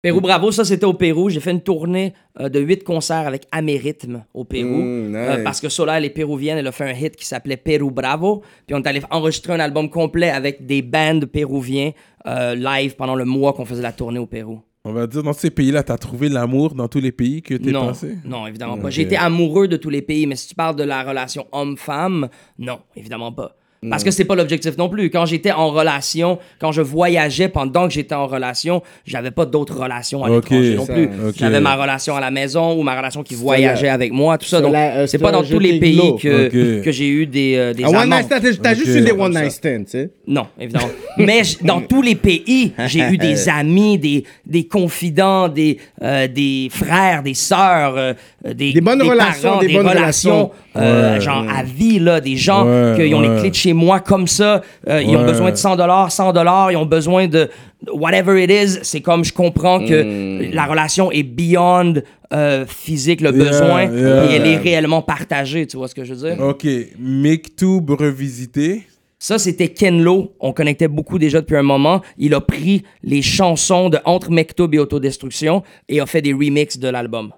[0.04, 1.30] Pérou Bravo, ça c'était au Pérou.
[1.30, 4.68] J'ai fait une tournée euh, de huit concerts avec Amérythme au Pérou.
[4.82, 5.16] Mm, nice.
[5.16, 7.90] Euh, parce que Sola, elle est péruvienne, elle a fait un hit qui s'appelait Pérou
[7.90, 8.42] Bravo.
[8.66, 11.92] Puis on est allé enregistrer un album complet avec des bands péruviens
[12.26, 14.60] euh, live pendant le mois qu'on faisait la tournée au Pérou.
[14.84, 17.70] On va dire, dans ces pays-là, t'as trouvé l'amour dans tous les pays que t'es
[17.70, 18.18] Non, passé?
[18.26, 18.90] non, évidemment pas.
[18.90, 22.28] J'ai été amoureux de tous les pays, mais si tu parles de la relation homme-femme,
[22.58, 23.56] non, évidemment pas.
[23.90, 25.10] Parce que c'est pas l'objectif non plus.
[25.10, 29.76] Quand j'étais en relation, quand je voyageais pendant que j'étais en relation, j'avais pas d'autres
[29.78, 31.08] relations à l'étranger non ça, plus.
[31.36, 34.46] J'avais ma relation à la maison ou ma relation qui voyageait la- avec moi, tout
[34.46, 34.60] ça.
[34.60, 37.84] Donc, euh, c'est pas dans tous les pays que, que j'ai eu des, euh, des
[37.84, 40.10] Un one night stand, t'as- juste eu des one night stands, tu sais.
[40.26, 40.88] Non, évidemment.
[41.18, 46.68] Mais dans tous les pays, j'ai eu des amis, des, des confidents, des, euh, des
[46.70, 48.14] frères, des sœurs, euh,
[48.54, 51.20] des, Des bonnes relations, parents, des bonnes relations, euh, Ouais.
[51.20, 54.26] genre à vie, là, des gens Ouais, qui ont les clés de chez moi comme
[54.26, 54.62] ça.
[54.88, 57.50] euh, Ils ont besoin de 100 dollars, 100 dollars, ils ont besoin de
[57.92, 58.78] whatever it is.
[58.82, 61.94] C'est comme je comprends que la relation est beyond
[62.32, 64.24] euh, physique, le Yeah, besoin, yeah.
[64.30, 65.66] et elle est réellement partagée.
[65.66, 66.40] Tu vois ce que je veux dire?
[66.44, 66.66] Ok,
[66.98, 68.86] Miktoub revisité.
[69.18, 70.34] Ça, c'était Ken Lo.
[70.40, 72.02] On connectait beaucoup déjà depuis un moment.
[72.18, 76.78] Il a pris les chansons de Entre Mektoub et Autodestruction et a fait des remixes
[76.78, 77.30] de l'album.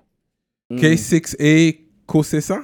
[0.72, 1.76] K6A
[2.06, 2.60] Kosessa?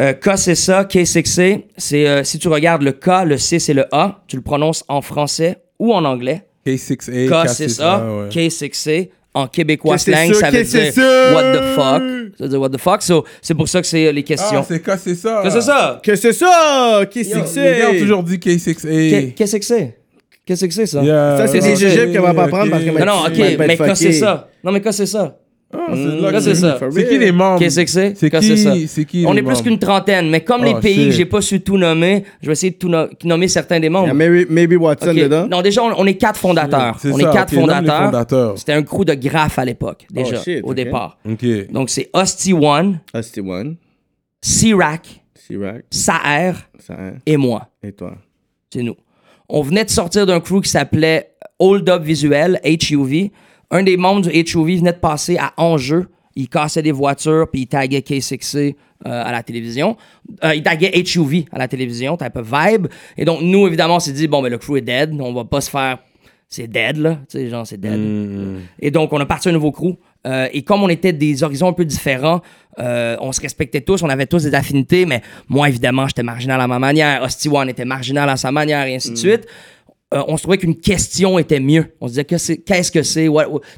[0.00, 0.84] Euh, K, c'est ça.
[0.84, 4.22] K6C, c'est euh, si tu regardes le K, le C, c'est le A.
[4.26, 6.42] Tu le prononces en français ou en anglais.
[6.66, 7.28] K6A.
[7.28, 8.04] K, c'est ça.
[8.04, 8.28] ouais.
[8.28, 9.10] K6C.
[9.34, 10.50] En québécois que slang, c'est ça?
[10.50, 11.32] veut que dire c'est?
[11.34, 12.02] What the fuck.
[12.36, 13.02] Ça veut dire what the fuck.
[13.02, 14.58] So, c'est pour ça que c'est euh, les questions.
[14.60, 15.40] Ah, c'est K, c'est ça.
[15.42, 16.00] Qu'est-ce que c'est ça?
[16.02, 17.06] Que c'est ça?
[17.10, 17.98] Qui c'est que Les gars ont c'est?
[17.98, 19.10] toujours dit K6A.
[19.10, 19.96] Qu'est- Qu'est-ce que c'est?
[20.44, 21.02] Qu'est-ce que c'est ça?
[21.02, 23.76] Yeah, Ça, c'est des jujubes qu'elle va pas prendre parce qu'elle Non, non, ok, mais
[23.78, 24.48] que c'est ça.
[24.62, 25.38] Non, mais que c'est ça.
[25.74, 26.78] Ah, c'est Mm, là c'est j'ai- ça.
[26.90, 27.58] C'est qui les membres?
[27.58, 28.12] Qu'est-ce que c'est?
[28.12, 28.72] Qui, ça?
[29.26, 31.04] On les est plus qu'une trentaine, mais comme les Oh, pays shit.
[31.06, 33.86] que j'ai pas su tout nommer, je vais essayer de tout no- nommer certains des
[33.86, 34.10] Il y membres.
[34.10, 35.46] a Maybe, maybe Watson dedans.
[35.48, 36.96] Non, déjà, on, on est quatre fondateurs.
[37.00, 38.04] C'est on ça, est quatre les fondateurs.
[38.04, 38.58] fondateurs.
[38.58, 41.16] C'était un crew de graphes à l'époque, déjà, shit, au départ.
[41.70, 43.76] Donc, c'est Hostie One, Ah, c'était One.
[44.42, 45.22] Sirac,
[45.90, 47.12] Ça, hein.
[47.26, 47.68] et moi.
[47.82, 48.14] Et toi?
[48.70, 48.96] C'est nous.
[49.48, 53.30] On venait de sortir d'un crew qui s'appelait Hold Up Visuel, HUV.
[53.72, 56.06] Un des membres du HUV venait de passer à Enjeu.
[56.36, 59.96] Il cassait des voitures, puis il taguait K6C euh, à la télévision.
[60.44, 62.86] Euh, il taguait HUV à la télévision, type vibe.
[63.16, 65.18] Et donc, nous, évidemment, on s'est dit, bon, mais le crew est dead.
[65.18, 65.98] On va pas se faire.
[66.48, 67.18] C'est dead, là.
[67.30, 68.60] Tu sais, genre, c'est dead.
[68.78, 69.96] Et donc, on a parti un nouveau crew.
[70.26, 72.42] Euh, et comme on était des horizons un peu différents,
[72.78, 76.60] euh, on se respectait tous, on avait tous des affinités, mais moi, évidemment, j'étais marginal
[76.60, 77.22] à ma manière.
[77.22, 79.46] Hostie One était marginal à sa manière, et ainsi de suite.
[80.12, 81.86] Euh, on se trouvait qu'une question était mieux.
[82.00, 83.28] On se disait qu'est-ce que c'est?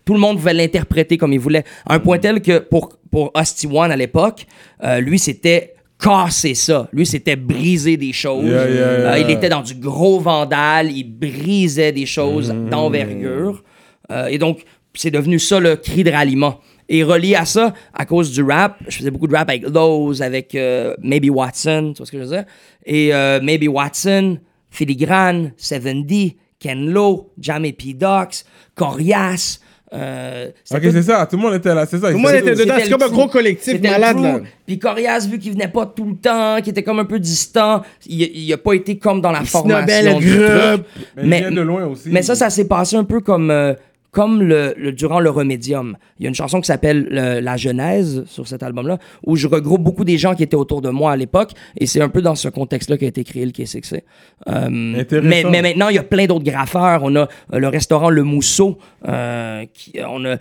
[0.04, 1.64] Tout le monde pouvait l'interpréter comme il voulait.
[1.86, 3.32] À un point tel que pour, pour
[3.72, 4.46] One à l'époque,
[4.82, 6.88] euh, lui, c'était casser ça.
[6.92, 8.44] Lui, c'était briser des choses.
[8.44, 13.62] Yeah, yeah, Euh, il était dans du gros vandal, il brisait des choses d'envergure.
[14.10, 14.64] Euh, et donc,
[14.94, 16.60] c'est devenu ça le cri de ralliement.
[16.88, 20.20] Et relié à ça, à cause du rap, je faisais beaucoup de rap avec Lowe's,
[20.20, 22.44] avec euh, Maybe Watson, tu vois ce que je veux dire?
[22.84, 23.10] Et
[23.42, 24.38] Maybe Watson,
[24.74, 27.94] Filigrane, 7D, Ken Lo, Jamie P.
[27.94, 28.44] Docs,
[28.74, 29.60] Corias.
[29.92, 31.24] Euh, Ok, tout- c'est ça.
[31.26, 31.86] Tout le monde était là.
[31.86, 32.08] C'est ça.
[32.10, 32.74] Tout le monde était dedans.
[32.82, 34.40] C'est comme un gros collectif malade, là.
[34.66, 37.82] Puis Corias, vu qu'il venait pas tout le temps, qu'il était comme un peu distant,
[38.06, 40.18] il, il a pas été comme dans la snobait formation.
[40.18, 40.48] du groupe.
[40.48, 40.86] truc.
[41.22, 42.08] Mais il vient de loin aussi.
[42.10, 43.74] Mais ça, ça s'est passé un peu comme, euh,
[44.14, 45.96] comme le, le- durant le Remedium.
[46.18, 49.48] Il y a une chanson qui s'appelle euh, La Genèse sur cet album-là, où je
[49.48, 52.22] regroupe beaucoup des gens qui étaient autour de moi à l'époque, et c'est un peu
[52.22, 54.00] dans ce contexte-là qu'a été créé le K6C.
[54.48, 57.00] Euh, mais, mais maintenant, il y a plein d'autres graffeurs.
[57.02, 57.20] On a
[57.52, 60.36] euh, le restaurant Le Mousseau, euh, qui, on a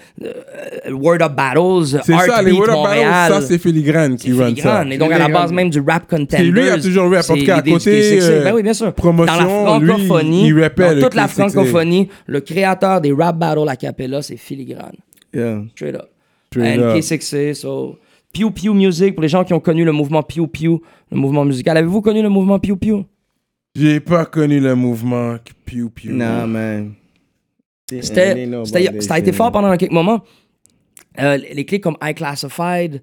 [0.91, 2.83] Word Up Battles, C'est ça, les Word Up.
[2.83, 4.85] Battles, ça, c'est Filigrane qui run ça.
[4.89, 6.37] Et donc, à la base même du rap contenders.
[6.39, 7.27] C'est lui, il a toujours rap.
[7.29, 8.43] En tout cas, à côté, K6C.
[8.43, 8.93] ben oui, bien sûr.
[8.93, 11.29] promotion, dans la lui, francophonie, il rappait dans toute la K6C.
[11.29, 14.97] francophonie, le créateur des rap battles a cappella, c'est filigrane.
[15.33, 15.63] Yeah.
[15.75, 16.09] Straight up.
[16.51, 16.97] Straight And up.
[16.97, 17.97] K6C, so...
[18.33, 21.45] Pew Pew Music, pour les gens qui ont connu le mouvement Pew Pew, le mouvement
[21.45, 21.77] musical.
[21.77, 23.03] Avez-vous connu le mouvement Pew Pew?
[23.75, 25.35] J'ai pas connu le mouvement
[25.65, 26.09] Pew Pew.
[26.11, 26.93] Nah, man.
[27.89, 30.21] C'était, c'était- ça a été fort pendant quelques moments.
[31.21, 33.01] Euh, les clics comme I Classified.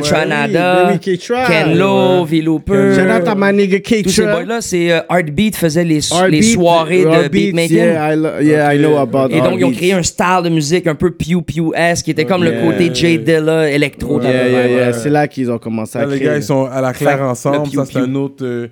[0.00, 1.18] K-Tranada, Oui.
[1.46, 2.94] Ken Lo, V-Looper.
[2.94, 7.04] Shout out à ma nigga Tous ces boys-là, c'est euh, Heartbeat faisait les, les soirées
[7.04, 7.76] de beatmaking.
[7.76, 10.48] Yeah, I, lo- yeah, I know about Et donc, ils ont créé un style de
[10.48, 14.20] musique un peu Pew Pew-esque qui était comme le côté J Dilla, électro.
[14.20, 14.92] Yeah.
[14.92, 16.26] C'est là qu'ils ont commencé à Là, les créer.
[16.28, 17.68] gars, ils sont à la claire ensemble.
[17.70, 18.44] Ça, c'est un autre.
[18.44, 18.68] euh,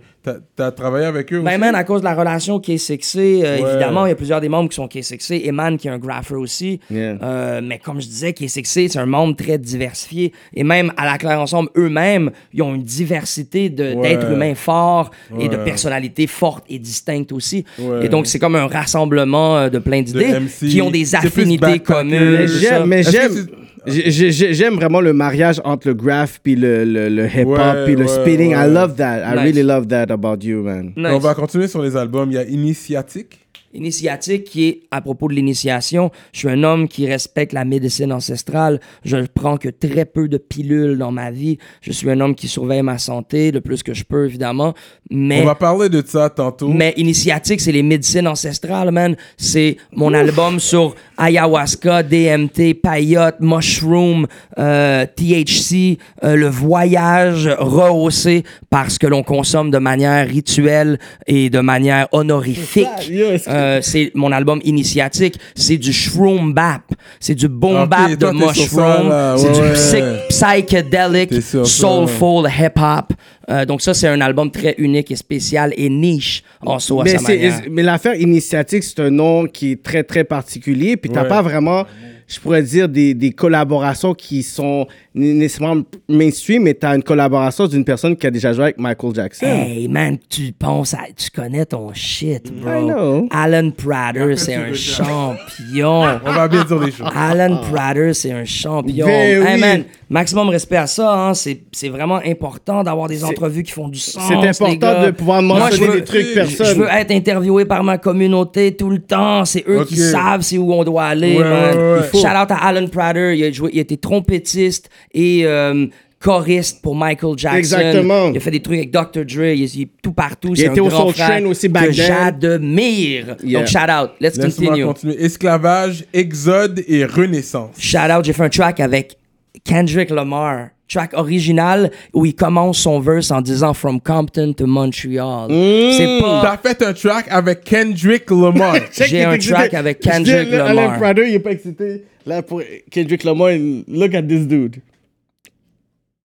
[0.57, 1.59] t'as- travaillé avec eux Ben, aussi?
[1.61, 3.71] man, à cause de la relation K6C, euh, Ouais.
[3.71, 5.43] évidemment, il y a plusieurs des membres qui sont K6C.
[5.47, 6.81] Eman, qui est un grapher aussi.
[6.91, 7.17] Yeah.
[7.23, 10.33] Euh, mais comme je disais, K6C, c'est un membre très diversifié.
[10.55, 14.09] Et même à la Claire Ensemble, eux-mêmes, ils ont une diversité de- Ouais.
[14.17, 17.65] d'êtres humains forts et de personnalités fortes et distinctes aussi.
[17.79, 18.07] Ouais.
[18.07, 22.47] Et donc, c'est comme un rassemblement euh, de plein d'idées qui ont des affinités communes.
[22.87, 23.47] Mais j'aime,
[23.87, 27.95] j'aime, vraiment le mariage entre le graph puis le, le, le hip hop Ouais, puis
[27.97, 28.55] le ouais, spinning.
[28.57, 28.67] ouais.
[28.69, 29.19] I love that.
[29.21, 29.45] I Nice.
[29.45, 30.93] really love that about you, man.
[30.97, 31.13] Nice.
[31.13, 32.31] On va continuer sur les albums.
[32.31, 33.41] Il y a Initiatique.
[33.77, 36.13] Initiatique qui est à propos de l'initiation.
[36.33, 38.79] Je suis un homme qui respecte la médecine ancestrale.
[39.05, 41.59] Je ne prends que très peu de pilules dans ma vie.
[41.81, 44.75] Je suis un homme qui surveille ma santé le plus que je peux, évidemment.
[45.11, 46.69] Mais, On va parler de ça tantôt.
[46.69, 49.17] mais Initiatique, c'est les médecines ancestrales, man.
[49.37, 54.27] C'est mon album sur ayahuasca, DMT, payotte, mushroom,
[54.59, 61.51] euh, THC, euh, le voyage rehaussé par ce que l'on consomme de manière rituelle et
[61.51, 62.89] de manière honorifique.
[63.09, 65.39] Que- Euh, c'est mon album initiatique.
[65.55, 66.83] C'est du shroom bap.
[67.21, 69.37] C'est du boom bap de mushroom.
[69.37, 71.31] C'est Ouais, du psychedelic,
[71.67, 73.13] soulful hip hop.
[73.51, 77.51] Euh, donc ça, c'est un album très unique et spécial et niche en soi mais,
[77.71, 80.97] mais l'affaire initiatique, c'est un nom qui est très, très particulier.
[80.97, 81.29] Puis t'as Ouais.
[81.29, 81.85] pas vraiment,
[82.29, 87.67] je pourrais dire, des, des collaborations qui sont né- nécessairement mainstream, mais t'as une collaboration
[87.67, 89.47] d'une personne qui a déjà joué avec Michael Jackson.
[89.47, 92.71] Hey man, tu penses à, tu connais ton shit, bro.
[92.71, 93.29] I know.
[93.31, 96.03] Alan Prater, c'est un champion.
[96.25, 97.09] On va bien dire les choses.
[97.15, 99.07] Alan Prater, c'est un champion.
[99.07, 99.15] Ben
[99.47, 99.61] Hey oui.
[99.61, 101.13] man, maximum respect à ça.
[101.13, 101.35] Hein.
[101.35, 104.23] C'est, c'est vraiment important d'avoir des entrevues qui font du sens.
[104.29, 106.79] C'est important de pouvoir Moi, je mentionner veux- des trucs Je personnes.
[106.79, 109.45] veux être interviewé par ma communauté tout le temps.
[109.45, 111.77] C'est eux qui savent c'est où on doit aller, Ouais, man.
[111.79, 112.09] ouais, ouais.
[112.21, 113.37] Shout out à Alan Prater.
[113.37, 115.87] Il a, joué, il a été trompettiste et euh,
[116.21, 117.59] choriste pour Michael Jackson.
[117.59, 118.31] Exactement.
[118.31, 119.25] Il a fait des trucs avec Dr.
[119.25, 119.55] Dre.
[119.55, 120.55] Il est, tout partout.
[120.55, 122.07] Il était au Soul Train aussi back que then.
[122.41, 123.37] j'admire.
[123.43, 123.61] Yeah.
[123.61, 124.11] Donc, shout out.
[124.21, 124.85] Let's continue.
[124.85, 125.23] continuer.
[125.23, 127.77] Esclavage, Exode et Renaissance.
[127.79, 129.17] Shout out, j'ai fait un track avec
[129.65, 130.69] Kendrick Lamar.
[130.95, 135.49] Track original où il commence son verse en disant From Compton to Montreal.
[135.51, 136.59] C'est pas.
[136.63, 138.77] T'as fait un track avec Kendrick Lamar.
[138.93, 139.55] J'ai un excité.
[139.55, 140.99] track avec Kendrick Lamar.
[140.99, 142.05] Prater, il est pas excité.
[142.25, 144.77] Là, pour Kendrick Lamar, il- look at this dude.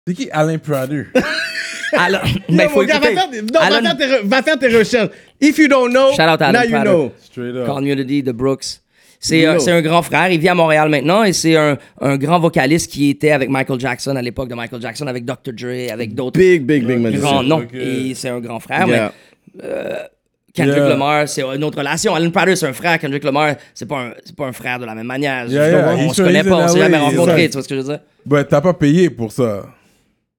[0.04, 1.04] C'est qui Alain Prater?
[1.92, 5.10] Alors, mais faut gars, va faire, non, va, Alan- faire tes, va faire tes recherches.
[5.40, 7.12] If you don't know, Shout out à now you know.
[7.22, 7.66] Straight up.
[7.66, 8.80] Community de Brooks.
[9.26, 10.30] C'est euh, c'est un grand frère.
[10.30, 13.80] Il vit à Montréal maintenant et c'est un, un grand vocaliste qui était avec Michael
[13.80, 15.52] Jackson à l'époque de Michael Jackson, avec Dr.
[15.52, 17.58] Dre, avec d'autres Big, big, big grands noms.
[17.62, 17.74] Ok.
[17.74, 18.86] Et c'est un grand frère.
[18.86, 19.12] Yeah.
[19.56, 19.96] Mais euh,
[20.54, 20.88] Kendrick Yeah.
[20.88, 22.14] Lamar, c'est une autre relation.
[22.14, 22.98] Alan Prater, c'est un frère.
[22.98, 25.46] Kendrick Lamar, c'est pas, un- c'est pas un frère de la même manière.
[25.50, 25.94] Yeah, Je yeah.
[25.98, 27.46] On He's se connaît pas, on s'est jamais c'est rencontrés.
[27.48, 28.00] Tu vois ce que je veux dire?
[28.24, 29.66] Ben, t'as pas payé pour ça.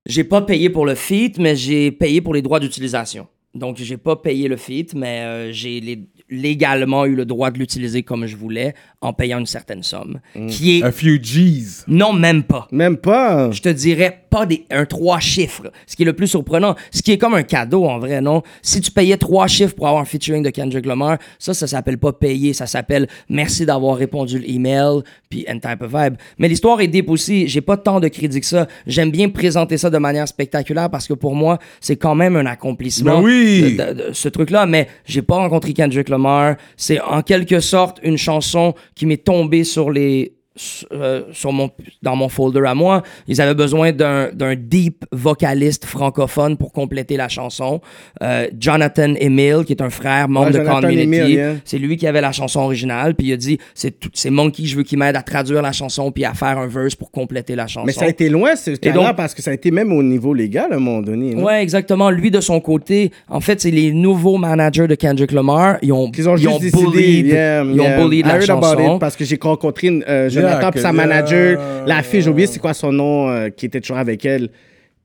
[0.05, 3.27] J'ai pas payé pour le feat, mais j'ai payé pour les droits d'utilisation.
[3.53, 7.59] Donc, j'ai pas payé le feat, mais euh, j'ai les- légalement eu le droit de
[7.59, 10.19] l'utiliser comme je voulais en payant une certaine somme.
[10.49, 10.83] Qui est.
[10.83, 11.85] A few G's.
[11.87, 12.67] Non, même pas.
[12.71, 13.51] Même pas.
[13.51, 17.01] Je te dirais pas des, un trois chiffres, ce qui est le plus surprenant, ce
[17.01, 18.41] qui est comme un cadeau en vrai, non?
[18.61, 21.97] Si tu payais trois chiffres pour avoir un featuring de Kendrick Lamar, ça, ça s'appelle
[21.97, 26.15] pas payer, ça s'appelle merci d'avoir répondu l'email, puis and type of vibe.
[26.37, 28.67] Mais l'histoire est deep aussi, j'ai pas tant de crédit que ça.
[28.85, 32.45] J'aime bien présenter ça de manière spectaculaire parce que pour moi, c'est quand même un
[32.45, 33.17] accomplissement.
[33.19, 33.75] Ben oui!
[33.77, 36.55] de- de- de ce truc-là, mais j'ai pas rencontré Kendrick Lamar.
[36.75, 41.69] C'est en quelque sorte une chanson qui m'est tombée sur les sur, euh, sur mon,
[42.03, 43.03] dans mon folder à moi.
[43.27, 47.79] Ils avaient besoin d'un d'un deep vocaliste francophone pour compléter la chanson.
[48.21, 51.53] Euh, Jonathan Emile, qui est un frère, membre Ouais, de Jonathan Community, yeah.
[51.63, 53.15] c'est lui qui avait la chanson originale.
[53.15, 56.25] Puis il a dit c'est Monkey, je veux qu'il m'aide à traduire la chanson puis
[56.25, 57.85] à faire un verse pour compléter la chanson.
[57.85, 60.33] Mais ça a été loin, ce donc- parce que ça a été même au niveau
[60.33, 61.35] légal à un moment donné.
[61.35, 62.09] Ouais, exactement.
[62.09, 65.77] Lui, de son côté, en fait, c'est les nouveaux managers de Kendrick Lamar.
[65.81, 66.81] Ils ont, Qu'ils ont ils ont décidé.
[66.83, 68.95] bullied, yeah, ils ont bullied la chanson.
[68.95, 70.29] it parce que j'ai rencontré une, euh,
[70.71, 73.97] Puis sa manager, la fille, j'ai oublié c'est quoi son nom, euh, qui était toujours
[73.97, 74.49] avec elle.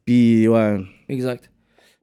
[0.05, 0.79] Puis, ouais.
[1.09, 1.49] Exact.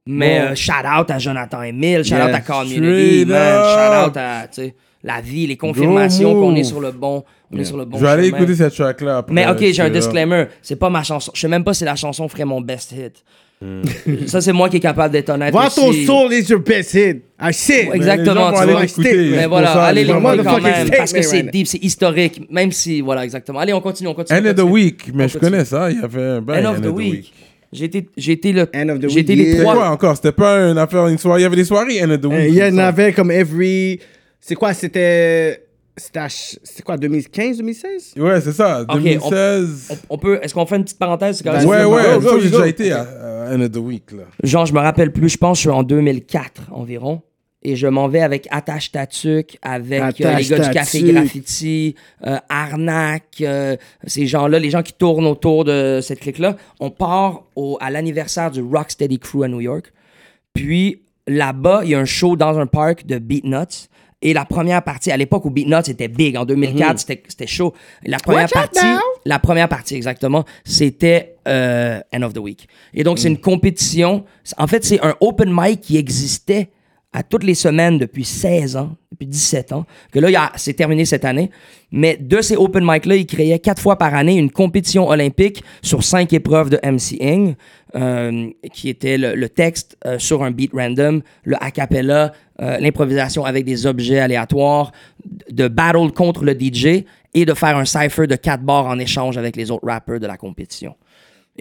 [0.06, 0.46] Mais Bon.
[0.52, 4.48] euh, shout out à Jonathan Emile, shout Yeah, out à Community, man, shout out à
[4.48, 7.86] tu sais, la vie, les confirmations qu'on est sur le bon, on est sur le
[7.86, 8.38] bon Je vais aller chemin.
[8.38, 9.34] écouter cette track-là après.
[9.34, 10.46] Mais ok, j'ai un disclaimer.
[10.62, 11.32] C'est pas ma chanson.
[11.36, 13.24] Je sais même pas si la chanson ferait mon best hit.
[13.62, 13.82] Hmm.
[14.26, 15.52] Ça, c'est moi qui est capable d'être honnête.
[15.52, 16.06] Voir ton aussi.
[16.06, 17.24] soul is your best hit.
[17.42, 17.90] I see.
[17.90, 18.82] Ouais, Exactement, Mais les gens vont tu aller vois.
[18.84, 19.14] l'écouter.
[19.16, 22.72] Mais Mais C'est voilà, allez l'écouter quand même, parce que c'est deep, c'est historique, même
[22.72, 23.60] si, voilà, exactement.
[23.60, 24.40] Allez, on continue, on continue.
[24.40, 25.12] End of the week.
[25.14, 25.92] Mais je connais ça.
[25.92, 27.34] Il y avait un bail, End of the week.
[27.78, 29.74] Été le, End of the j'ai été week, les trois.
[29.76, 30.16] quoi encore?
[30.16, 31.42] C'était pas une affaire, une soirée.
[31.42, 32.34] Il y avait des soirées End of the week.
[32.40, 34.00] Euh, Il y en avait comme every.
[34.40, 35.66] C'est quoi C'était.
[36.00, 38.86] C'était ch- quoi, 2015, 2016 Ouais, c'est ça.
[38.90, 40.02] on- 2016.
[40.10, 41.42] On peut, est-ce qu'on fait une petite parenthèse?
[41.42, 41.66] correct?
[41.66, 41.86] Vas-y.
[41.86, 42.22] Ouais, ouais.
[42.22, 43.02] Ça, j'ai déjà été à
[43.50, 44.12] à End of the week.
[44.12, 44.24] Là.
[44.44, 47.22] Genre, je me rappelle plus, je pense que je suis en 2004 environ.
[47.62, 51.02] Et je m'en vais avec Attache Tatuc, avec euh, les gars du Café.
[51.12, 51.96] Graffiti,
[52.26, 53.76] euh, Arnac, euh,
[54.08, 56.56] ces gens-là, les gens qui tournent autour de cette clique-là.
[56.80, 59.92] On part au, à l'anniversaire du Rocksteady Crew à New York.
[60.54, 63.90] Puis là-bas, il y a un show dans un parc de Beatnuts.
[64.22, 67.74] Et la première partie, à l'époque où Beatnuts était big, en 2004, c'était- c'était chaud.
[68.04, 68.86] La première Watch partie,
[69.26, 72.68] la première partie exactement, c'était euh, End of the Week.
[72.94, 74.26] Et donc, c'est une compétition.
[74.58, 76.70] En fait, c'est un open mic qui existait
[77.12, 81.06] à toutes les semaines depuis 16 ans, depuis 17 ans, que là, il c'est terminé
[81.06, 81.50] cette année.
[81.92, 86.04] Mais de ces open mic-là, ils créaient quatre fois par année une compétition olympique sur
[86.04, 87.56] cinq épreuves de MCing,
[87.96, 92.32] euh, qui était le, le texte euh, sur un beat random, le a cappella,
[92.62, 94.92] euh, l'improvisation avec des objets aléatoires,
[95.50, 99.38] de battle contre le DJ et de faire un cipher de quatre bars en échange
[99.38, 100.96] avec les autres rappers de la compétition.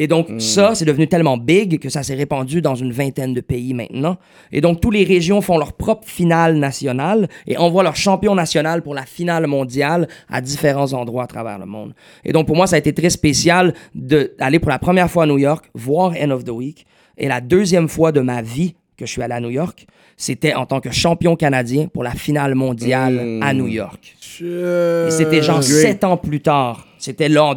[0.01, 3.41] Et donc, ça, c'est devenu tellement big que ça s'est répandu dans une vingtaine de
[3.41, 4.17] pays maintenant.
[4.53, 8.83] Et donc, toutes les régions font leur propre finale nationale et envoient leur champion national
[8.83, 11.95] pour la finale mondiale à différents endroits à travers le monde.
[12.25, 15.27] Et donc, pour moi, ça a été très spécial d'aller pour la première fois à
[15.27, 16.87] New York, voir End of the Week.
[17.17, 19.85] Et la deuxième fois de ma vie que je suis allé à New York,
[20.17, 24.15] c'était en tant que champion canadien pour la finale mondiale à New York.
[24.41, 26.87] Et c'était genre sept ans plus tard.
[26.99, 27.55] C'était là en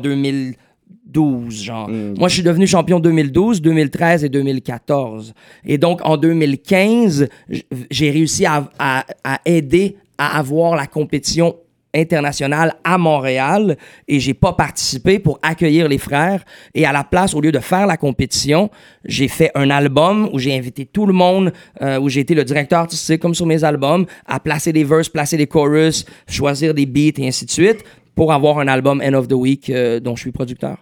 [1.11, 1.89] 2012, genre.
[1.89, 5.33] Moi, je suis devenu champion 2012, 2013 et 2014.
[5.65, 11.55] Et donc, en 2015, j- j'ai réussi à, à- à aider à avoir la compétition
[11.93, 13.75] internationale à Montréal
[14.07, 17.59] et j'ai pas participé pour accueillir les frères et à la place au lieu de
[17.59, 18.69] faire la compétition
[19.03, 21.51] j'ai fait un album où j'ai invité tout le monde
[21.81, 25.09] euh, où j'ai été le directeur artistique comme sur mes albums à placer des verses
[25.09, 27.83] placer des chorus choisir des beats et ainsi de suite
[28.15, 30.77] pour avoir un album End of the Week euh, dont je suis producteur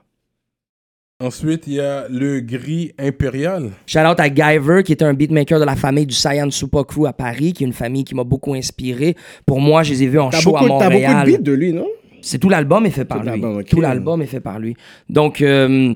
[1.22, 3.72] Ensuite, il y a le gris impérial.
[3.86, 7.08] Shout out à Guyver, qui était un beatmaker de la famille du Cyan Super Crew
[7.08, 9.18] à Paris, qui est une famille qui m'a beaucoup inspiré.
[9.46, 11.26] Pour moi, je les ai vus en show beaucoup, à t'as beaucoup de Montréal.
[11.30, 11.88] beats de lui, non?
[12.22, 13.66] C'est tout l'album est fait par Tout lui.
[13.66, 14.78] Tout l'album est fait par lui.
[15.10, 15.94] Donc, euh,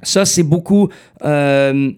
[0.00, 0.88] ça, c'est beaucoup
[1.24, 1.90] euh,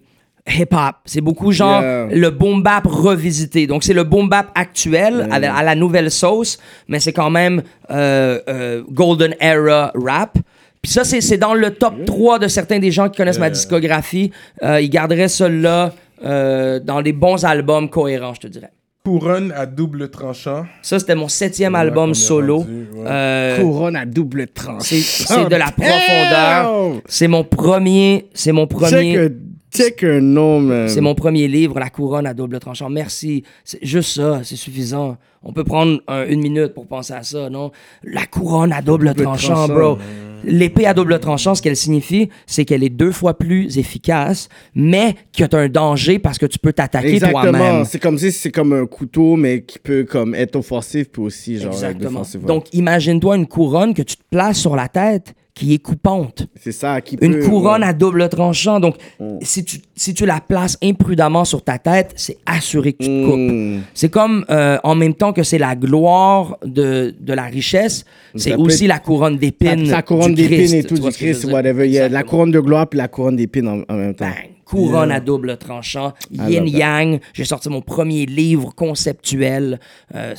[0.49, 0.95] hip-hop.
[1.05, 2.07] C'est beaucoup genre Yeah.
[2.13, 3.67] le boom bap revisité.
[3.67, 6.59] Donc, c'est le boom bap actuel à, la, à la nouvelle sauce,
[6.89, 10.39] mais c'est quand même euh, euh, golden era rap.
[10.85, 13.49] Puis ça, c'est c'est dans le top 3 de certains des gens qui connaissent ma
[13.49, 14.31] discographie.
[14.63, 18.71] Euh, ils garderaient cela euh, dans les bons albums cohérents, je te dirais.
[19.03, 20.67] Couronne à double tranchant.
[20.83, 22.59] Ça, c'était mon septième Ouais, album solo.
[22.59, 23.05] rendu, ouais.
[23.07, 24.83] Euh, Couronne à double tranche.
[24.83, 27.01] c'est c'est de la profondeur.
[27.07, 29.31] C'est mon premier, c'est mon premier,
[29.75, 30.89] Check, un nom, man.
[30.89, 32.89] c'est mon premier livre, La couronne à double tranchant.
[32.89, 33.43] Merci.
[33.65, 35.17] C'est juste ça, c'est suffisant.
[35.43, 37.71] On peut prendre un- une minute pour penser à ça, non?
[38.03, 39.75] La couronne à double, Double tranchant, tranchant.
[39.75, 39.99] bro.
[40.47, 45.15] L'épée à double tranchant, ce qu'elle signifie, c'est qu'elle est deux fois plus efficace, mais
[45.37, 47.55] que tu as un danger parce que tu peux t'attaquer toi-même.
[47.55, 47.85] Exactement.
[47.87, 51.57] C'est comme si c'est comme un couteau, mais qui peut comme être offensif, puis aussi
[51.59, 52.23] genre être Exactement.
[52.47, 56.49] Donc, imagine-toi une couronne que tu te places sur la tête qui est coupante.
[56.61, 57.89] c'est ça qui Une peut, couronne ouais.
[57.89, 58.81] à double tranchant.
[58.81, 59.39] Donc, Mm.
[59.43, 63.25] si, tu, si tu la places imprudemment sur ta tête, c'est assuré que tu te
[63.25, 63.39] coupes.
[63.39, 63.83] Mm.
[63.95, 68.05] C'est comme, euh, en même temps que c'est la gloire de, de la richesse,
[68.35, 69.87] c'est aussi être- la couronne d'épines.
[69.87, 71.87] Sa couronne d'épines et tout, du Christ, whatever.
[71.87, 74.25] Il y a la couronne de gloire puis la couronne d'épines en, en même temps.
[74.27, 74.51] Bang.
[74.65, 77.21] Couronne à double tranchant, yin yang.
[77.33, 79.79] J'ai sorti mon premier livre conceptuel,
[80.17, 80.35] euh,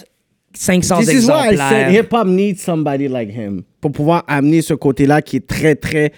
[0.58, 1.70] 500 This is why I exemplaires.
[1.70, 3.64] said hip-hop needs somebody like him.
[3.82, 6.12] Pour pouvoir amener ce côté-là qui est très, très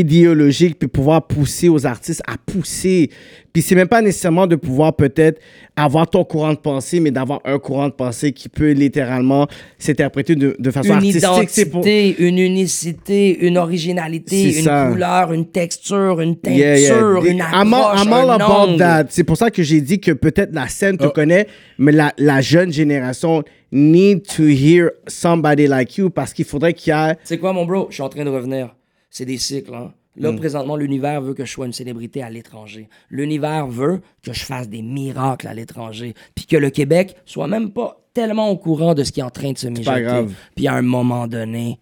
[0.00, 3.10] idéologique, puis pouvoir pousser aux artistes à pousser.
[3.52, 5.38] Puis c'est même pas nécessairement de pouvoir peut-être
[5.76, 9.46] avoir ton courant de pensée, mais d'avoir un courant de pensée qui peut littéralement
[9.78, 11.22] s'interpréter de, de façon une artistique.
[11.22, 11.84] Identité, pour...
[11.86, 14.88] une unicité, une originalité, une ça.
[14.90, 17.30] couleur, une texture, une teinture, Yeah, yeah.
[17.30, 18.78] une I'm all, approche, I'm all un angle.
[18.78, 19.04] that.
[19.10, 21.10] C'est pour ça que j'ai dit que peut-être la scène te Oh.
[21.10, 21.46] connaît,
[21.78, 26.92] mais la, la jeune génération need to hear somebody like you parce qu'il faudrait qu'il
[26.92, 27.86] y ait C'est quoi, mon bro?
[27.90, 28.74] Je suis en train de revenir.
[29.12, 29.92] C'est des cycles, hein?
[30.16, 30.36] Là, Mm.
[30.36, 32.88] présentement, l'univers veut que je sois une célébrité à l'étranger.
[33.10, 36.14] L'univers veut que je fasse des miracles à l'étranger.
[36.34, 39.30] Puis que le Québec soit même pas tellement au courant de ce qui est en
[39.30, 39.84] train de se mijoter.
[39.90, 40.32] pas grave.
[40.56, 41.78] Puis à un moment donné,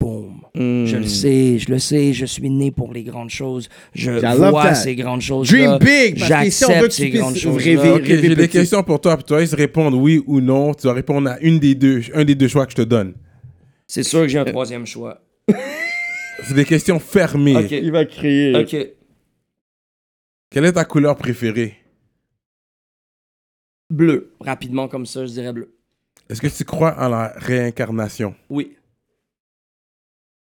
[0.00, 0.42] boum.
[0.54, 0.84] Mm.
[0.86, 3.68] Je le sais, je le sais, je suis né pour les grandes choses.
[3.94, 4.74] Je vois that.
[4.76, 5.48] ces grandes choses.
[5.48, 7.60] Dream big, J'accepte ces grandes choses.
[7.60, 9.16] j'ai des questions pour toi.
[9.16, 10.72] Puis tu vas juste répondre oui ou non.
[10.74, 13.14] Tu vas répondre à une des deux, un des deux choix que je te donne.
[13.86, 15.20] C'est sûr que j'ai un troisième choix.
[16.46, 17.56] C'est des questions fermées.
[17.56, 17.70] Ok.
[17.70, 18.56] Il va crier.
[18.56, 18.76] Ok.
[20.50, 21.76] Quelle est ta couleur préférée?
[23.90, 24.32] Bleu.
[24.40, 25.74] Rapidement comme ça, je dirais bleu.
[26.28, 28.34] Est-ce que tu crois en la réincarnation?
[28.48, 28.76] Oui.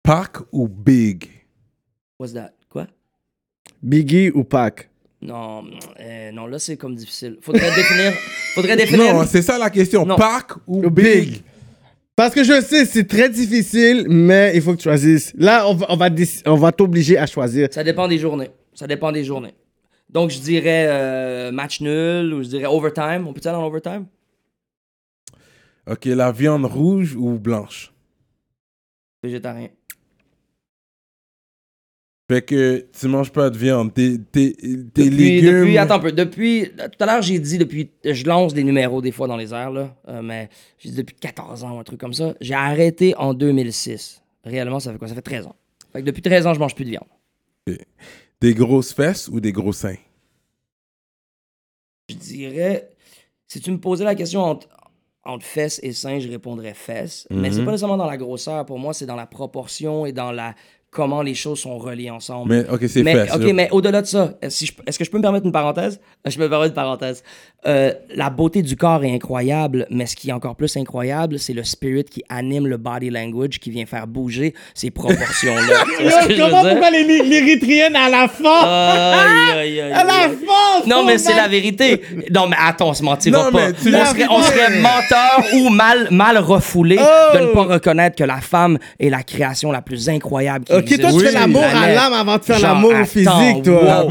[0.03, 1.29] Pac ou Big?
[2.19, 2.51] What's that?
[2.69, 2.87] Quoi?
[3.81, 4.89] Biggie ou Pac?
[5.21, 5.63] Non,
[5.99, 7.37] euh, non, là c'est comme difficile.
[7.41, 8.11] Faudrait définir.
[8.55, 9.13] Faudrait définir.
[9.13, 10.05] Non, c'est ça la question.
[10.05, 10.15] Non.
[10.15, 11.43] Pac ou Ou Big?
[12.21, 15.33] Parce que je sais, c'est très difficile, mais il faut que tu choisisses.
[15.35, 16.09] Là, on va, on va,
[16.45, 17.69] on va t'obliger à choisir.
[17.71, 18.51] Ça dépend des journées.
[18.75, 19.55] Ça dépend des journées.
[20.07, 23.25] Donc je dirais euh, match nul ou je dirais overtime.
[23.27, 24.05] On peut aller en overtime?
[25.89, 27.91] Ok, la viande rouge ou blanche?
[29.23, 29.69] Végétarien.
[32.31, 33.93] Fait que tu manges pas de viande.
[33.93, 35.59] Tes, tes, tes Depuis, légumes.
[35.63, 36.11] depuis, attends un peu.
[36.13, 39.53] Depuis, tout à l'heure, j'ai dit depuis, je lance des numéros des fois dans les
[39.53, 40.47] airs, là, euh, mais
[40.77, 42.33] j'ai dit depuis 14 ans ou un truc comme ça.
[42.39, 44.23] J'ai arrêté en 2006.
[44.45, 45.09] Réellement, ça fait quoi?
[45.09, 45.55] Ça fait 13 ans.
[45.91, 47.07] Fait que depuis 13 ans, je mange plus de viande.
[48.39, 49.97] Des grosses fesses ou des gros seins?
[52.09, 52.89] Je dirais,
[53.47, 54.67] si tu me posais la question entre,
[55.23, 57.27] entre fesses et seins, je répondrais fesses.
[57.29, 57.65] Mais c'est Mhm.
[57.65, 58.65] pas nécessairement dans la grosseur.
[58.65, 60.55] Pour moi, c'est dans la proportion et dans la
[60.91, 62.53] comment les choses sont reliées ensemble.
[62.53, 65.09] Mais ok, c'est Mais, ok, mais au-delà de ça, est-ce si je- est-ce que je
[65.09, 66.01] peux me permettre une parenthèse?
[66.27, 67.23] Je me permets une parenthèse.
[67.65, 71.53] Euh, la beauté du corps est incroyable, mais ce qui est encore plus incroyable, c'est
[71.53, 75.61] le spirit qui anime le body language, qui vient faire bouger ces proportions-là.
[75.99, 76.91] Je veux dire?
[76.91, 78.61] les l'Érythréenne à la fin?
[78.63, 80.87] Aïe, aïe, aïe, À la fin!
[80.87, 82.01] Non, mais c'est la vérité.
[82.33, 83.69] Non, mais attends, on se mentira Non, pas.
[83.69, 87.37] on, serait, on serait menteur ou mal, mal refoulé Oh!
[87.37, 90.99] de ne pas reconnaître que la femme est la création la plus incroyable qui Ok,
[90.99, 91.23] toi, tu Oui.
[91.25, 94.05] fais l'amour à l'âme avant de faire l'amour au physique, toi.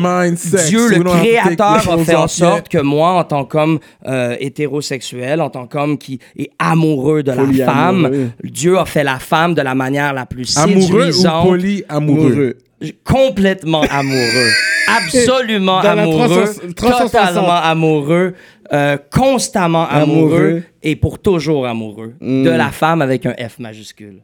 [0.69, 5.41] Dieu, le créateur, the a fait en sorte que moi, en tant qu'homme euh, hétérosexuel,
[5.41, 9.63] en tant qu'homme qui est amoureux de la femme, Dieu a fait la femme de
[9.63, 11.47] la manière la plus Amoureux ou séduisante.
[11.47, 11.77] polyamoureux?
[11.91, 12.57] Amoureux.
[13.05, 14.51] complètement amoureux,
[14.89, 17.11] absolument amoureux, 360.
[17.11, 18.35] totalement amoureux,
[18.73, 20.63] euh, constamment amoureux, Amoureux.
[20.83, 22.45] et pour toujours amoureux Mm.
[22.45, 24.23] de la femme avec un F majuscule.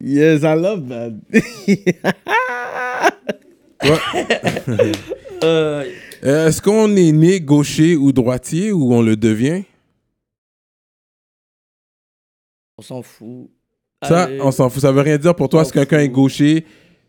[0.00, 1.12] Yes, I love that.
[5.44, 5.84] Euh,
[6.22, 9.64] Est-ce qu'on est né gaucher ou droitier ou on le devient?
[12.78, 13.50] on s'en fout.
[14.02, 14.40] Ça, Allez.
[14.40, 14.82] on s'en fout.
[14.82, 15.64] Ça veut rien dire pour toi.
[15.64, 16.64] Si quelqu'un est gaucher,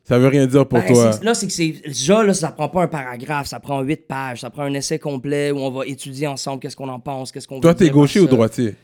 [0.06, 1.12] ça veut rien dire pour Ben, toi.
[1.14, 1.70] c'est- Là, c'est que c'est.
[1.86, 4.98] Déjà, là, ça prend pas un paragraphe, ça prend huit pages, ça prend un essai
[5.00, 7.90] complet où on va étudier ensemble qu'est-ce qu'on en pense, qu'est-ce qu'on Toi, veut t'es
[7.90, 8.32] gaucher ou ça.
[8.32, 8.76] droitier?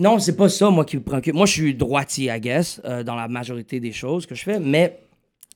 [0.00, 1.34] Non, c'est pas ça, moi, qui me préoccupe.
[1.34, 4.58] Moi, je suis droitier, I guess, euh, dans la majorité des choses que je fais,
[4.58, 4.98] mais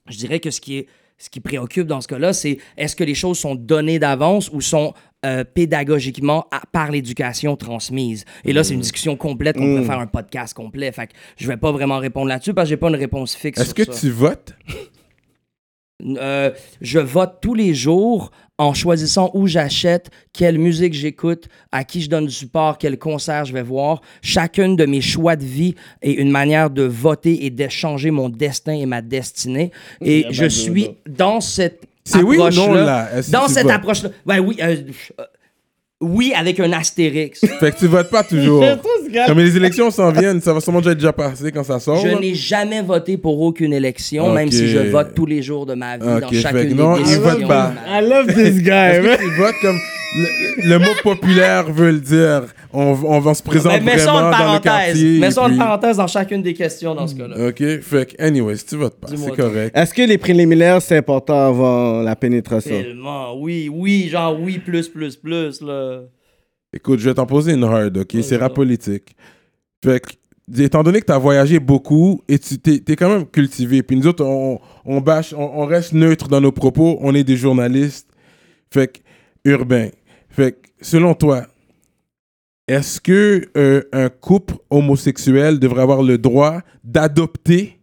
[0.09, 3.05] je dirais que ce qui est ce qui préoccupe dans ce cas-là, c'est est-ce que
[3.05, 4.93] les choses sont données d'avance ou sont
[5.25, 8.25] euh, pédagogiquement à- par l'éducation transmise?
[8.45, 10.91] Et là, c'est une discussion complète qu'on pourrait faire un podcast complet.
[10.91, 13.61] Fait que je vais pas vraiment répondre là-dessus parce que j'ai pas une réponse fixe
[13.61, 13.93] Est-ce que ça.
[13.99, 14.55] tu votes?
[16.05, 16.51] Euh,
[16.81, 22.09] je vote tous les jours en choisissant où j'achète, quelle musique j'écoute, à qui je
[22.09, 24.01] donne du support, quel concert je vais voir.
[24.23, 28.29] Chacune de mes choix de vie est une manière de voter et de changer mon
[28.29, 29.73] destin et ma destinée.
[30.01, 34.11] Et je suis dans cette C'est oui ou non, approche-là- Dans cette approche-là.
[34.27, 34.77] Ben oui, euh,
[35.19, 35.25] euh,
[36.05, 37.41] oui, avec un astérix.
[37.61, 38.65] Fait que tu votes pas toujours.
[39.27, 41.99] Comme les élections s'en viennent, ça va sûrement déjà être déjà passé quand ça sort.
[42.05, 42.19] Je là.
[42.21, 44.53] n'ai jamais voté pour aucune élection, même Ok.
[44.55, 46.95] si je vote tous les jours de ma vie Ok, dans fait chacune que non,
[46.95, 47.23] des il décisions.
[47.23, 47.73] vote pas.
[47.89, 49.17] I love this guy, Est-ce man.
[49.17, 49.79] que tu votes comme
[50.17, 52.45] le, le mot populaire veut le dire?
[52.73, 54.31] On, on va se présenter ça vraiment en dans le
[54.61, 54.63] parenthèse.
[54.63, 55.19] quartier.
[55.21, 57.49] Mets ça en puis- parenthèse dans chacune des questions dans ce cas-là.
[57.49, 59.77] Ok, fait que, anyways, tu votes pas, c'est correct.
[59.77, 62.81] Est-ce que les préliminaires, c'est important avant la pénétration?
[62.81, 66.01] Tellement, oui, oui, genre oui, plus, plus, plus, là.
[66.73, 68.17] Écoute, je vais t'en poser une hard, ok?
[68.23, 69.15] C'est rap politique.
[69.85, 70.11] Fait que,
[70.63, 73.97] étant donné que tu as voyagé beaucoup et tu t'es, t'es quand même cultivé, puis
[73.97, 77.37] nous autres, on, on bâche, on, on reste neutre dans nos propos, on est des
[77.37, 78.09] journalistes,
[78.73, 78.99] fait que,
[79.51, 79.91] urbains.
[80.35, 81.47] Fait que, selon toi,
[82.67, 87.79] est-ce que euh, un couple homosexuel devrait avoir le droit d'adopter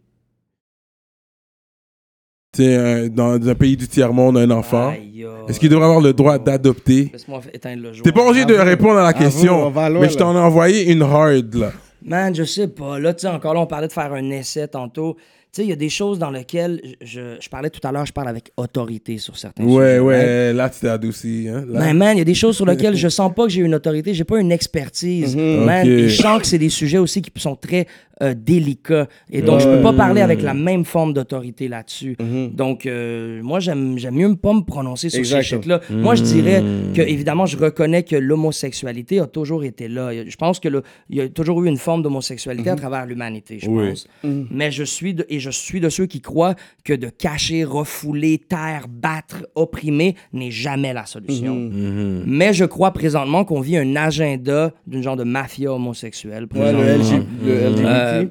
[2.54, 4.90] tu sais, un- dans un pays du tiers-monde un enfant?
[4.90, 5.26] Aïe.
[5.48, 7.08] Est-ce qu'il devrait avoir le droit d'adopter?
[7.12, 8.02] Laisse-moi éteindre le jour.
[8.04, 11.02] T'es pas obligé de répondre à la question, loin, mais je t'en ai envoyé une
[11.02, 11.72] hard, là.
[12.04, 12.98] Man, je sais pas.
[12.98, 15.16] Là, tu sais, encore là, on parlait de faire un essai tantôt.
[15.54, 18.12] Sais, il y a des choses dans lesquelles je, je parlais tout à l'heure, je
[18.14, 19.98] parle avec autorité sur certains Ouais, sujets.
[19.98, 20.02] right?
[20.26, 21.66] ouais, là, tu adouci, hein.
[21.68, 21.80] là.
[21.80, 23.74] Ben, man, il y a des choses sur lesquelles je sens pas que j'ai une
[23.74, 25.36] autorité, j'ai pas une expertise.
[25.36, 25.88] Man, Ok.
[25.88, 27.86] et je sens que c'est des sujets aussi qui sont très
[28.22, 29.08] euh, délicats.
[29.30, 32.16] Et donc, je peux pas parler avec la même forme d'autorité là-dessus.
[32.54, 35.60] Donc, euh, moi, j'aime mieux pas me prononcer sur ces Exactement.
[35.60, 35.80] shit-là.
[35.90, 36.62] Moi, je dirais
[36.94, 40.12] que, évidemment, je reconnais que l'homosexualité a toujours été là.
[40.26, 43.58] Je pense que le- il y a toujours eu une forme d'homosexualité à travers l'humanité,
[43.60, 43.88] je Oui.
[43.90, 44.06] pense.
[44.22, 46.54] Mais je suis de, et je suis de ceux qui croient
[46.84, 51.54] que de cacher, refouler, taire, battre, opprimer n'est jamais la solution.
[51.54, 52.24] Mhm.
[52.26, 56.46] Mais je crois présentement qu'on vit un agenda d'une genre de mafia homosexuelle.
[56.54, 56.78] Ouais, le.
[56.78, 57.84] LG, le LGBT.
[57.84, 58.24] Euh,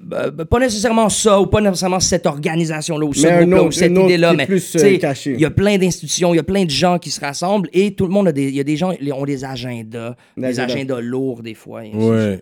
[0.00, 3.92] bah, bah, pas nécessairement ça, ou pas nécessairement cette organisation-là, ou ce groupe-là, ou cette
[3.96, 6.64] idée-là, mais plus, tu sais, euh, il y a plein d'institutions, il y a plein
[6.64, 8.76] de gens qui se rassemblent, et tout le monde a des, il y a des
[8.76, 10.74] gens qui ont des agendas, des Agenda.
[10.74, 11.84] agendas lourds des fois.
[11.84, 12.40] et Ouais.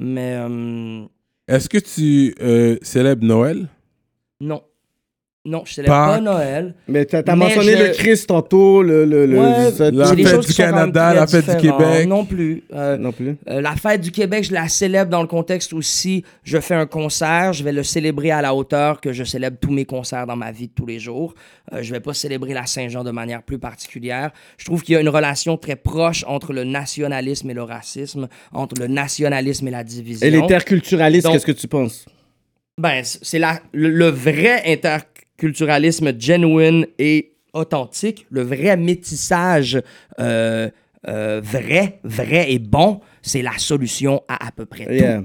[0.00, 1.04] Mais euh,
[1.52, 3.68] Est-ce que tu euh, célèbres Noël?
[4.40, 4.62] non.
[5.44, 6.08] Non, je célèbre Pâques.
[6.08, 6.72] pas Noël.
[6.86, 9.04] Mais t'as as Mais mentionné je- le Christ tantôt, le...
[9.04, 9.92] le, le Ouais, 17.
[9.94, 11.56] La fête du Canada, la fête du.
[11.56, 12.06] Québec.
[12.06, 12.62] Non plus.
[12.72, 13.36] Euh, Non plus.
[13.48, 16.86] Euh, la fête du Québec, je la célèbre dans le contexte aussi, je fais un
[16.86, 20.36] concert, je vais le célébrer à la hauteur que je célèbre tous mes concerts dans
[20.36, 21.34] ma vie de tous les jours.
[21.72, 24.30] Euh, je vais pas célébrer la Saint-Jean de manière plus particulière.
[24.58, 28.28] Je trouve qu'il y a une relation très proche entre le nationalisme et le racisme,
[28.52, 30.24] entre le nationalisme et la division.
[30.24, 32.06] Et l'interculturalisme, qu'est-ce que tu penses?
[32.78, 34.62] Ben, c'est la, le, le vrai
[35.42, 39.80] interculturalisme genuine et authentique, le vrai métissage
[40.20, 40.70] euh,
[41.08, 44.92] euh, vrai, vrai et bon, c'est la solution à à peu près tout.
[44.92, 45.22] Yeah.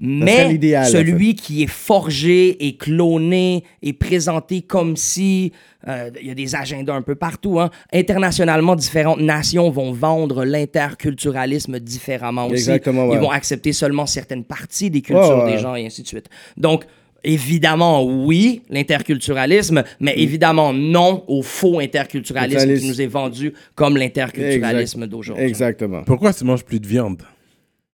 [0.00, 5.52] Mais en celui qui est forgé et cloné et présenté comme si
[5.88, 7.58] euh, il y a des agendas un peu partout.
[7.58, 7.70] Hein.
[7.92, 12.54] Internationalement, différentes nations vont vendre l'interculturalisme différemment aussi.
[12.54, 13.16] Exactement, ouais.
[13.16, 15.52] Ils vont accepter seulement certaines parties des cultures ouais.
[15.52, 16.28] des gens et ainsi de suite.
[16.56, 16.84] Donc,
[17.28, 25.06] évidemment, oui, l'interculturalisme, mais évidemment non au faux interculturalisme qui nous est vendu comme l'interculturalisme
[25.06, 25.44] d'aujourd'hui.
[25.44, 26.02] Exactement.
[26.04, 27.22] Pourquoi tu manges plus de viande?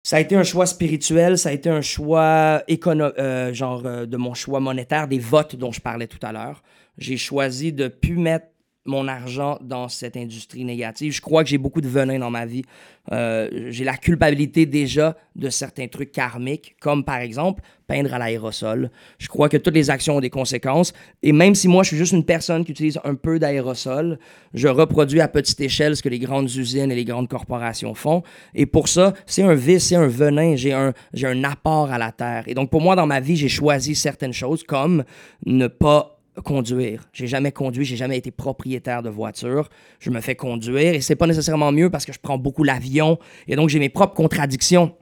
[0.04, 4.06] Ça a été un choix spirituel, ça a été un choix écono euh, genre euh,
[4.06, 6.62] de mon choix monétaire, des votes dont je parlais tout à l'heure.
[6.98, 8.48] J'ai choisi de plus mettre
[8.86, 11.14] mon argent dans cette industrie négative.
[11.14, 12.64] Je crois que j'ai beaucoup de venin dans ma vie.
[13.12, 18.90] Euh, j'ai la culpabilité déjà de certains trucs karmiques, comme par exemple peindre à l'aérosol.
[19.20, 20.94] Je crois que toutes les actions ont des conséquences.
[21.22, 24.18] Et même si moi, je suis juste une personne qui utilise un peu d'aérosol,
[24.54, 28.24] je reproduis à petite échelle ce que les grandes usines et les grandes corporations font.
[28.56, 30.56] Et pour ça, c'est un vice, c'est un venin.
[30.56, 32.46] J'ai un, j'ai un apport à la terre.
[32.48, 35.04] Et donc, pour moi, dans ma vie, j'ai choisi certaines choses comme
[35.46, 37.04] ne pas conduire.
[37.14, 39.70] J'ai jamais conduit, j'ai jamais été propriétaire de voiture.
[40.00, 43.20] Je me fais conduire et c'est pas nécessairement mieux parce que je prends beaucoup l'avion
[43.48, 44.96] et donc j'ai mes propres contradictions.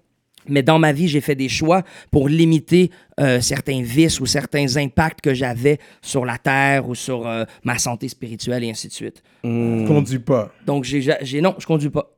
[0.47, 2.89] Mais dans ma vie, j'ai fait des choix pour limiter
[3.19, 7.77] euh, certains vices ou certains impacts que j'avais sur la terre ou sur euh, ma
[7.77, 9.21] santé spirituelle et ainsi de suite.
[9.43, 10.51] Je conduis pas.
[10.65, 12.09] Donc j'ai, j'ai non, je conduis pas.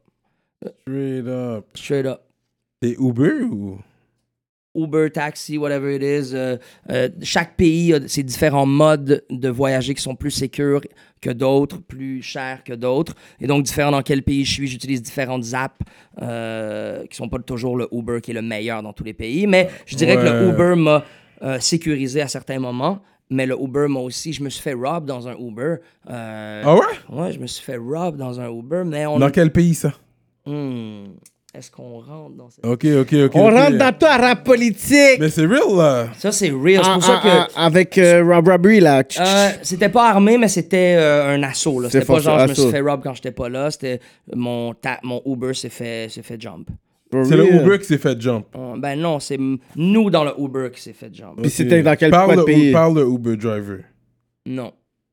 [0.84, 1.66] Straight up.
[1.74, 2.22] Straight up.
[2.80, 3.80] T'es Uber ou?
[4.73, 6.34] Uber, taxi, whatever it is.
[6.34, 6.57] euh,
[6.89, 10.81] euh, chaque pays a ses différents modes de voyager qui sont plus sécures
[11.22, 13.14] que d'autres, plus chers que d'autres.
[13.39, 15.76] Et donc, différent dans quel pays je suis, j'utilise différentes apps
[16.22, 19.45] euh, qui sont pas toujours le Uber qui est le meilleur dans tous les pays.
[19.45, 20.49] Mais je dirais que le.
[20.49, 21.03] Uber m'a
[21.43, 22.99] euh, sécurisé à certains moments.
[23.30, 25.76] Mais le Uber m'a aussi, je me suis fait rob dans un Uber.
[26.06, 26.81] Ah ouais?
[27.10, 29.19] Ouais, je me suis fait rob dans un Uber, mais on.
[29.19, 29.93] Dans quel pays ça?
[30.45, 31.06] Hmm.
[31.53, 32.65] Est-ce qu'on rentre dans cette.
[32.65, 33.32] Ok, ok, ok.
[33.36, 35.19] On rentre dans toi, rap politique.
[35.19, 36.07] Mais c'est real là.
[36.18, 36.82] Ça, c'est real.
[36.84, 37.60] C'est pour ça que.
[37.60, 39.03] avec euh, Rob Robbery, là.
[39.19, 41.82] Euh, c'était pas armé, mais c'était euh, un assaut.
[41.82, 41.90] là.
[41.90, 43.69] C'est C'était pas genre je me suis fait rob quand j'étais pas là.
[43.69, 43.99] C'était
[44.34, 46.69] mon, ta- mon Uber s'est fait, s'est fait jump.
[47.11, 48.45] C'est le Uber qui s'est fait jump.
[48.56, 49.38] Euh, ben non, c'est
[49.76, 51.41] nous dans le Uber qui s'est fait jump.
[51.41, 52.72] Puis c'était dans quel parle de pays?
[52.72, 53.80] Parle le Uber driver.
[54.45, 54.72] Non.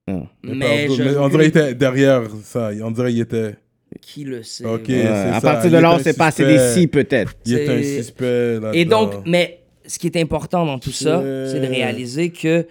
[0.08, 0.12] Ah.
[0.44, 1.02] Mais, parle- je.
[1.02, 2.70] mais on dirait qu'il était derrière ça.
[2.84, 3.56] On dirait qu'il était.
[4.00, 4.64] Qui le sait?
[4.66, 5.06] Ouais.
[5.06, 7.34] À ça, partir de là, est on un sait pas, c'est des si peut-être.
[7.46, 10.90] Il est un C'est- suspect là Et donc, mais ce qui est important dans tout
[10.92, 12.66] ça, C'est- c'est de réaliser que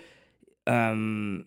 [0.69, 1.37] euh,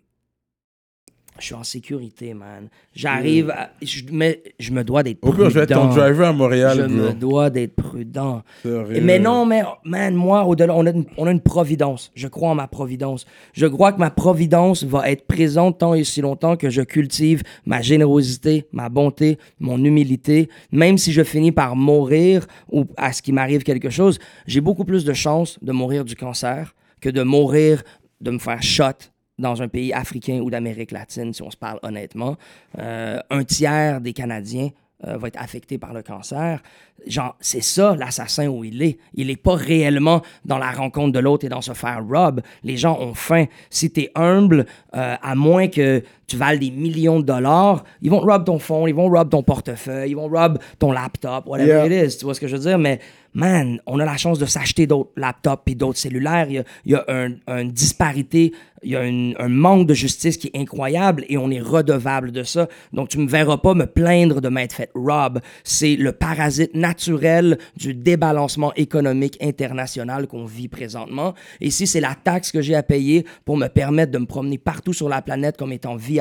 [1.40, 2.68] je suis en sécurité, man.
[2.94, 5.36] J'arrive, à- je, mais je me dois d'être Au prudent.
[5.44, 7.06] pire, je vais être ton driver à Montréal, Je bro.
[7.08, 8.42] me dois d'être prudent.
[8.62, 9.00] Sérieux.
[9.02, 12.10] Mais non, mais man, moi, au-delà, on a, une, on a une providence.
[12.14, 13.26] Je crois en ma providence.
[13.54, 17.42] Je crois que ma providence va être présente tant et si longtemps que je cultive
[17.64, 20.48] ma générosité, ma bonté, mon humilité.
[20.72, 24.84] Même si je finis par mourir ou à ce qui m'arrive quelque chose, j'ai beaucoup
[24.84, 27.82] plus de chances de mourir du cancer que de mourir,
[28.20, 29.09] de me faire shot
[29.40, 32.36] dans un pays africain ou d'Amérique latine, si on se parle honnêtement.
[32.78, 34.70] Euh, un tiers des Canadiens
[35.06, 36.62] euh, va être affecté par le cancer.
[37.06, 38.98] Genre, c'est ça l'assassin où il est.
[39.14, 42.42] Il n'est pas réellement dans la rencontre de l'autre et dans se faire rob.
[42.62, 43.46] Les gens ont faim.
[43.70, 48.10] Si tu es humble, euh, à moins que tu vales des millions de dollars, ils
[48.10, 51.44] vont te rob ton phone, ils vont rob ton portefeuille, ils vont rob ton laptop,
[51.46, 51.86] whatever Yeah.
[51.86, 52.18] it is.
[52.18, 52.78] Tu vois ce que je veux dire?
[52.78, 53.00] Mais
[53.34, 56.46] man, on a la chance de s'acheter d'autres laptops et d'autres cellulaires.
[56.48, 58.52] Il y a, il y a un- une disparité,
[58.82, 62.32] il y a une- un manque de justice qui est incroyable et on est redevable
[62.32, 62.66] de ça.
[62.92, 65.40] Donc, tu me verras pas me plaindre de m'être fait rob.
[65.64, 71.34] C'est le parasite naturel du débalancement économique international qu'on vit présentement.
[71.60, 74.58] Et si c'est la taxe que j'ai à payer pour me permettre de me promener
[74.58, 76.19] partout sur la planète comme étant VIP,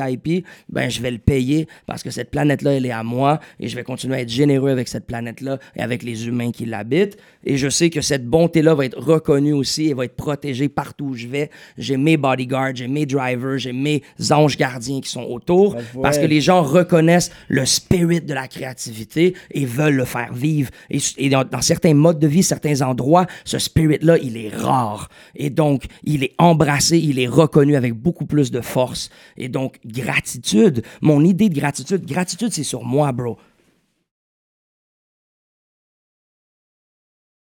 [0.68, 3.76] ben je vais le payer parce que cette planète-là, elle est à moi et je
[3.76, 7.16] vais continuer à être généreux avec cette planète-là et avec les humains qui l'habitent.
[7.44, 11.06] Et je sais que cette bonté-là va être reconnue aussi et va être protégée partout
[11.06, 11.50] où je vais.
[11.78, 16.26] J'ai mes bodyguards, j'ai mes drivers, j'ai mes anges gardiens qui sont autour parce que
[16.26, 20.70] les gens reconnaissent le spirit de la créativité et veulent le faire vivre.
[20.90, 25.08] Et, et dans, dans certains modes de vie, certains endroits, ce spirit-là, il est rare.
[25.36, 29.10] Et donc, il est embrassé, il est reconnu avec beaucoup plus de force.
[29.36, 33.38] Et donc, gratitude, mon idée de gratitude, gratitude, c'est sur moi, bro.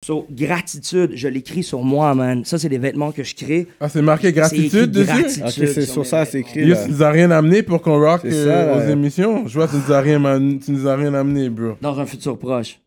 [0.06, 2.44] So, gratitude, je l'écris sur moi, man.
[2.44, 3.66] Ça, c'est des vêtements que je crée.
[3.80, 5.06] Ah, c'est marqué gratitude dessus?
[5.06, 6.64] gratitude Ok, c'est sur ça, c'est écrit.
[6.66, 6.84] Là.
[6.84, 9.46] tu nous as rien amené pour qu'on rock euh, ça, aux émissions?
[9.48, 11.72] Je vois que tu nous as rien, man- tu nous as rien amené, bro.
[11.80, 12.78] Dans un futur proche.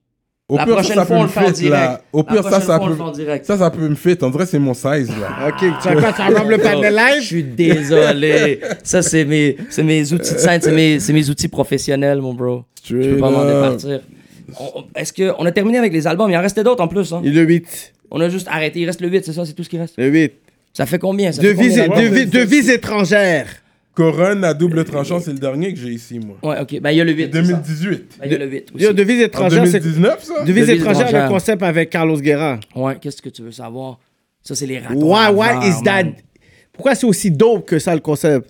[0.51, 2.01] Au La pire, prochaine ça, ça fois, peut on le fait en direct.
[2.11, 2.95] Au La pire, ça, ça on peut...
[2.95, 3.45] fait en direct.
[3.45, 4.17] Ça, ça peut me fit.
[4.21, 5.47] On dirait que c'est mon size, là.
[5.47, 7.23] Ok, tu as quoi, tu as rob le panel Je live?
[7.23, 8.59] suis désolé.
[8.83, 12.33] Ça, c'est mes, c'est mes outils de scène, c'est mes, c'est mes outils professionnels, mon
[12.33, 12.63] bro.
[12.83, 14.01] Je peux pas m'en départir.
[14.59, 16.29] On- on- Est-ce qu'on a terminé avec les albums?
[16.29, 17.13] Il en restait d'autres en plus.
[17.13, 17.21] Hein?
[17.23, 17.93] Il est le 8.
[18.11, 18.81] On a juste arrêté.
[18.81, 19.45] Il reste le 8, c'est ça?
[19.45, 19.93] C'est tout ce qui reste?
[19.97, 20.33] Le 8.
[20.73, 21.31] Ça fait combien?
[21.31, 22.09] Ça fait Devise, combien d'albums?
[22.17, 23.47] devise, devise étrangère.
[23.95, 26.37] Couronne à double tranchant, c'est le dernier que j'ai ici, moi.
[26.43, 26.79] Ouais, ok.
[26.79, 27.29] Ben, il y a le 8.
[27.33, 27.53] c'est ça.
[27.53, 27.89] 2018.
[28.19, 28.83] Ben, il y a le 8 aussi.
[28.85, 29.79] Yo, devise En étrangère, c'est.
[29.79, 30.33] 2019, ça?
[30.43, 31.23] Devise Devise étrangère, étrangère.
[31.27, 32.59] le concept avec Carlos Guerra.
[32.75, 33.99] Ouais, qu'est-ce que tu veux savoir?
[34.41, 35.13] Ça, c'est les ratons.
[35.13, 36.03] Why, why is that?
[36.03, 36.13] man.
[36.71, 38.49] Pourquoi c'est aussi dope que ça, le concept?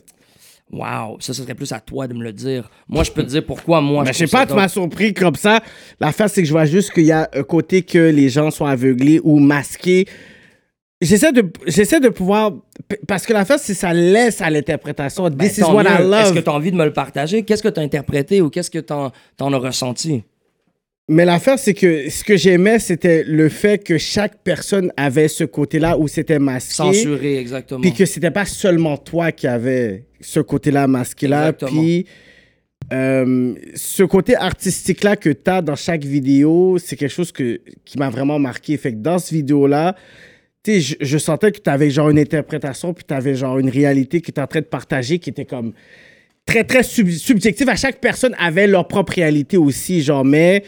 [0.72, 2.70] Wow, ça, ce serait plus à toi de me le dire.
[2.88, 4.04] Moi, je peux te dire pourquoi moi.
[4.06, 5.62] Mais je sais trouve pas, ça tu m'as surpris comme ça.
[6.00, 8.66] L'affaire, c'est que je vois juste qu'il y a un côté que les gens sont
[8.66, 10.06] aveuglés ou masqués.
[11.02, 12.54] J'essaie de, j'essaie de pouvoir.
[13.08, 15.24] Parce que l'affaire, c'est que ça laisse à l'interprétation.
[15.30, 16.14] Ben, This is what I mieux.
[16.14, 16.36] Est-ce love.
[16.36, 17.44] que tu as envie de me le partager?
[17.44, 19.10] Qu'est-ce que tu as interprété ou qu'est-ce que tu en,
[19.40, 20.24] as ressenti?
[21.10, 25.44] Mais l'affaire, c'est que ce que j'aimais, c'était le fait que chaque personne avait ce
[25.44, 26.74] côté-là où c'était masqué.
[26.76, 27.82] Censuré, exactement.
[27.82, 31.54] Puis que c'était pas seulement toi qui avait ce côté-là masqué-là.
[31.54, 32.06] Puis
[32.94, 37.98] euh, ce côté artistique-là que tu as dans chaque vidéo, c'est quelque chose que, qui
[37.98, 38.78] m'a vraiment marqué.
[38.78, 39.96] Fait que dans cette vidéo-là,
[40.64, 43.70] tu je, je sentais que tu avais genre une interprétation, puis tu avais genre une
[43.70, 45.74] réalité que tu en train de partager qui était comme
[46.46, 47.68] très, très sub- subjective.
[47.70, 50.64] À chaque personne avait leur propre réalité aussi, genre, mais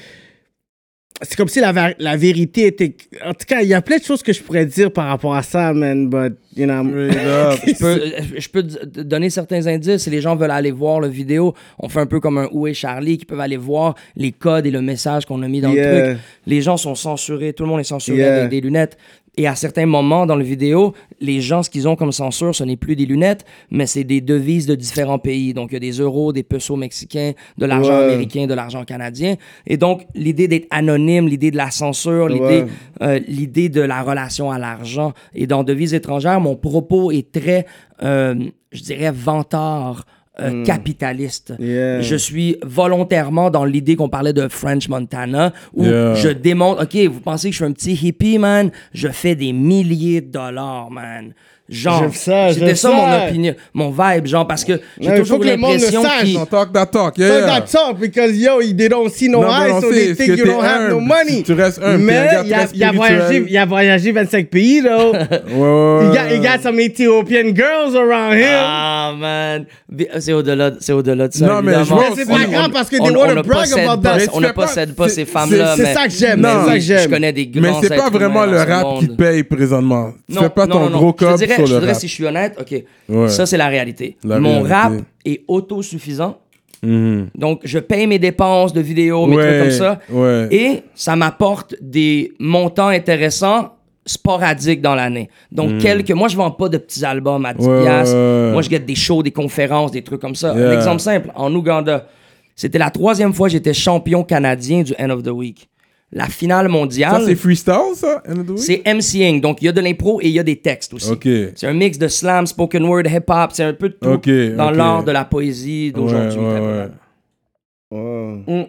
[1.22, 2.96] c'est comme si la, la vérité était.
[3.24, 5.36] En tout cas, il y a plein de choses que je pourrais dire par rapport
[5.36, 6.10] à ça, man.
[6.10, 6.84] But, you know.
[6.84, 8.02] Je peux,
[8.40, 10.02] je peux donner certains indices.
[10.04, 12.68] Si les gens veulent aller voir le vidéo, on fait un peu comme un Où
[12.68, 15.72] est Charlie, qui peuvent aller voir les codes et le message qu'on a mis dans
[15.72, 15.94] Yeah.
[15.94, 16.24] le truc.
[16.48, 18.36] Les gens sont censurés, tout le monde est censuré Yeah.
[18.40, 18.98] avec des lunettes.
[19.36, 22.64] Et à certains moments dans le vidéo, les gens, ce qu'ils ont comme censure, ce
[22.64, 25.56] n'est plus des lunettes, mais c'est des devises de différents pays.
[25.56, 28.04] Donc, il y a des euros, des pesos mexicains, de l'argent Ouais.
[28.04, 29.36] américain, de l'argent canadien.
[29.66, 32.68] Et donc, l'idée d'être anonyme, l'idée de la censure, l'idée Ouais.
[33.02, 35.14] euh, l'idée de la relation à l'argent.
[35.34, 37.66] Et dans Devises étrangères, mon propos est très,
[38.04, 38.36] euh,
[38.72, 40.06] je dirais, vantard.
[40.40, 41.54] Euh, capitaliste.
[41.60, 41.64] Hmm.
[41.64, 42.02] Yeah.
[42.02, 46.16] Je suis volontairement dans l'idée qu'on parlait de French Montana, où Yeah.
[46.16, 48.72] je démontre, OK, vous pensez que je suis un petit hippie, man?
[48.94, 51.34] Je fais des milliers de dollars, man.
[51.74, 52.96] Genre, J'aime ça, c'était ça, ça.
[52.96, 55.78] mon opinion, mon vibe, genre, parce que j'ai il toujours faut que le monde le
[55.78, 57.18] l'impression sache, qu'il- On talk that talk.
[57.18, 57.46] Yeah, yeah.
[57.48, 60.64] that's all, because yo, they don't see no eyes, so they think que you don't
[60.64, 61.44] have no money.
[61.44, 65.14] Tu restes un Mais il a, il a voyagé, il a voyagé 25 pays, though.
[65.54, 68.48] Ouais, ouais, Il got, he got some Ethiopian girls around him.
[68.56, 69.66] Ah, man.
[69.90, 71.46] Bi- C'est au-delà, c'est au-delà de ça.
[71.46, 72.02] Non, mais évidemment.
[72.12, 74.26] je c'est pas grave parce que on, they ne brag possède about pas, that.
[74.34, 75.74] On tu ne possède pas c'est- ces femmes-là.
[75.76, 77.00] c'est mais- ça que j'aime, mais c'est ça que j'aime.
[77.04, 80.12] Je connais des Mais c'est pas vraiment le rap qui paye présentement.
[80.32, 82.02] Fais pas non, ton gros dirais- sur je le dirais, rap.
[82.02, 83.30] si je suis honnête, OK, Ouais.
[83.30, 84.18] ça, c'est la réalité.
[84.24, 84.74] La Mon réalité.
[84.74, 84.94] rap
[85.26, 86.38] est autosuffisant.
[86.82, 87.30] Mhm.
[87.36, 90.00] Donc, je paye mes dépenses de vidéos, mes Ouais, trucs comme ça.
[90.12, 90.48] ouais.
[90.52, 93.70] Et ça m'apporte des montants intéressants
[94.06, 95.30] sporadiques dans l'année.
[95.50, 96.12] Donc, quelques...
[96.12, 97.72] Moi, je vends pas de petits albums à 10 Hmm.
[97.72, 98.16] Ouais, piastres.
[98.16, 98.52] ouais, ouais.
[98.52, 100.54] Moi, je gagne des shows, des conférences, des trucs comme ça.
[100.54, 100.72] Yeah.
[100.72, 101.32] Un exemple simple.
[101.36, 102.08] En Ouganda,
[102.54, 105.70] c'était la troisième fois que j'étais champion canadien du End of the Week.
[106.16, 108.22] La finale Ça, mondiale, c'est freestyle, ça?
[108.56, 109.42] C'est MCing.
[109.42, 111.10] Donc, il y a de l'impro et il y a des textes aussi.
[111.10, 111.28] Ok.
[111.56, 113.50] C'est un mix de slam, spoken word, hip-hop.
[113.52, 116.40] C'est un peu de tout Ok, dans l'art de la poésie d'aujourd'hui.
[116.40, 116.90] Ouais, ouais, très ouais.
[117.92, 118.44] vraiment.
[118.48, 118.66] Mm.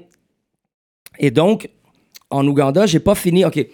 [1.18, 1.68] Et donc,
[2.30, 3.44] en Ouganda, j'ai pas fini.
[3.44, 3.66] OK,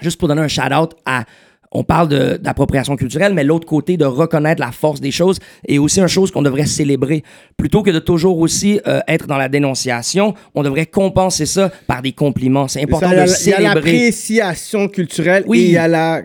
[0.00, 1.24] juste pour donner un shout-out à.
[1.72, 5.38] On parle de- d'appropriation culturelle, mais l'autre côté, de reconnaître la force des choses
[5.68, 7.22] est aussi une chose qu'on devrait célébrer.
[7.56, 12.02] Plutôt que de toujours aussi euh, être dans la dénonciation, on devrait compenser ça par
[12.02, 12.68] des compliments.
[12.68, 13.74] C'est important Ça, il y a- de Il y a célébrer.
[13.74, 15.58] l'appréciation culturelle Oui.
[15.60, 16.22] et il y a la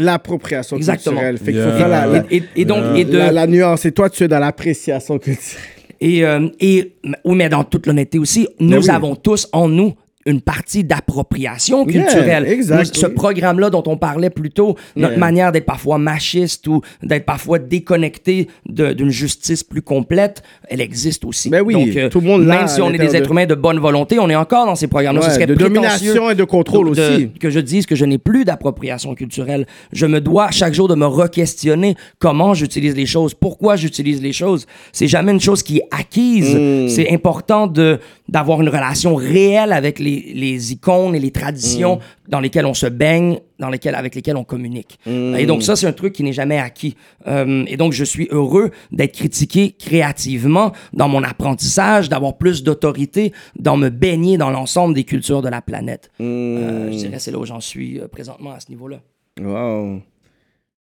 [0.00, 1.38] l'appropriation culturelle.
[1.38, 1.64] Fait Yeah.
[1.72, 3.84] faut faire la, la, Et, et- et donc, et de, la- la nuance.
[3.84, 5.64] Et toi, tu es dans l'appréciation culturelle.
[6.00, 6.92] Et, euh, et
[7.24, 8.90] oui, mais dans toute l'honnêteté aussi, nous oui.
[8.90, 9.94] avons tous en nous
[10.28, 12.46] une partie d'appropriation Yeah, culturelle.
[12.46, 13.14] exact, Nous, ce oui.
[13.14, 15.18] programme-là dont on parlait plus tôt, notre Yeah.
[15.18, 21.48] manière d'être parfois machiste ou d'être parfois déconnecté d'une justice plus complète, elle existe aussi.
[21.48, 23.46] Ben oui, Donc, euh, tout le monde Même si on est des êtres de- humains
[23.46, 25.22] de bonne volonté, on est encore dans ces programmes-là.
[25.22, 27.30] Ce Ouais, serait de domination et de contrôle de- aussi.
[27.40, 29.66] que je dise que je n'ai plus d'appropriation culturelle.
[29.92, 34.32] Je me dois chaque jour de me re-questionner comment j'utilise les choses, pourquoi j'utilise les
[34.32, 34.66] choses.
[34.92, 36.54] C'est jamais une chose qui est acquise.
[36.54, 36.88] Mm.
[36.88, 37.98] C'est important de
[38.28, 42.30] d'avoir une relation réelle avec les, les icônes et les traditions Mm.
[42.30, 44.98] dans lesquelles on se baigne, dans lesquelles avec lesquelles on communique.
[45.06, 45.36] Mm.
[45.36, 46.96] Et donc ça, c'est un truc qui n'est jamais acquis.
[47.26, 53.32] Euh, et donc je suis heureux d'être critiqué créativement dans mon apprentissage, d'avoir plus d'autorité,
[53.58, 56.10] dans me baigner dans l'ensemble des cultures de la planète.
[56.18, 56.24] Mm.
[56.24, 59.00] Euh, je dirais c'est là où j'en suis euh, présentement à ce niveau-là.
[59.40, 60.02] Wow.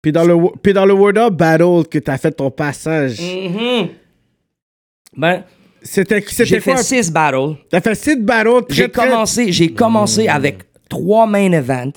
[0.02, 3.20] Puis dans le, puis dans le Word Up Battle que tu as fait ton passage,
[3.20, 3.90] Mhm.
[5.18, 5.44] Ben,
[5.86, 6.84] c'était j'ai fait quoi?
[6.84, 7.56] six battles.
[7.70, 11.94] T'as fait six battles J'ai très- commencé, j'ai commencé avec trois main events.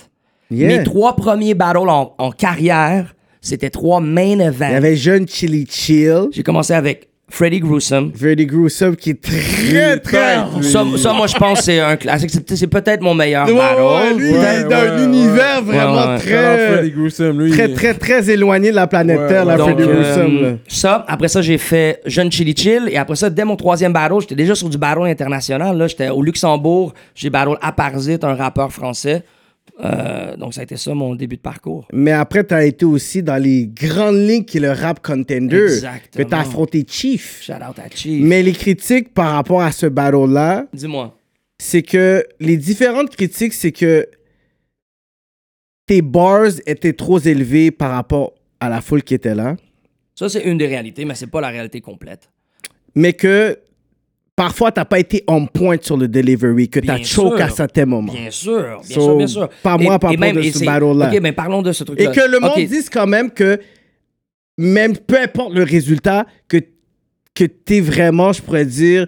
[0.51, 0.69] Yeah.
[0.79, 4.75] Mes trois premiers battles en, en carrière, c'était trois main Il y events.
[4.75, 8.13] avait Jeune Chili Chill, J'ai commencé avec Freddy Gruesome.
[8.15, 10.37] Freddy Gruesome qui est très très...
[10.63, 12.31] Ça, ça, moi, je pense que c'est un classique.
[12.31, 13.81] C'est, peut-être mon meilleur Ouais, battle.
[13.83, 15.05] ouais, lui, il est dans ouais, un ouais.
[15.05, 16.19] univers vraiment Ouais, ouais.
[16.21, 17.51] Shout out Freddy très, Gruesome, lui.
[17.51, 20.43] très, très, très éloigné de la planète Ouais, Terre, la Freddy euh, Gruesome.
[20.43, 20.49] là.
[20.69, 22.89] ça, après ça, j'ai fait Jeune Chili Chill.
[22.91, 25.77] Et après ça, dès mon troisième battle, j'étais déjà sur du battle international.
[25.77, 26.95] Là, j'étais au Luxembourg.
[27.15, 29.23] J'ai battle à Parasite, un rappeur français.
[29.81, 31.87] Euh, donc, ça a été ça mon début de parcours.
[31.93, 35.57] Mais après, t'as été aussi dans les grandes lignes qui est le rap contender.
[35.65, 36.25] Exactement.
[36.25, 37.43] Que t'as affronté Chief.
[37.43, 38.23] Shout out à Chief.
[38.25, 41.17] Mais les critiques par rapport à ce battle-là, Dis-moi.
[41.59, 44.09] c'est que les différentes critiques, c'est que
[45.87, 49.57] tes bars étaient trop élevés par rapport à la foule qui était là,
[50.15, 52.29] Ça, c'est une des réalités, mais c'est pas la réalité complète.
[52.95, 53.59] mais que
[54.39, 57.45] parfois t'as pas été on point sur le delivery, que Bien choke sûr.
[57.45, 58.13] à certains moments.
[58.13, 59.49] Bien sûr, bien So, sûr, bien sûr.
[59.65, 61.11] par moi, par rapport de ce battle-là.
[61.13, 62.05] OK, mais parlons de ce truc-là.
[62.11, 63.59] Et que le monde dise quand même que
[64.57, 66.59] même peu importe le résultat, que,
[67.35, 69.07] que t'es vraiment, je pourrais dire,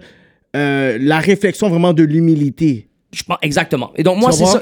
[0.55, 2.89] euh, la réflexion vraiment de l'humilité.
[3.13, 3.91] Je pense exactement.
[3.97, 4.61] Et donc moi c'est ça.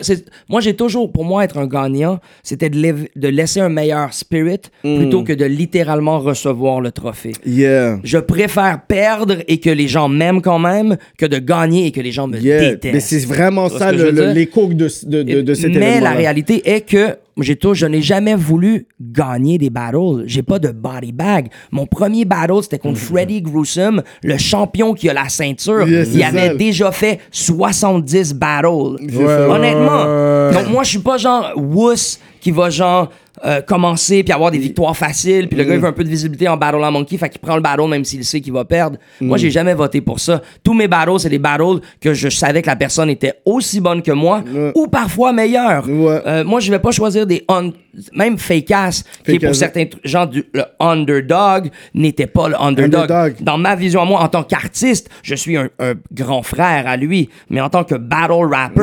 [0.49, 4.97] Moi j'ai toujours pour moi être un gagnant, c'était de, laisser un meilleur spirit Mm.
[4.97, 7.33] plutôt que de littéralement recevoir le trophée.
[7.45, 7.99] Yeah.
[8.03, 12.01] Je préfère perdre et que les gens m'aiment quand même que de gagner et que
[12.01, 12.71] les gens me Yeah.
[12.71, 12.93] détestent.
[12.93, 16.81] Mais c'est vraiment ça le- l'écho de, de, de, de cet Mais la réalité est
[16.81, 20.23] que j'ai tout, je n'ai jamais voulu gagner des battles.
[20.25, 21.49] J'ai pas de body bag.
[21.71, 25.87] Mon premier battle, c'était contre Freddy Gruesome, le champion qui a la ceinture.
[25.87, 26.53] Il avait ça.
[26.55, 28.67] déjà fait 70 battles.
[28.67, 30.03] Ouais, Honnêtement.
[30.03, 30.51] ouais, ouais.
[30.53, 33.09] Donc moi, je suis pas genre wuss qui va genre
[33.45, 36.09] euh, commencer puis avoir des victoires faciles puis le gars il veut un peu de
[36.09, 38.65] visibilité en battle en monkey fait qu'il prend le battle même s'il sait qu'il va
[38.65, 38.97] perdre.
[39.21, 40.41] Moi, j'ai jamais voté pour ça.
[40.63, 44.01] Tous mes battles, c'est des battles que je savais que la personne était aussi bonne
[44.01, 44.43] que moi
[44.75, 45.85] ou parfois meilleure.
[46.25, 47.45] Euh, moi, je vais pas choisir des
[48.13, 53.09] même fake ass qui est pour certains gens du le underdog n'était pas le underdog.
[53.11, 53.35] Underdog.
[53.41, 56.97] Dans ma vision à moi, en tant qu'artiste, je suis un, un grand frère à
[56.97, 58.81] lui, mais en tant que battle rapper,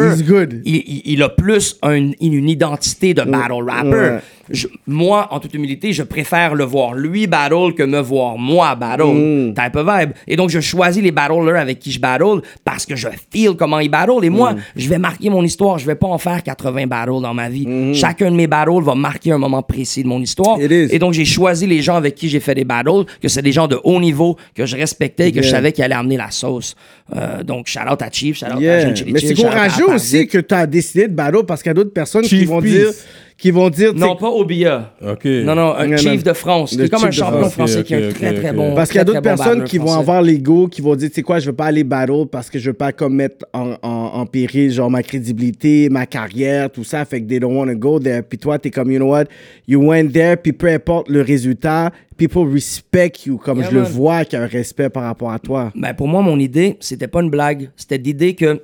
[0.65, 3.89] il, il- il a plus un- une identité de battle rapper.
[4.15, 4.21] ouais.
[4.51, 8.75] Je- moi, en toute humilité, je préfère le voir lui battle que me voir moi
[8.75, 9.05] battle.
[9.07, 9.55] Mm.
[9.55, 10.11] Type of vibe.
[10.29, 13.79] Et donc, je choisis les battlers avec qui je battle parce que je feel comment
[13.81, 14.25] ils battle.
[14.25, 14.59] Et moi, Mm.
[14.77, 15.79] je vais marquer mon histoire.
[15.79, 17.67] Je vais pas en faire 80 battles dans ma vie.
[17.67, 17.95] Mm-hmm.
[17.95, 20.59] Chacun de mes battles va marquer un moment précis de mon histoire.
[20.61, 23.53] Et donc, j'ai choisi les gens avec qui j'ai fait des battles, que c'est des
[23.53, 26.31] gens de haut niveau, que je respectais et que je savais qu'ils allaient amener la
[26.31, 26.75] sauce.
[27.15, 28.81] Euh, donc, shout out à Chief, shout out à Yeah.
[28.89, 31.73] Jean Chili Mais c'est courageux aussi que tu as décidé de battle parce qu'il y
[31.73, 32.71] a d'autres personnes qui vont Peace.
[32.71, 32.89] dire
[33.39, 34.95] qui vont dire Non, pas Obia.
[35.07, 35.25] Ok.
[35.27, 36.31] Non, non, un Non, Chief non.
[36.31, 36.73] de France.
[36.73, 37.53] Le qui est comme un champion France.
[37.53, 38.75] français qui est un très, très bon.
[38.75, 41.17] Parce qu'il y a d'autres bon personnes qui vont avoir l'ego, qui vont dire, tu
[41.17, 43.75] sais quoi, je veux pas aller battle parce que je veux pas comme mettre en,
[43.83, 47.67] en, en péril, genre, ma crédibilité, ma carrière, tout ça, fait que they don't want
[47.67, 48.23] to go there.
[48.23, 49.25] Puis toi, t'es comme, you know what,
[49.69, 53.83] you went there, puis peu importe le résultat, people respect you, comme Yeah, je le
[53.83, 55.73] vois, qu'il y a un respect par rapport à toi.
[55.75, 57.71] Ben, pour moi, mon idée, c'était pas une blague.
[57.77, 58.63] C'était l'idée que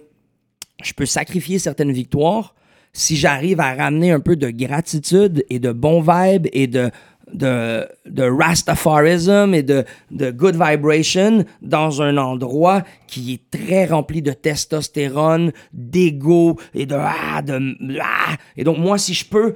[0.82, 2.54] je peux sacrifier certaines victoires
[2.92, 6.90] si j'arrive à ramener un peu de gratitude et de bon vibe et de,
[7.32, 14.22] de, de Rastafarism et de, de good vibration dans un endroit qui est très rempli
[14.22, 18.36] de testostérone, d'ego et de, ah, de ah.
[18.56, 19.54] Et donc, moi, si je peux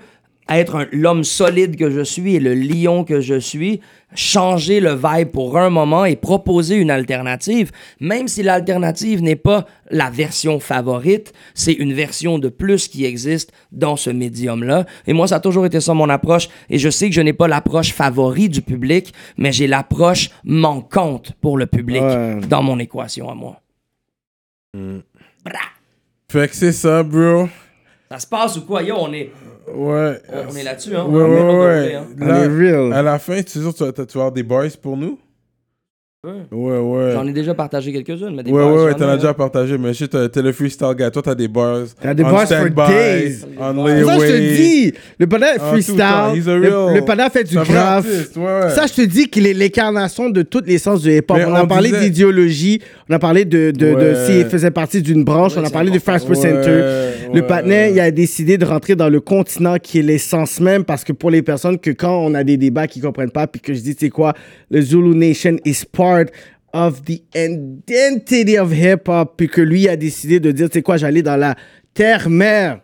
[0.48, 3.80] être un- l'homme solide que je suis et le lion que je suis,
[4.14, 9.66] changer le vibe pour un moment et proposer une alternative, même si l'alternative n'est pas
[9.90, 14.86] la version favorite, c'est une version de plus qui existe dans ce médium-là.
[15.06, 16.48] Et moi, ça a toujours été ça mon approche.
[16.70, 21.32] Et je sais que je n'ai pas l'approche favorite du public, mais j'ai l'approche manquante
[21.40, 22.40] pour le public Ouais.
[22.48, 23.60] dans mon équation à moi.
[24.74, 25.60] Bra!
[26.30, 27.48] Fait que c'est ça, bro.
[28.10, 28.82] Ça se passe ou quoi?
[28.82, 29.30] Yo, on est,
[29.74, 30.20] Ouais.
[30.50, 31.04] on est là-dessus, hein?
[31.08, 31.94] Ouais, On est ouais, ouais.
[31.94, 32.04] hein?
[32.18, 32.92] Là, est real.
[32.92, 34.96] à la fin, tu es sûr que tu vas, tu vas avoir des boys pour
[34.96, 35.18] nous?
[36.24, 36.32] Ouais.
[36.50, 37.12] Ouais, ouais.
[37.12, 39.16] J'en ai déjà partagé quelques-unes, mais des Ouais, bars, ouais, ouais, t'en as hein.
[39.16, 41.08] déjà partagé, mais shit, t'es t'es le freestyle guy.
[41.12, 41.82] Toi, t'as des bars.
[42.00, 43.44] T'as des bars for days.
[43.60, 44.56] On C'est ça, je te layaway.
[44.56, 45.96] dis, le est En tout temps, freestyle,
[46.34, 48.06] he's a le, real- le panneau fait du graphe.
[48.06, 48.70] artiste, ouais, ouais.
[48.70, 51.38] Ça, je te dis qu'il est l'incarnation de toutes les sens du hip-hop.
[51.46, 54.26] On a parlé d'idéologie, on a parlé de, de, de Ouais.
[54.26, 56.00] s'il faisait partie d'une branche, Ouais, on a c'est parlé du.
[56.00, 56.28] Fast.
[56.28, 56.34] Ouais,
[57.32, 61.04] Le patinet, il a décidé de rentrer dans le continent qui est l'essence même parce
[61.04, 63.74] que pour les personnes que quand on a des débats qui comprennent pas puis que
[63.74, 64.34] je dis, tu sais quoi,
[64.70, 66.24] le Zulu Nation is part
[66.72, 70.96] of the identity of hip-hop puis que lui a décidé de dire, tu sais quoi,
[70.96, 71.54] j'allais dans la
[71.94, 72.80] terre-mère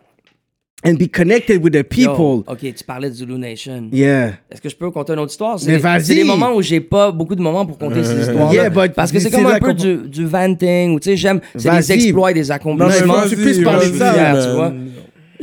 [0.85, 2.43] and be connected with the Yo, people.
[2.51, 3.89] ok, tu parlais de Zulu Nation.
[3.91, 4.33] Yeah.
[4.51, 5.59] Est-ce que je peux conter une autre histoire?
[5.59, 6.03] C'est Mais les- vas-y.
[6.05, 8.53] C'est des moments où j'ai pas beaucoup de moments pour compter ces histoires.
[8.53, 11.39] Yeah, but Parce que c'est comme un peu du, du venting, ou tu sais, j'aime,
[11.55, 13.13] c'est des exploits des Non, mais accomplissements.
[13.29, 14.73] tu vas-y, puisses parler de ça, tu vois?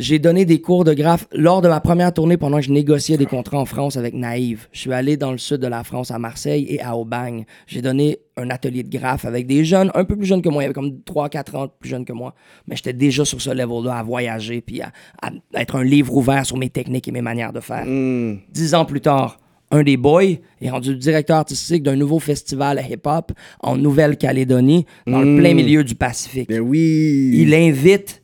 [0.00, 3.18] J'ai donné des cours de graphe lors de ma première tournée pendant que je négociais
[3.18, 4.66] des contrats en France avec Naïve.
[4.72, 7.44] Je suis allé dans le sud de la France, à Marseille et à Aubagne.
[7.66, 10.62] J'ai donné un atelier de graphe avec des jeunes, un peu plus jeunes que moi,
[10.62, 12.34] il y avait comme 3-4 ans plus jeunes que moi.
[12.66, 14.90] Mais j'étais déjà sur ce level-là, à voyager, puis à,
[15.20, 17.84] à être un livre ouvert sur mes techniques et mes manières de faire.
[17.84, 18.38] Hmm.
[18.50, 19.38] Dix ans plus tard,
[19.70, 25.36] un des boys est rendu directeur artistique d'un nouveau festival hip-hop en Nouvelle-Calédonie, dans le
[25.36, 26.48] plein milieu du Pacifique.
[26.48, 27.32] Ben oui.
[27.34, 28.19] Il invite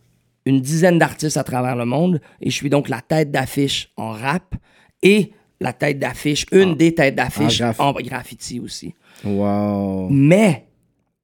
[0.47, 4.11] une dizaine d'artistes à travers le monde et je suis donc la tête d'affiche en
[4.13, 4.55] rap
[5.03, 8.95] et la tête d'affiche, une des têtes d'affiche en graffiti aussi.
[9.25, 10.09] Wow.
[10.11, 10.65] Mais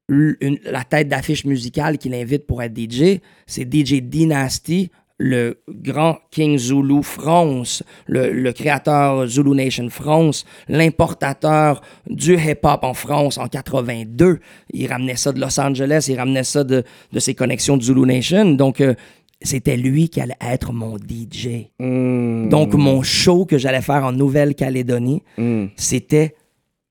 [0.08, 4.90] une- la tête d'affiche musicale qu'il invite pour être DJ, c'est DJ Dynasty,
[5.24, 11.80] le grand King Zulu France, le, le créateur Zulu Nation France, l'importateur
[12.10, 14.40] du hip-hop en France en 82.
[14.72, 16.82] Il ramenait ça de Los Angeles, il ramenait ça de,
[17.12, 18.50] de ses connexions de Zulu Nation.
[18.54, 18.94] Donc, euh,
[19.40, 21.68] c'était lui qui allait être mon DJ.
[21.78, 22.48] Hmm.
[22.48, 25.66] Donc, mon show que j'allais faire en Nouvelle-Calédonie, Hmm.
[25.76, 26.34] c'était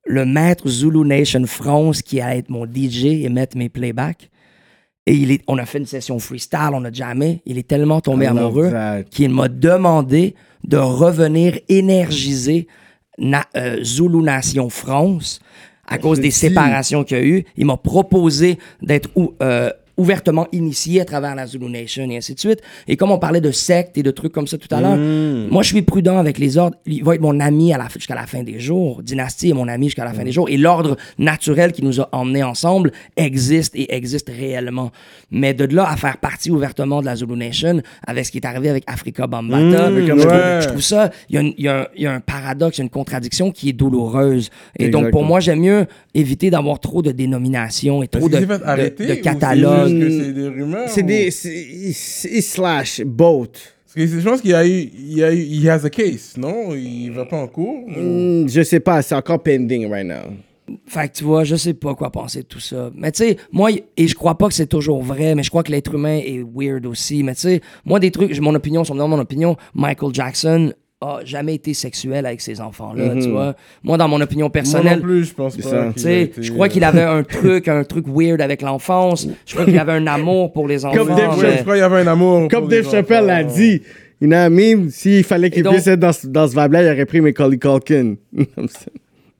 [0.06, 4.30] le maître Zulu Nation France qui allait être mon DJ et mettre mes playbacks.
[5.07, 7.41] Et il est, on a fait une session freestyle, on a jamais.
[7.45, 8.69] Il est tellement tombé love amoureux
[9.10, 12.68] qu'il m'a demandé de revenir énergiser
[13.18, 15.40] Na- euh, Zulu Nation France
[15.88, 17.45] à cause des séparations qu'il y a eu.
[17.57, 19.10] Il m'a proposé d'être
[19.41, 19.72] euh,
[20.02, 22.60] ouvertement initié à travers la Zulu Nation et ainsi de suite.
[22.88, 24.98] Et comme on parlait de sectes et de trucs comme ça tout à l'heure,
[25.52, 26.76] moi je suis prudent avec les ordres.
[26.86, 29.02] Il va être mon ami jusqu'à la fin des jours.
[29.03, 30.49] Dynastie est mon ami jusqu'à la fin des jours.
[30.49, 34.91] Et l'ordre naturel qui nous a emmenés ensemble existe et existe réellement.
[35.30, 38.45] Mais de là à faire partie ouvertement de la Zulu Nation avec ce qui est
[38.45, 40.60] arrivé avec Africa Bambata, je, trouve, ouais.
[40.61, 41.69] je trouve ça, il y, y
[42.03, 44.49] y a un paradoxe, il y a une contradiction qui est douloureuse.
[44.80, 48.38] Et donc pour moi, j'aime mieux éviter d'avoir trop de dénominations et trop de,
[48.98, 49.91] de- de catalogues.
[50.00, 50.90] Juste que c'est des rumeurs?
[50.90, 51.32] C'est ou- des.
[51.32, 53.60] c'est- slash, both.
[53.94, 55.90] Parce que je pense qu'il y a eu, il y a eu, he has a
[55.90, 56.74] case, non?
[56.76, 57.84] Il va pas en cours?
[57.88, 60.34] ou- Hmm, je sais pas, c'est encore pending right now.
[60.88, 62.90] Fait que tu vois, je sais pas quoi penser de tout ça.
[62.96, 65.64] Mais tu sais, moi, et je crois pas que c'est toujours vrai, mais je crois
[65.64, 67.24] que l'être humain est weird aussi.
[67.24, 70.14] Mais tu sais, moi, des trucs, mon opinion, si on me demande mon opinion, Michael
[70.14, 70.72] Jackson
[71.03, 73.56] a jamais été sexuel avec ses enfants-là, tu vois.
[73.84, 75.91] Moi, dans mon opinion Moi non personnelle, plus, je pense C'est pas.
[75.94, 79.28] qu'il été, je crois qu'il euh, avait un truc, un truc weird avec l'enfance.
[79.48, 80.95] Je crois qu'il avait un amour pour les enfants.
[80.98, 82.48] Comme Dave mais- je crois qu'il avait un amour.
[82.49, 83.82] Comme Dave Chappelle l'a dit,
[84.22, 84.90] you know what I mean?
[84.91, 87.57] S'il fallait qu'il donc- puisse être dans, ce- dans ce vibe-là, il aurait pris Macaulay
[87.57, 88.15] Culkin.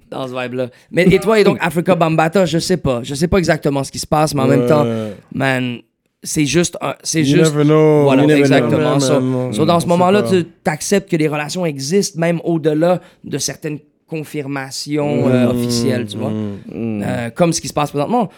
[0.09, 0.69] dans ce vibe-là.
[0.91, 3.01] Mais et toi, et donc Africa Bambata, je sais pas.
[3.03, 4.85] Je sais pas exactement ce qui se passe, mais en même temps,
[5.33, 5.77] man,
[6.23, 6.77] c'est juste.
[7.03, 7.53] C'est juste.
[7.53, 8.03] never know.
[8.03, 8.93] Voilà, exactement.
[8.98, 8.99] know.
[8.99, 12.39] So- Man, so, dans ce on moment-là, sait tu acceptes que les relations existent, même
[12.43, 16.31] au-delà de certaines confirmations euh, officielles, tu vois.
[16.73, 18.30] Euh, comme ce qui se passe présentement.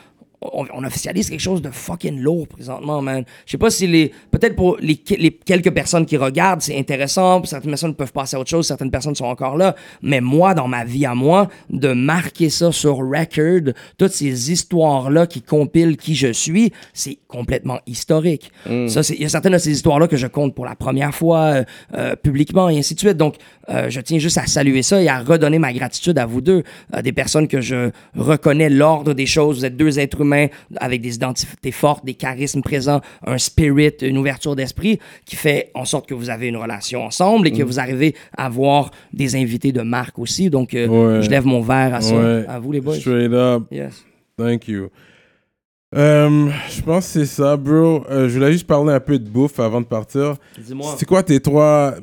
[0.51, 3.23] On, on officialise quelque chose de fucking lourd présentement, man.
[3.45, 4.11] Je sais pas si les.
[4.31, 7.43] Peut-être pour les, les quelques personnes qui regardent, c'est intéressant.
[7.45, 9.75] Certaines personnes peuvent passer à autre chose, certaines personnes sont encore là.
[10.01, 15.27] Mais moi, dans ma vie à moi, de marquer ça sur record, toutes ces histoires-là
[15.27, 18.51] qui compilent qui je suis, c'est complètement historique.
[18.87, 21.13] Ça, c'est- il y a certaines de ces histoires-là que je compte pour la première
[21.13, 21.63] fois euh,
[21.95, 23.17] euh, publiquement et ainsi de suite.
[23.17, 23.35] Donc,
[23.69, 26.63] euh, je tiens juste à saluer ça et à redonner ma gratitude à vous deux,
[26.95, 29.59] euh, des personnes que je reconnais l'ordre des choses.
[29.59, 30.32] Vous êtes deux êtres humains
[30.77, 35.85] avec des identités fortes, des charismes présents, un spirit, une ouverture d'esprit qui fait en
[35.85, 39.71] sorte que vous avez une relation ensemble et que vous arrivez à avoir des invités
[39.71, 40.49] de marque aussi.
[40.49, 41.21] Donc, euh, Ouais.
[41.23, 42.15] je lève mon verre à ça.
[42.15, 42.45] Ouais.
[42.47, 42.95] À vous, les boys.
[42.99, 43.63] Straight up.
[43.71, 44.03] Yes.
[44.37, 44.89] Thank you.
[45.95, 48.03] Euh, je pense que c'est ça, bro.
[48.09, 50.35] Euh, je voulais juste parler un peu de bouffe avant de partir.
[50.57, 50.95] Dis-moi.
[50.97, 51.93] C'est quoi tes trois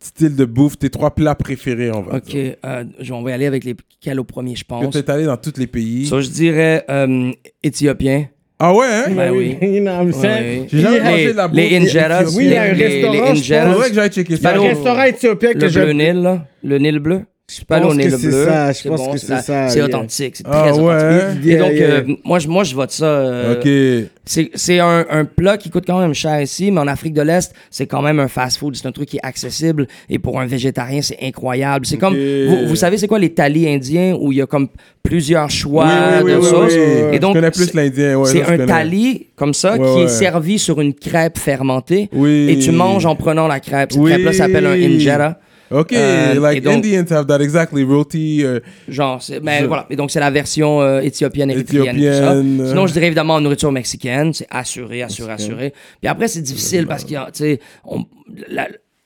[0.00, 2.24] styles de bouffe, tes trois plats préférés, on va OK.
[2.24, 2.54] dire?
[2.64, 4.90] euh, je- on va y aller avec lesquels au premier, je Que pense.
[4.94, 6.06] t'es allé dans tous les pays.
[6.06, 8.26] Ça, je dirais euh, éthiopien.
[8.60, 9.04] Ah ouais, hein?
[9.14, 9.56] Ben oui.
[9.62, 10.22] you know what I'm saying?
[10.32, 10.68] Ouais, oui.
[10.72, 12.22] J'ai jamais Les- mangé de la bouffe Les injeras.
[12.22, 12.36] éthiopienne.
[12.36, 13.72] Oui, il y a un les- restaurant, Les je injeras.
[13.72, 14.56] Faudrait que j'aille checker Il y a ça.
[14.56, 15.80] un restaurant éthiopien que Le je...
[15.80, 16.46] Nil, là.
[16.64, 17.20] Le Nil bleu.
[17.50, 18.44] Je pas Nil que c'est bleu.
[18.44, 20.36] ça, je pense bon, que c'est ça, C'est authentique.
[20.36, 20.94] C'est Ah très ouais?
[20.94, 21.46] authentique.
[21.46, 21.88] Et donc, yeah.
[21.88, 23.06] euh, moi, je, moi, je vote ça.
[23.06, 24.10] euh, Ok.
[24.26, 27.22] C'est c'est un, un plat qui coûte quand même cher ici, mais en Afrique de
[27.22, 28.76] l'Est, c'est quand même un fast-food.
[28.76, 29.86] C'est un truc qui est accessible.
[30.10, 31.86] Et pour un végétarien, c'est incroyable.
[31.86, 34.68] C'est comme, vous, vous savez, c'est quoi les thalis indiens où il y a comme
[35.02, 36.72] plusieurs choix Oui, oui, de oui, sauces.
[36.74, 39.78] Et Je donc, connais plus c'est- l'Indien, ouais, c'est je un thali comme ça Ouais,
[39.78, 40.02] qui ouais.
[40.02, 42.10] est servi sur une crêpe fermentée.
[42.12, 43.92] Et tu manges en prenant la crêpe.
[43.92, 45.38] Cette crêpe-là s'appelle un injera.
[45.70, 47.82] Ok, Euh, et like donc- Indians have that exactly.
[47.84, 48.42] Roti.
[48.44, 49.86] euh, Genre, mais Je- voilà.
[49.90, 52.08] Et donc, c'est la version euh, éthiopienne, érythréenne, tout ça.
[52.10, 52.68] Éthiopienne, euh.
[52.68, 54.32] Sinon, je dirais évidemment nourriture mexicaine.
[54.32, 55.74] C'est assuré, assuré, assuré.
[56.00, 57.60] Puis après, c'est difficile parce qu'il y a, tu sais,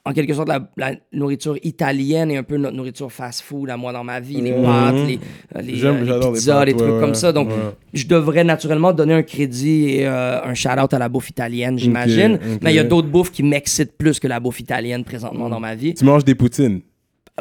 [0.05, 3.93] en quelque sorte, la, la nourriture italienne est un peu notre nourriture fast-food à moi
[3.93, 4.41] dans ma vie.
[4.41, 5.21] Les pâtes, les,
[5.55, 7.33] euh, les j'adore les pizzas, pâtes, les trucs ouais, comme ça.
[7.33, 7.55] Donc, ouais.
[7.95, 12.39] je devrais naturellement donner un crédit et euh, un shout-out à la bouffe italienne, j'imagine.
[12.63, 15.61] Mais il y a d'autres bouffes qui m'excitent plus que la bouffe italienne présentement dans
[15.61, 15.95] ma vie.
[15.95, 16.81] Tu manges des poutines.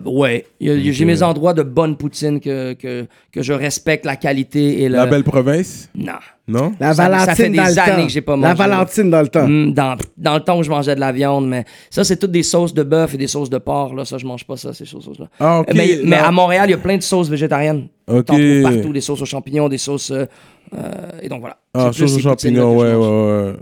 [0.06, 2.74] Ah, Ouais, Il y a- il y a- j'ai mes endroits de bonne poutine que,
[2.74, 4.96] que, que je respecte la qualité et le...
[4.96, 5.90] La belle province?
[5.96, 6.14] Non.
[6.48, 6.74] Non?
[6.80, 8.04] La Ça- ça Valentine fait des dans le années temps.
[8.08, 9.48] que j'ai pas La mangé, Valentine dans le temps.
[9.48, 12.32] Hmm, dans, dans le temps où je mangeais de la viande, mais ça, c'est toutes
[12.32, 13.96] des sauces de bœuf et des sauces de porc.
[13.96, 15.28] Là, ça, je mange pas ça, ces sauces-là.
[15.40, 15.68] Ah, ok.
[15.74, 17.88] Mais, mais La- à Montréal, il y a plein de sauces végétariennes.
[18.08, 18.26] Ok.
[18.26, 20.12] T'en trouves partout, des sauces aux champignons, des sauces...
[20.12, 20.26] euh,
[20.74, 20.80] euh,
[21.22, 21.58] et donc voilà.
[21.74, 23.08] Ah, C'est plus sauce aux champignons, ouais, ouais,
[23.48, 23.54] ouais.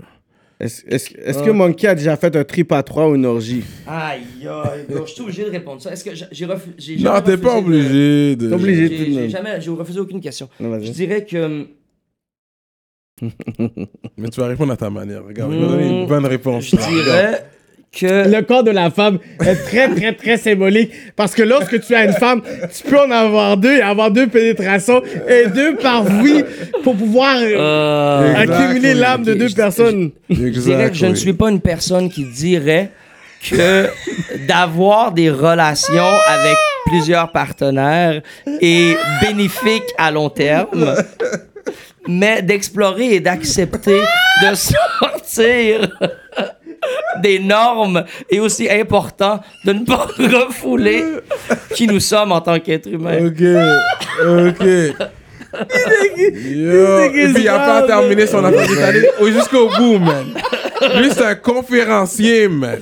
[0.60, 3.64] Est-ce est-ce- est-ce que Monkey a déjà fait un trip à trois ou une orgie?
[3.88, 5.94] Aïe, je suis obligé de répondre ça.
[5.94, 8.48] Est-ce que j'ai- j'ai refu- j'ai Non, t'es pas refusé de- obligé de.
[8.50, 8.90] T'es obligé.
[8.90, 10.50] De j'ai jamais, j'ai refusé aucune question.
[10.60, 10.78] Non.
[10.82, 11.66] Je dirais que
[14.18, 15.24] Mais tu vas répondre à ta manière.
[15.26, 16.66] Regarde, il m'a donné une bonne réponse.
[16.66, 17.46] je dirais
[17.92, 20.92] que Le corps de la femme est très, très, très symbolique.
[21.16, 22.42] Parce que lorsque tu as une femme,
[22.76, 26.44] tu peux en avoir deux et avoir deux pénétrations et deux par oui
[26.84, 30.12] pour pouvoir euh, euh, accumuler l'âme de deux personnes.
[30.30, 32.92] je dirais que je ne suis pas une personne qui dirait
[33.50, 33.88] que
[34.48, 38.22] d'avoir des relations avec plusieurs partenaires
[38.62, 40.96] est bénéfique à long terme.
[42.08, 44.00] Mais d'explorer et d'accepter
[44.42, 45.90] de sortir
[47.22, 51.04] des normes et aussi important de ne pas refouler
[51.76, 53.18] qui nous sommes en tant qu'être humain.
[53.26, 53.42] Ok,
[54.22, 54.66] ok.
[56.18, 57.00] Yo.
[57.14, 58.68] Et puis il a pas terminé son affaire.
[58.70, 60.26] Il est allé au- jusqu'au bout, man.
[60.98, 62.80] Lui, c'est un conférencier, man.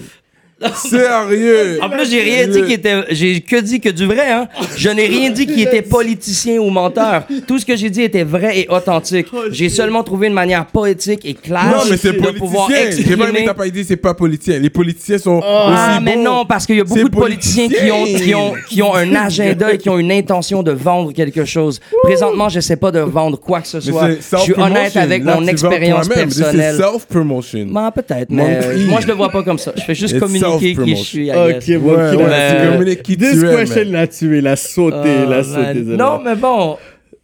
[0.75, 1.79] Sérieux.
[1.83, 3.03] En plus, j'ai rien dit qui était.
[3.11, 4.47] J'ai que dit que du vrai, hein.
[4.75, 7.23] Je n'ai rien dit qui était politicien ou menteur.
[7.47, 9.27] Tout ce que j'ai dit était vrai et authentique.
[9.51, 13.05] J'ai seulement trouvé une manière poétique et claire Non, mais c'est de pouvoir politicien.
[13.07, 13.41] J'ai pas aimé exprimer.
[13.41, 14.59] que t'as pas dit c'est pas politicien.
[14.59, 16.23] Les politiciens sont Ah, aussi mais bons.
[16.23, 18.95] non, parce qu'il y a beaucoup C'est de politiciens qui ont, qui, ont, qui ont
[18.95, 21.79] un agenda et qui ont une intention de vendre quelque chose.
[22.03, 24.09] Présentement, je sais pas de vendre quoi que ce Mais soit.
[24.19, 26.75] c'est Je suis honnête avec Là, mon expérience personnelle.
[26.77, 27.67] self-promotion.
[27.69, 29.71] Ben, peut-être, mais euh, moi, je le vois pas comme ça.
[29.75, 31.03] Je fais juste communiquer qui je self-promotion.
[31.03, 31.25] suis.
[31.27, 31.79] I Ok, guess.
[31.81, 33.91] bon, Ouais, ok, ouais, qui tu This es, question man?
[33.93, 35.73] l'a tué, il a sauté, Ah, il a sauté.
[35.83, 36.77] Non, mais bon.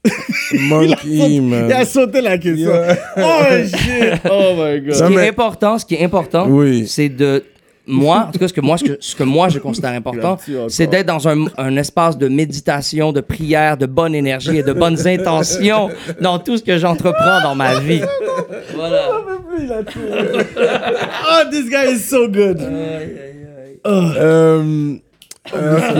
[0.69, 1.65] Monkey, man.
[1.69, 2.71] Il a sauté la question.
[2.71, 2.97] Yeah.
[3.17, 4.21] Oh shit!
[4.29, 4.93] Oh my god.
[4.95, 6.85] Ce Non, qui mais- est important, ce qui est important, Oui.
[6.87, 7.43] c'est de
[7.85, 10.37] moi, en tout cas, ce que moi, ce que, ce que moi je considère important,
[10.69, 14.73] c'est d'être dans un, un espace de méditation, de prière, de bonne énergie et de
[14.73, 15.89] bonnes intentions
[16.21, 18.01] dans tout ce que j'entreprends dans ma vie.
[18.75, 19.03] Voilà.
[21.25, 22.59] Oh, this guy is so good.
[23.85, 24.95] Euh,
[25.45, 25.97] ok.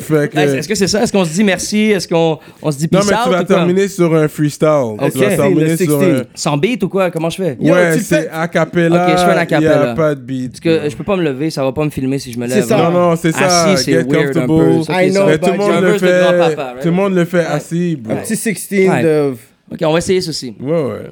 [0.00, 0.38] Fait que.
[0.38, 1.02] Est-ce que c'est ça?
[1.02, 1.90] Est-ce qu'on se dit merci?
[1.90, 4.68] Est-ce qu'on on se dit Non, peace mais out tu vas terminer sur un freestyle.
[4.98, 5.12] Ok.
[5.12, 6.20] Tu vas terminer sur 16.
[6.20, 6.22] un.
[6.34, 7.10] Sans beat ou quoi?
[7.10, 7.56] Comment je fais?
[7.60, 9.06] Ouais, c'est a cappella.
[9.06, 9.94] Ok, je fais un a Il y a cappella.
[9.94, 10.50] pas de beat.
[10.50, 12.46] Parce que je peux pas me lever, ça va pas me filmer si je me
[12.46, 12.60] lève.
[12.62, 12.76] C'est ça.
[12.76, 13.70] Non, non, c'est ça.
[13.72, 14.84] Assis, c'est Get weird comfortable.
[14.90, 15.26] I know.
[15.26, 16.54] Mais tout le but monde le fait.
[16.82, 18.12] Tout le monde le fait assis, bro.
[18.12, 19.02] Un petit 16 Ouais.
[19.02, 19.30] de.
[19.72, 20.54] Ok, on va essayer ceci.
[20.60, 21.10] Ouais, ouais.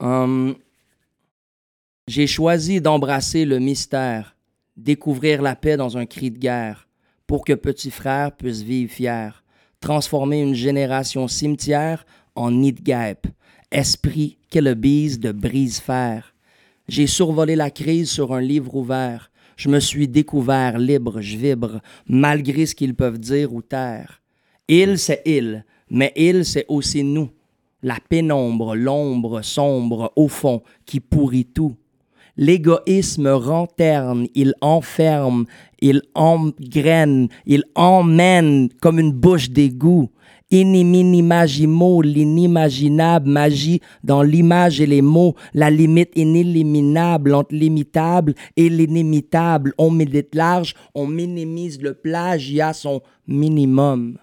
[0.00, 0.54] Hum,
[2.06, 4.36] j'ai choisi d'embrasser le mystère,
[4.76, 6.88] découvrir la paix dans un cri de guerre,
[7.26, 9.44] pour que petit frère puisse vivre fier,
[9.80, 13.26] transformer une génération cimetière en nid de guêpe,
[13.70, 16.34] esprit que le bise de brise-fer.
[16.86, 19.30] J'ai survolé la crise sur un livre ouvert.
[19.56, 24.22] Je me suis découvert libre, je vibre, malgré ce qu'ils peuvent dire ou taire.
[24.68, 27.30] Il, c'est il, mais il, c'est aussi nous.
[27.82, 31.76] La pénombre, l'ombre sombre, au fond, qui pourrit tout.
[32.36, 35.44] L'égoïsme renterne, il enferme,
[35.80, 40.10] il engraine, il emmène comme une bouche d'égout.
[40.50, 49.72] Iniminimagimo, l'inimaginable, magie dans l'image et les mots, la limite inéliminable entre l'imitable et l'inimitable.
[49.78, 54.16] On médite large, on minimise le plagiat, son minimum.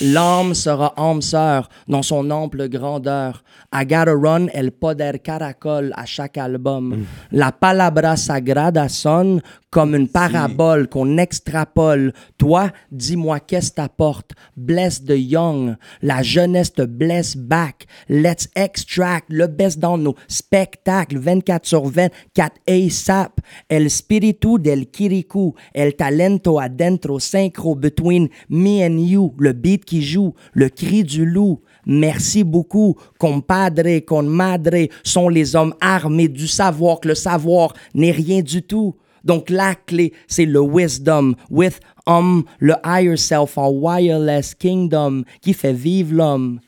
[0.00, 3.42] L'âme sera âme sœur dans son ample grandeur.
[3.70, 7.04] I gotta run el poder caracol à chaque album.
[7.32, 9.42] La palabra sagrada sonne
[9.76, 12.14] comme une parabole qu'on extrapole.
[12.38, 14.32] Toi, dis-moi qu'est-ce t'apporte?
[14.56, 15.76] Bless the young.
[16.00, 17.86] La jeunesse te bless back.
[18.08, 21.18] Let's extract le best dans nos spectacles.
[21.18, 23.38] 24 sur 24 ASAP.
[23.68, 25.54] El spiritu del kirikou.
[25.74, 29.34] El talento adentro synchro between me and you.
[29.38, 30.32] Le beat qui joue.
[30.54, 31.60] Le cri du loup.
[31.84, 32.96] Merci beaucoup.
[33.18, 38.62] Compadre, con madre sont les hommes armés du savoir que le savoir n'est rien du
[38.62, 38.96] tout.
[39.26, 45.52] Donc la clé, c'est le wisdom with um, le higher self en wireless kingdom qui
[45.52, 46.60] fait vivre l'homme.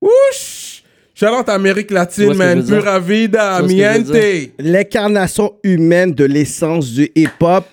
[0.00, 0.84] Wouch!
[1.14, 2.64] Shout-out Amérique latine, man.
[2.64, 4.52] Pura vida, miente.
[4.60, 7.64] L'incarnation humaine de l'essence du hip-hop.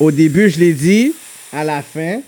[0.00, 1.14] Au début, je l'ai dit.
[1.52, 2.20] À la fin,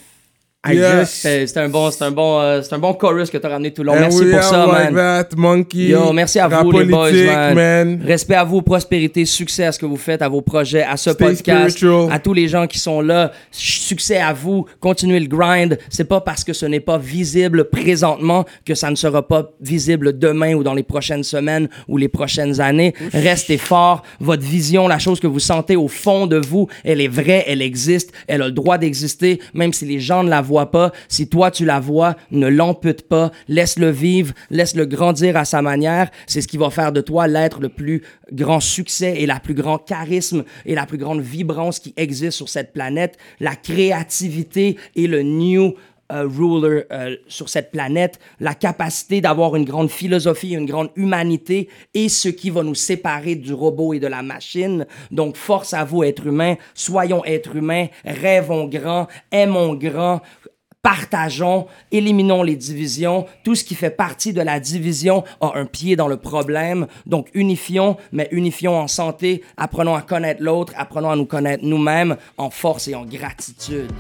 [0.63, 3.73] C'est c'est un bon, c'est un bon, euh, c'est un bon chorus que t'as ramené
[3.73, 3.95] tout le long.
[3.95, 5.25] And Merci pour ça, like man.
[5.25, 5.89] that, monkey.
[5.89, 7.55] Yo, merci à vous, les boys, man.
[7.55, 8.03] man.
[8.05, 11.13] Respect à vous, prospérité, succès à ce que vous faites, à vos projets, à ce
[11.13, 12.13] Stay podcast, spiritual.
[12.13, 13.33] à tous les gens qui sont là.
[13.51, 15.79] Succès à vous, continuez le grind.
[15.89, 20.19] C'est pas parce que ce n'est pas visible présentement que ça ne sera pas visible
[20.19, 22.93] demain ou dans les prochaines semaines ou les prochaines années.
[23.15, 24.03] Restez fort.
[24.21, 27.63] Votre vision, la chose que vous sentez au fond de vous, elle est vraie, elle
[27.63, 30.93] existe, elle a le droit d'exister, même si les gens ne la voient pas.
[31.09, 36.11] Si toi tu la vois, ne l'ampute pas, laisse-le vivre, laisse-le grandir à sa manière.
[36.27, 38.03] C'est ce qui va faire de toi l'être le plus
[38.33, 42.49] grand succès et la plus grand charisme et la plus grande vibrance qui existe sur
[42.49, 43.17] cette planète.
[43.39, 45.75] La créativité et le new
[46.13, 51.69] euh, ruler euh, sur cette planète, la capacité d'avoir une grande philosophie, une grande humanité
[51.95, 54.87] et ce qui va nous séparer du robot et de la machine.
[55.13, 60.21] Donc, force à vous, êtres humains, soyons êtres humains, rêvons grand, aimons grand,
[60.83, 63.27] partageons, éliminons les divisions.
[63.45, 66.87] Tout ce qui fait partie de la division a un pied dans le problème.
[67.07, 69.43] Donc, unifions, mais unifions en santé.
[69.57, 73.93] Apprenons à connaître l'autre, apprenons à nous connaître nous-mêmes en force et en gratitude.